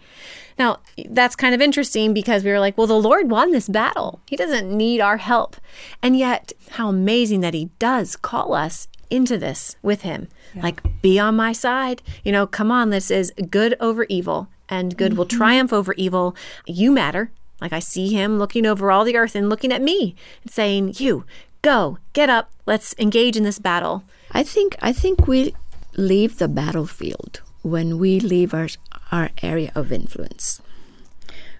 Now, 0.59 0.81
that's 1.09 1.37
kind 1.37 1.55
of 1.55 1.61
interesting 1.61 2.12
because 2.12 2.42
we 2.42 2.51
were 2.51 2.59
like, 2.59 2.77
well, 2.77 2.88
the 2.88 2.94
Lord 2.94 3.31
won 3.31 3.53
this 3.53 3.68
battle. 3.68 4.21
He 4.27 4.37
doesn't 4.37 4.77
need 4.77 5.01
our 5.01 5.18
help. 5.18 5.57
And 6.03 6.18
yet, 6.18 6.53
how 6.71 6.88
amazing 6.88 7.40
that 7.40 7.55
He 7.55 7.71
does 7.79 8.16
call 8.16 8.55
us 8.55 8.88
into 9.11 9.38
this 9.38 9.77
with 9.83 10.03
Him. 10.03 10.29
Like, 10.55 10.83
be 11.03 11.18
on 11.18 11.37
my 11.37 11.53
side. 11.53 12.03
You 12.25 12.33
know, 12.33 12.47
come 12.47 12.71
on, 12.71 12.90
this 12.90 13.11
is 13.11 13.33
good 13.51 13.77
over 13.81 14.05
evil, 14.09 14.49
and 14.68 14.97
good 14.97 15.16
will 15.16 15.27
mm-hmm. 15.27 15.37
triumph 15.37 15.73
over 15.73 15.92
evil. 15.94 16.35
You 16.66 16.90
matter. 16.90 17.31
Like, 17.61 17.73
I 17.73 17.81
see 17.81 18.12
Him 18.12 18.38
looking 18.38 18.66
over 18.66 18.90
all 18.90 19.05
the 19.05 19.16
earth 19.16 19.35
and 19.35 19.49
looking 19.49 19.73
at 19.73 19.83
me 19.83 20.14
and 20.42 20.53
saying, 20.53 20.94
You, 20.99 21.25
go, 21.62 21.99
get 22.12 22.31
up, 22.31 22.51
let's 22.66 22.94
engage 22.99 23.37
in 23.37 23.42
this 23.44 23.59
battle. 23.59 24.05
I 24.31 24.42
think 24.42 24.77
I 24.81 24.92
think 24.92 25.27
we 25.27 25.55
leave 25.97 26.38
the 26.38 26.49
battlefield 26.49 27.40
when 27.62 27.99
we 27.99 28.21
leave 28.21 28.55
our 28.55 28.68
our 29.11 29.31
area 29.42 29.73
of 29.75 29.90
influence, 29.90 30.61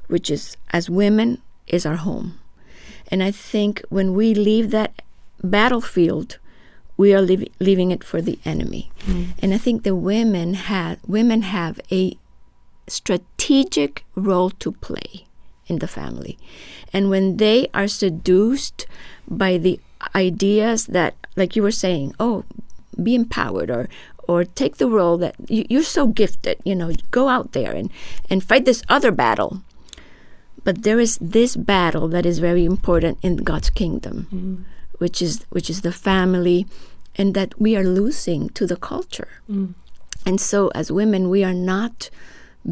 which 0.07 0.31
is 0.31 0.57
as 0.71 0.91
women 0.91 1.43
is 1.67 1.87
our 1.87 1.97
home. 1.97 2.39
And 3.11 3.23
I 3.23 3.31
think 3.31 3.83
when 3.89 4.15
we 4.15 4.35
leave 4.35 4.71
that 4.71 5.03
battlefield, 5.43 6.39
we 6.99 7.15
are 7.15 7.23
leave, 7.23 7.49
leaving 7.61 7.91
it 7.91 8.05
for 8.05 8.21
the 8.21 8.39
enemy. 8.45 8.91
Mm. 9.07 9.29
And 9.41 9.55
I 9.55 9.59
think 9.59 9.85
the 9.85 9.95
women 9.95 10.53
have 10.55 10.99
women 11.07 11.41
have 11.43 11.81
a 11.91 12.19
strategic 12.87 14.05
role 14.15 14.51
to 14.51 14.73
play 14.73 15.25
in 15.67 15.79
the 15.79 15.89
family. 15.89 16.37
And 16.93 17.09
when 17.09 17.39
they 17.39 17.69
are 17.73 17.89
seduced 17.89 18.87
by 19.29 19.57
the 19.57 19.81
ideas 20.15 20.87
that, 20.87 21.15
like 21.37 21.55
you 21.57 21.63
were 21.63 21.71
saying, 21.71 22.15
oh, 22.19 22.45
be 23.01 23.15
empowered 23.15 23.71
or 23.71 23.89
or 24.27 24.45
take 24.45 24.77
the 24.77 24.89
role 24.89 25.17
that 25.17 25.35
you, 25.49 25.65
you're 25.71 25.83
so 25.83 26.07
gifted, 26.07 26.61
you 26.63 26.75
know, 26.75 26.93
go 27.11 27.29
out 27.29 27.53
there 27.53 27.73
and, 27.73 27.91
and 28.29 28.45
fight 28.45 28.67
this 28.67 28.83
other 28.89 29.11
battle. 29.11 29.63
But 30.65 30.83
there 30.83 31.01
is 31.01 31.17
this 31.19 31.57
battle 31.57 32.09
that 32.09 32.27
is 32.27 32.39
very 32.39 32.67
important 32.67 33.19
in 33.23 33.37
God's 33.37 33.71
kingdom, 33.71 34.27
mm. 34.31 34.65
Which 34.99 35.23
is 35.23 35.45
which 35.51 35.71
is 35.71 35.83
the 35.83 35.93
family, 35.93 36.67
and 37.17 37.35
that 37.35 37.61
we 37.61 37.77
are 37.77 37.85
losing 37.85 38.49
to 38.51 38.67
the 38.67 38.77
culture. 38.77 39.29
Mm. 39.51 39.75
And 40.27 40.41
so, 40.41 40.69
as 40.75 40.93
women, 40.93 41.31
we 41.31 41.43
are 41.45 41.55
not 41.55 42.11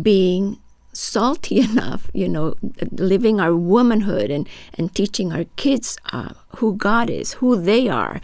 being 0.03 0.59
salty 0.93 1.61
enough, 1.71 2.11
you 2.12 2.29
know, 2.29 2.55
living 2.93 3.41
our 3.41 3.55
womanhood 3.55 4.31
and, 4.31 4.49
and 4.75 4.95
teaching 4.95 5.33
our 5.33 5.45
kids 5.57 5.99
uh, 6.12 6.31
who 6.57 6.75
God 6.75 7.11
is, 7.11 7.35
who 7.35 7.61
they 7.61 7.89
are, 7.89 8.21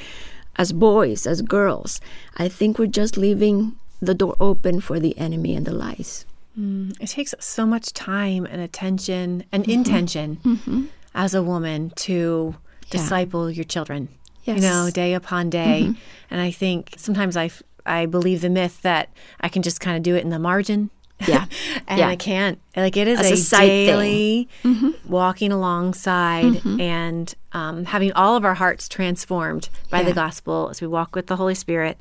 as 0.56 0.72
boys, 0.72 1.26
as 1.26 1.42
girls. 1.42 2.00
I 2.36 2.48
think 2.48 2.78
we're 2.78 2.86
just 2.86 3.16
leaving 3.16 3.76
the 4.00 4.14
door 4.14 4.36
open 4.40 4.80
for 4.80 4.98
the 4.98 5.16
enemy 5.18 5.54
and 5.54 5.66
the 5.66 5.72
lies. 5.72 6.26
Mm. 6.58 7.00
It 7.00 7.08
takes 7.08 7.34
so 7.38 7.66
much 7.66 7.92
time 7.92 8.46
and 8.46 8.60
attention 8.60 9.44
and 9.52 9.62
mm-hmm. 9.62 9.72
intention 9.72 10.36
mm-hmm. 10.44 10.84
as 11.14 11.34
a 11.34 11.42
woman 11.42 11.90
to 11.96 12.56
disciple 12.92 13.50
your 13.50 13.64
children. 13.64 14.08
You 14.44 14.56
know, 14.56 14.90
day 14.92 15.14
upon 15.14 15.50
day. 15.50 15.82
Mm-hmm. 15.84 16.00
And 16.30 16.40
I 16.40 16.50
think 16.50 16.94
sometimes 16.96 17.36
I, 17.36 17.44
f- 17.44 17.62
I 17.86 18.06
believe 18.06 18.40
the 18.40 18.50
myth 18.50 18.82
that 18.82 19.10
I 19.40 19.48
can 19.48 19.62
just 19.62 19.80
kind 19.80 19.96
of 19.96 20.02
do 20.02 20.16
it 20.16 20.24
in 20.24 20.30
the 20.30 20.38
margin. 20.38 20.90
Yeah. 21.28 21.46
and 21.86 22.00
Yeah. 22.00 22.08
I 22.08 22.16
can't. 22.16 22.58
Like 22.76 22.96
it 22.96 23.06
is 23.06 23.20
a, 23.52 23.56
a 23.56 23.66
daily 23.68 24.48
mm-hmm. 24.64 24.90
walking 25.08 25.52
alongside 25.52 26.44
mm-hmm. 26.54 26.80
and 26.80 27.34
um, 27.52 27.84
having 27.84 28.12
all 28.14 28.36
of 28.36 28.44
our 28.44 28.54
hearts 28.54 28.88
transformed 28.88 29.68
by 29.90 30.02
the 30.02 30.12
gospel 30.12 30.68
as 30.70 30.80
we 30.80 30.88
walk 30.88 31.14
with 31.14 31.26
the 31.26 31.36
Holy 31.36 31.54
Spirit. 31.54 31.98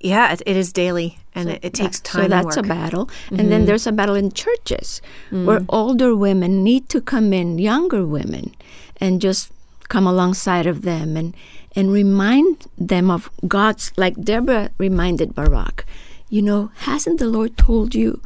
Yeah, 0.00 0.32
it, 0.32 0.42
it 0.44 0.56
is 0.56 0.72
daily, 0.72 1.20
and 1.32 1.48
it, 1.48 1.64
it 1.64 1.74
takes 1.74 2.00
time. 2.00 2.24
So 2.24 2.28
that's 2.28 2.56
a 2.56 2.62
battle. 2.62 3.08
And 3.30 3.52
then 3.52 3.66
there's 3.66 3.86
a 3.86 3.92
battle 3.92 4.16
in 4.16 4.32
churches 4.32 5.00
where 5.30 5.60
mm. 5.60 5.66
older 5.68 6.16
women 6.16 6.64
need 6.64 6.88
to 6.88 7.00
come 7.00 7.32
in, 7.32 7.58
younger 7.58 8.04
women, 8.04 8.52
and 8.96 9.20
just 9.20 9.51
come 9.92 10.06
alongside 10.06 10.66
of 10.66 10.80
them 10.82 11.18
and, 11.18 11.36
and 11.76 11.92
remind 11.92 12.66
them 12.78 13.10
of 13.10 13.30
God's, 13.46 13.92
like 13.98 14.16
Deborah 14.18 14.70
reminded 14.78 15.34
Barak, 15.34 15.84
you 16.30 16.40
know, 16.40 16.70
hasn't 16.88 17.18
the 17.18 17.28
Lord 17.28 17.58
told 17.58 17.94
you, 17.94 18.22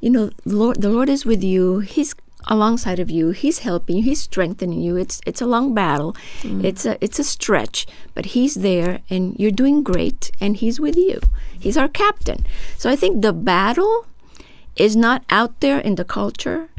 you 0.00 0.08
know, 0.08 0.30
the 0.46 0.56
Lord, 0.56 0.80
the 0.80 0.88
Lord 0.88 1.10
is 1.10 1.26
with 1.26 1.44
you. 1.44 1.80
He's 1.80 2.14
alongside 2.46 2.98
of 2.98 3.10
you. 3.10 3.32
He's 3.32 3.58
helping 3.58 3.98
you. 3.98 4.02
He's 4.02 4.22
strengthening 4.22 4.80
you. 4.80 4.96
It's 4.96 5.20
it's 5.26 5.42
a 5.42 5.46
long 5.46 5.74
battle. 5.74 6.16
Mm. 6.40 6.64
It's 6.64 6.86
a 6.86 6.96
it's 7.04 7.18
a 7.18 7.24
stretch, 7.36 7.86
but 8.14 8.32
he's 8.32 8.54
there 8.54 9.00
and 9.10 9.36
you're 9.38 9.58
doing 9.62 9.82
great 9.82 10.30
and 10.40 10.56
he's 10.56 10.80
with 10.80 10.96
you. 10.96 11.20
He's 11.52 11.76
our 11.76 11.88
captain. 11.88 12.46
So 12.78 12.88
I 12.88 12.96
think 12.96 13.20
the 13.20 13.34
battle 13.34 14.06
is 14.74 14.96
not 14.96 15.20
out 15.28 15.60
there 15.60 15.80
in 15.80 15.96
the 15.96 16.04
culture. 16.04 16.70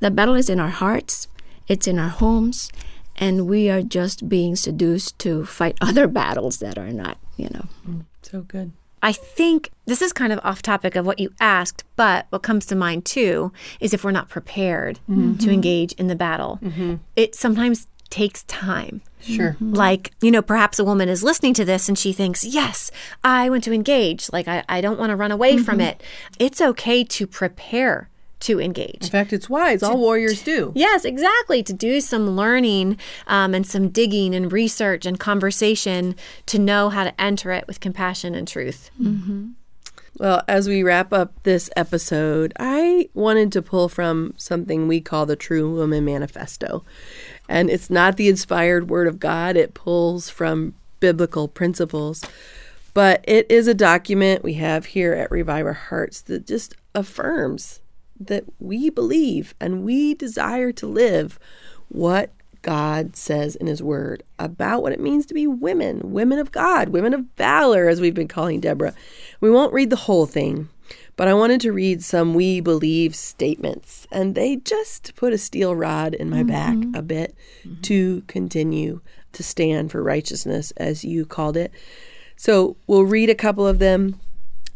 The 0.00 0.10
battle 0.10 0.34
is 0.34 0.50
in 0.50 0.60
our 0.60 0.74
hearts. 0.84 1.28
It's 1.66 1.88
in 1.88 1.98
our 1.98 2.12
homes 2.12 2.70
and 3.16 3.46
we 3.46 3.70
are 3.70 3.82
just 3.82 4.28
being 4.28 4.56
seduced 4.56 5.18
to 5.20 5.44
fight 5.44 5.76
other 5.80 6.06
battles 6.06 6.58
that 6.58 6.78
are 6.78 6.90
not, 6.90 7.18
you 7.36 7.48
know. 7.50 7.66
Mm, 7.88 8.04
so 8.22 8.42
good. 8.42 8.72
I 9.02 9.12
think 9.12 9.70
this 9.84 10.02
is 10.02 10.12
kind 10.12 10.32
of 10.32 10.40
off 10.42 10.62
topic 10.62 10.96
of 10.96 11.06
what 11.06 11.20
you 11.20 11.32
asked, 11.38 11.84
but 11.96 12.26
what 12.30 12.42
comes 12.42 12.66
to 12.66 12.74
mind 12.74 13.04
too 13.04 13.52
is 13.78 13.94
if 13.94 14.02
we're 14.02 14.10
not 14.10 14.28
prepared 14.28 14.96
to 14.96 15.00
mm-hmm. 15.02 15.32
Mm-hmm. 15.32 15.50
engage 15.50 15.92
in 15.92 16.08
the 16.08 16.16
battle, 16.16 16.58
mm-hmm. 16.62 16.96
it 17.14 17.34
sometimes 17.34 17.86
takes 18.10 18.42
time. 18.44 19.02
Sure. 19.20 19.56
Like, 19.60 20.12
you 20.20 20.30
know, 20.30 20.42
perhaps 20.42 20.78
a 20.78 20.84
woman 20.84 21.08
is 21.08 21.22
listening 21.22 21.54
to 21.54 21.64
this 21.64 21.88
and 21.88 21.98
she 21.98 22.12
thinks, 22.12 22.44
yes, 22.44 22.90
I 23.24 23.50
want 23.50 23.64
to 23.64 23.72
engage. 23.72 24.32
Like, 24.32 24.48
I, 24.48 24.64
I 24.68 24.80
don't 24.80 24.98
want 24.98 25.10
to 25.10 25.16
run 25.16 25.32
away 25.32 25.58
from 25.58 25.80
it. 25.80 26.02
It's 26.38 26.60
okay 26.60 27.02
to 27.04 27.26
prepare 27.26 28.08
to 28.40 28.60
engage. 28.60 29.04
In 29.04 29.10
fact, 29.10 29.32
it's 29.32 29.48
wise. 29.48 29.82
All 29.82 29.98
warriors 29.98 30.42
do. 30.42 30.72
Yes, 30.74 31.04
exactly. 31.04 31.62
To 31.62 31.72
do 31.72 32.00
some 32.00 32.30
learning 32.36 32.98
um, 33.26 33.54
and 33.54 33.66
some 33.66 33.88
digging 33.88 34.34
and 34.34 34.52
research 34.52 35.06
and 35.06 35.18
conversation 35.18 36.16
to 36.46 36.58
know 36.58 36.90
how 36.90 37.04
to 37.04 37.20
enter 37.20 37.50
it 37.52 37.66
with 37.66 37.80
compassion 37.80 38.34
and 38.34 38.46
truth. 38.46 38.90
Well, 40.18 40.42
as 40.48 40.68
we 40.68 40.82
wrap 40.82 41.12
up 41.12 41.32
this 41.42 41.68
episode, 41.76 42.52
I 42.58 43.08
wanted 43.12 43.52
to 43.52 43.62
pull 43.62 43.88
from 43.88 44.32
something 44.36 44.88
we 44.88 45.00
call 45.00 45.26
the 45.26 45.36
True 45.36 45.74
Woman 45.74 46.04
Manifesto. 46.04 46.84
And 47.48 47.68
it's 47.68 47.90
not 47.90 48.16
the 48.16 48.28
inspired 48.28 48.88
word 48.88 49.08
of 49.08 49.20
God, 49.20 49.56
it 49.56 49.74
pulls 49.74 50.30
from 50.30 50.74
biblical 51.00 51.48
principles. 51.48 52.24
But 52.94 53.22
it 53.28 53.50
is 53.50 53.68
a 53.68 53.74
document 53.74 54.42
we 54.42 54.54
have 54.54 54.86
here 54.86 55.12
at 55.12 55.30
Revive 55.30 55.66
Our 55.66 55.74
Hearts 55.74 56.22
that 56.22 56.46
just 56.46 56.74
affirms 56.94 57.80
that 58.18 58.44
we 58.58 58.90
believe 58.90 59.54
and 59.60 59.82
we 59.84 60.14
desire 60.14 60.72
to 60.72 60.86
live 60.86 61.38
what 61.88 62.30
God 62.66 63.14
says 63.14 63.54
in 63.54 63.68
His 63.68 63.82
Word 63.82 64.24
about 64.38 64.82
what 64.82 64.92
it 64.92 65.00
means 65.00 65.24
to 65.26 65.34
be 65.34 65.46
women, 65.46 66.12
women 66.12 66.40
of 66.40 66.50
God, 66.50 66.88
women 66.88 67.14
of 67.14 67.26
valor, 67.36 67.88
as 67.88 68.00
we've 68.00 68.12
been 68.12 68.26
calling 68.26 68.58
Deborah. 68.58 68.94
We 69.40 69.50
won't 69.50 69.72
read 69.72 69.90
the 69.90 69.96
whole 69.96 70.26
thing, 70.26 70.68
but 71.14 71.28
I 71.28 71.34
wanted 71.34 71.60
to 71.60 71.72
read 71.72 72.02
some 72.02 72.34
we 72.34 72.60
believe 72.60 73.14
statements, 73.14 74.08
and 74.10 74.34
they 74.34 74.56
just 74.56 75.14
put 75.14 75.32
a 75.32 75.38
steel 75.38 75.76
rod 75.76 76.12
in 76.12 76.28
my 76.28 76.42
back 76.42 76.74
mm-hmm. 76.74 76.94
a 76.96 77.02
bit 77.02 77.36
mm-hmm. 77.62 77.80
to 77.82 78.22
continue 78.22 79.00
to 79.32 79.42
stand 79.44 79.92
for 79.92 80.02
righteousness, 80.02 80.72
as 80.76 81.04
you 81.04 81.24
called 81.24 81.56
it. 81.56 81.70
So 82.34 82.76
we'll 82.88 83.04
read 83.04 83.30
a 83.30 83.34
couple 83.36 83.66
of 83.66 83.78
them, 83.78 84.20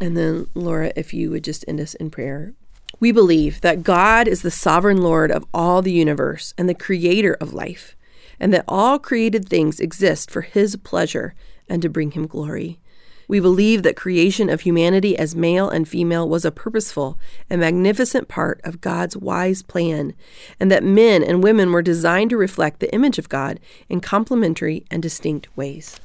and 0.00 0.16
then 0.16 0.46
Laura, 0.54 0.92
if 0.94 1.12
you 1.12 1.30
would 1.30 1.42
just 1.42 1.64
end 1.66 1.80
us 1.80 1.94
in 1.94 2.10
prayer. 2.10 2.54
We 3.00 3.12
believe 3.12 3.62
that 3.62 3.82
God 3.82 4.28
is 4.28 4.42
the 4.42 4.50
sovereign 4.50 5.00
Lord 5.00 5.30
of 5.30 5.46
all 5.54 5.80
the 5.80 5.90
universe 5.90 6.52
and 6.58 6.68
the 6.68 6.74
creator 6.74 7.32
of 7.40 7.54
life, 7.54 7.96
and 8.38 8.52
that 8.52 8.66
all 8.68 8.98
created 8.98 9.48
things 9.48 9.80
exist 9.80 10.30
for 10.30 10.42
his 10.42 10.76
pleasure 10.76 11.34
and 11.66 11.80
to 11.80 11.88
bring 11.88 12.10
him 12.10 12.26
glory. 12.26 12.78
We 13.26 13.40
believe 13.40 13.84
that 13.84 13.96
creation 13.96 14.50
of 14.50 14.62
humanity 14.62 15.16
as 15.16 15.34
male 15.34 15.70
and 15.70 15.88
female 15.88 16.28
was 16.28 16.44
a 16.44 16.50
purposeful 16.50 17.18
and 17.48 17.62
magnificent 17.62 18.28
part 18.28 18.60
of 18.64 18.82
God's 18.82 19.16
wise 19.16 19.62
plan, 19.62 20.12
and 20.58 20.70
that 20.70 20.84
men 20.84 21.22
and 21.22 21.42
women 21.42 21.72
were 21.72 21.80
designed 21.80 22.28
to 22.30 22.36
reflect 22.36 22.80
the 22.80 22.92
image 22.92 23.18
of 23.18 23.30
God 23.30 23.60
in 23.88 24.00
complementary 24.00 24.84
and 24.90 25.02
distinct 25.02 25.48
ways. 25.56 25.98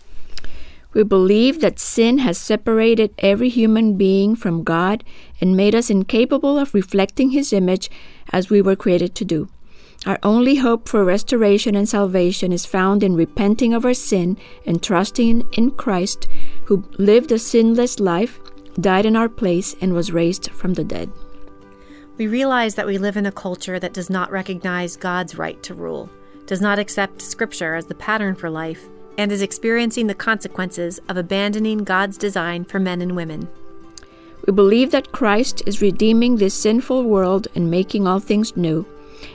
We 0.95 1.03
believe 1.03 1.59
that 1.59 1.77
sin 1.77 2.19
has 2.19 2.37
separated 2.37 3.13
every 3.19 3.49
human 3.49 3.97
being 3.97 4.33
from 4.33 4.63
God 4.63 5.03
and 5.41 5.55
made 5.55 5.75
us 5.75 5.89
incapable 5.89 6.57
of 6.57 6.73
reflecting 6.73 7.31
His 7.31 7.51
image 7.51 7.91
as 8.31 8.49
we 8.49 8.61
were 8.61 8.77
created 8.77 9.13
to 9.15 9.25
do. 9.25 9.49
Our 10.05 10.17
only 10.23 10.55
hope 10.55 10.87
for 10.87 11.03
restoration 11.03 11.75
and 11.75 11.89
salvation 11.89 12.53
is 12.53 12.65
found 12.65 13.03
in 13.03 13.13
repenting 13.13 13.73
of 13.73 13.83
our 13.83 13.93
sin 13.93 14.37
and 14.65 14.81
trusting 14.81 15.43
in 15.51 15.71
Christ, 15.71 16.29
who 16.63 16.87
lived 16.97 17.33
a 17.33 17.39
sinless 17.39 17.99
life, 17.99 18.39
died 18.79 19.05
in 19.05 19.17
our 19.17 19.27
place, 19.27 19.75
and 19.81 19.93
was 19.93 20.13
raised 20.13 20.49
from 20.51 20.75
the 20.75 20.85
dead. 20.85 21.11
We 22.17 22.27
realize 22.27 22.75
that 22.75 22.87
we 22.87 22.97
live 22.97 23.17
in 23.17 23.25
a 23.25 23.33
culture 23.33 23.79
that 23.79 23.93
does 23.93 24.09
not 24.09 24.31
recognize 24.31 24.95
God's 24.95 25.37
right 25.37 25.61
to 25.63 25.73
rule, 25.73 26.09
does 26.45 26.61
not 26.61 26.79
accept 26.79 27.21
Scripture 27.21 27.75
as 27.75 27.87
the 27.87 27.95
pattern 27.95 28.35
for 28.35 28.49
life, 28.49 28.87
and 29.17 29.31
is 29.31 29.41
experiencing 29.41 30.07
the 30.07 30.15
consequences 30.15 30.99
of 31.07 31.17
abandoning 31.17 31.79
God's 31.79 32.17
design 32.17 32.65
for 32.65 32.79
men 32.79 33.01
and 33.01 33.15
women. 33.15 33.47
We 34.45 34.53
believe 34.53 34.91
that 34.91 35.11
Christ 35.11 35.63
is 35.65 35.81
redeeming 35.81 36.35
this 36.35 36.53
sinful 36.53 37.03
world 37.03 37.47
and 37.55 37.71
making 37.71 38.07
all 38.07 38.19
things 38.19 38.55
new, 38.55 38.85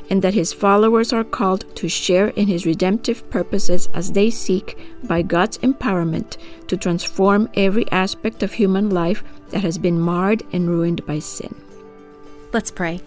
and 0.09 0.23
that 0.23 0.35
his 0.35 0.53
followers 0.53 1.13
are 1.13 1.25
called 1.25 1.65
to 1.77 1.89
share 1.89 2.29
in 2.29 2.47
his 2.47 2.67
redemptive 2.67 3.29
purposes 3.31 3.89
as 3.95 4.13
they 4.13 4.31
seek, 4.31 4.79
by 5.05 5.23
God's 5.23 5.59
empowerment, 5.59 6.37
to 6.69 6.77
transform 6.77 7.49
every 7.55 7.91
aspect 7.91 8.43
of 8.43 8.53
human 8.53 8.91
life 8.91 9.25
that 9.49 9.63
has 9.63 9.79
been 9.79 9.99
marred 9.99 10.43
and 10.53 10.69
ruined 10.69 11.05
by 11.07 11.19
sin. 11.19 11.55
Let's 12.53 12.71
pray. 12.71 13.01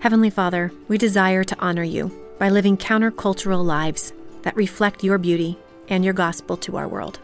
Heavenly 0.00 0.30
Father, 0.30 0.72
we 0.88 0.98
desire 0.98 1.44
to 1.44 1.58
honor 1.58 1.82
you 1.82 2.12
by 2.38 2.48
living 2.48 2.76
countercultural 2.76 3.64
lives 3.64 4.12
that 4.42 4.56
reflect 4.56 5.04
your 5.04 5.18
beauty 5.18 5.58
and 5.88 6.04
your 6.04 6.14
gospel 6.14 6.56
to 6.58 6.76
our 6.76 6.88
world. 6.88 7.18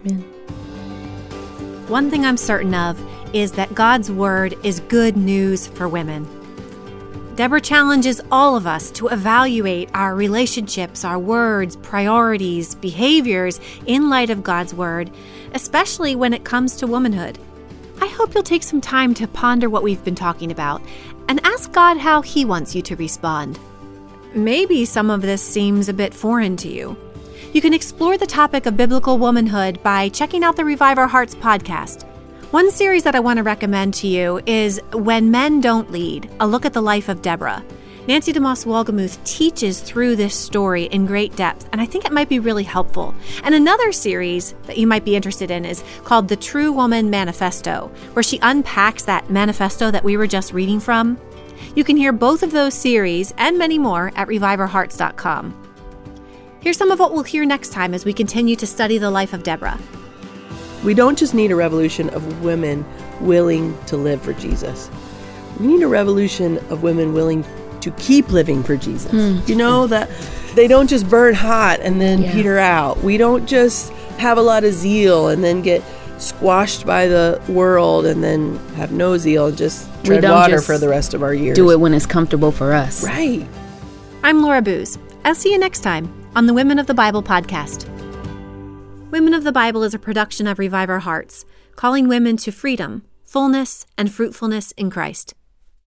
Amen. 0.00 0.22
One 1.88 2.10
thing 2.10 2.24
I'm 2.24 2.36
certain 2.36 2.74
of 2.74 3.00
is 3.34 3.52
that 3.52 3.74
God's 3.74 4.10
word 4.10 4.54
is 4.62 4.80
good 4.80 5.16
news 5.16 5.66
for 5.66 5.88
women. 5.88 6.26
Deborah 7.36 7.60
challenges 7.60 8.20
all 8.30 8.56
of 8.56 8.66
us 8.66 8.92
to 8.92 9.08
evaluate 9.08 9.90
our 9.92 10.14
relationships, 10.14 11.04
our 11.04 11.18
words, 11.18 11.74
priorities, 11.76 12.76
behaviors 12.76 13.60
in 13.86 14.08
light 14.08 14.30
of 14.30 14.44
God's 14.44 14.72
word, 14.72 15.10
especially 15.52 16.14
when 16.14 16.32
it 16.32 16.44
comes 16.44 16.76
to 16.76 16.86
womanhood. 16.86 17.38
I 18.00 18.06
hope 18.06 18.34
you'll 18.34 18.44
take 18.44 18.62
some 18.62 18.80
time 18.80 19.14
to 19.14 19.26
ponder 19.26 19.68
what 19.68 19.82
we've 19.82 20.04
been 20.04 20.14
talking 20.14 20.52
about 20.52 20.80
and 21.28 21.44
ask 21.44 21.72
God 21.72 21.96
how 21.96 22.22
He 22.22 22.44
wants 22.44 22.74
you 22.74 22.82
to 22.82 22.96
respond. 22.96 23.58
Maybe 24.32 24.84
some 24.84 25.10
of 25.10 25.22
this 25.22 25.42
seems 25.42 25.88
a 25.88 25.92
bit 25.92 26.14
foreign 26.14 26.56
to 26.58 26.68
you. 26.68 26.96
You 27.54 27.60
can 27.60 27.72
explore 27.72 28.18
the 28.18 28.26
topic 28.26 28.66
of 28.66 28.76
biblical 28.76 29.16
womanhood 29.16 29.80
by 29.84 30.08
checking 30.08 30.42
out 30.42 30.56
the 30.56 30.64
Revive 30.64 30.98
Our 30.98 31.06
Hearts 31.06 31.36
podcast. 31.36 32.02
One 32.50 32.68
series 32.68 33.04
that 33.04 33.14
I 33.14 33.20
want 33.20 33.36
to 33.36 33.44
recommend 33.44 33.94
to 33.94 34.08
you 34.08 34.40
is 34.44 34.80
When 34.92 35.30
Men 35.30 35.60
Don't 35.60 35.92
Lead 35.92 36.28
A 36.40 36.48
Look 36.48 36.66
at 36.66 36.72
the 36.72 36.82
Life 36.82 37.08
of 37.08 37.22
Deborah. 37.22 37.64
Nancy 38.08 38.32
DeMoss 38.32 38.66
Wolgemuth 38.66 39.22
teaches 39.24 39.80
through 39.80 40.16
this 40.16 40.34
story 40.34 40.86
in 40.86 41.06
great 41.06 41.36
depth, 41.36 41.68
and 41.70 41.80
I 41.80 41.86
think 41.86 42.04
it 42.04 42.12
might 42.12 42.28
be 42.28 42.40
really 42.40 42.64
helpful. 42.64 43.14
And 43.44 43.54
another 43.54 43.92
series 43.92 44.56
that 44.64 44.76
you 44.76 44.88
might 44.88 45.04
be 45.04 45.14
interested 45.14 45.52
in 45.52 45.64
is 45.64 45.84
called 46.02 46.26
The 46.26 46.34
True 46.34 46.72
Woman 46.72 47.08
Manifesto, 47.08 47.88
where 48.14 48.24
she 48.24 48.40
unpacks 48.42 49.04
that 49.04 49.30
manifesto 49.30 49.92
that 49.92 50.02
we 50.02 50.16
were 50.16 50.26
just 50.26 50.52
reading 50.52 50.80
from. 50.80 51.20
You 51.76 51.84
can 51.84 51.96
hear 51.96 52.12
both 52.12 52.42
of 52.42 52.50
those 52.50 52.74
series 52.74 53.32
and 53.38 53.56
many 53.56 53.78
more 53.78 54.10
at 54.16 54.26
reviveourhearts.com. 54.26 55.63
Here's 56.64 56.78
some 56.78 56.90
of 56.90 56.98
what 56.98 57.12
we'll 57.12 57.24
hear 57.24 57.44
next 57.44 57.72
time 57.72 57.92
as 57.92 58.06
we 58.06 58.14
continue 58.14 58.56
to 58.56 58.66
study 58.66 58.96
the 58.96 59.10
life 59.10 59.34
of 59.34 59.42
Deborah. 59.42 59.78
We 60.82 60.94
don't 60.94 61.18
just 61.18 61.34
need 61.34 61.50
a 61.50 61.54
revolution 61.54 62.08
of 62.08 62.42
women 62.42 62.86
willing 63.20 63.76
to 63.84 63.98
live 63.98 64.22
for 64.22 64.32
Jesus. 64.32 64.90
We 65.60 65.66
need 65.66 65.82
a 65.82 65.88
revolution 65.88 66.56
of 66.70 66.82
women 66.82 67.12
willing 67.12 67.44
to 67.82 67.90
keep 67.98 68.30
living 68.30 68.62
for 68.62 68.78
Jesus. 68.78 69.10
Hmm. 69.10 69.40
You 69.46 69.56
know 69.56 69.86
that 69.88 70.08
they 70.54 70.66
don't 70.66 70.88
just 70.88 71.06
burn 71.10 71.34
hot 71.34 71.80
and 71.80 72.00
then 72.00 72.22
Yeah. 72.22 72.32
peter 72.32 72.58
out. 72.58 73.04
We 73.04 73.18
don't 73.18 73.44
just 73.44 73.90
have 74.16 74.38
a 74.38 74.42
lot 74.42 74.64
of 74.64 74.72
zeal 74.72 75.28
and 75.28 75.44
then 75.44 75.60
get 75.60 75.82
squashed 76.16 76.86
by 76.86 77.08
the 77.08 77.42
world 77.46 78.06
and 78.06 78.24
then 78.24 78.58
have 78.76 78.90
no 78.90 79.18
zeal 79.18 79.48
and 79.48 79.56
just 79.58 79.86
tread 80.02 80.24
water 80.24 80.54
just 80.54 80.66
for 80.66 80.78
the 80.78 80.88
rest 80.88 81.12
of 81.12 81.22
our 81.22 81.34
years. 81.34 81.56
Do 81.56 81.70
it 81.72 81.78
when 81.78 81.92
it's 81.92 82.06
comfortable 82.06 82.52
for 82.52 82.72
us. 82.72 83.04
right. 83.04 83.46
I'm 84.22 84.40
Laura 84.40 84.62
Booz. 84.62 84.96
I'll 85.26 85.34
see 85.34 85.52
you 85.52 85.58
next 85.58 85.80
time 85.80 86.23
on 86.36 86.46
the 86.46 86.54
Women 86.54 86.80
of 86.80 86.88
the 86.88 86.94
Bible 86.94 87.22
podcast. 87.22 87.88
Women 89.12 89.34
of 89.34 89.44
the 89.44 89.52
Bible 89.52 89.84
is 89.84 89.94
a 89.94 90.00
production 90.00 90.48
of 90.48 90.58
Revive 90.58 90.90
Our 90.90 90.98
Hearts, 90.98 91.44
calling 91.76 92.08
women 92.08 92.36
to 92.38 92.50
freedom, 92.50 93.04
fullness, 93.24 93.86
and 93.96 94.10
fruitfulness 94.10 94.72
in 94.72 94.90
Christ. 94.90 95.34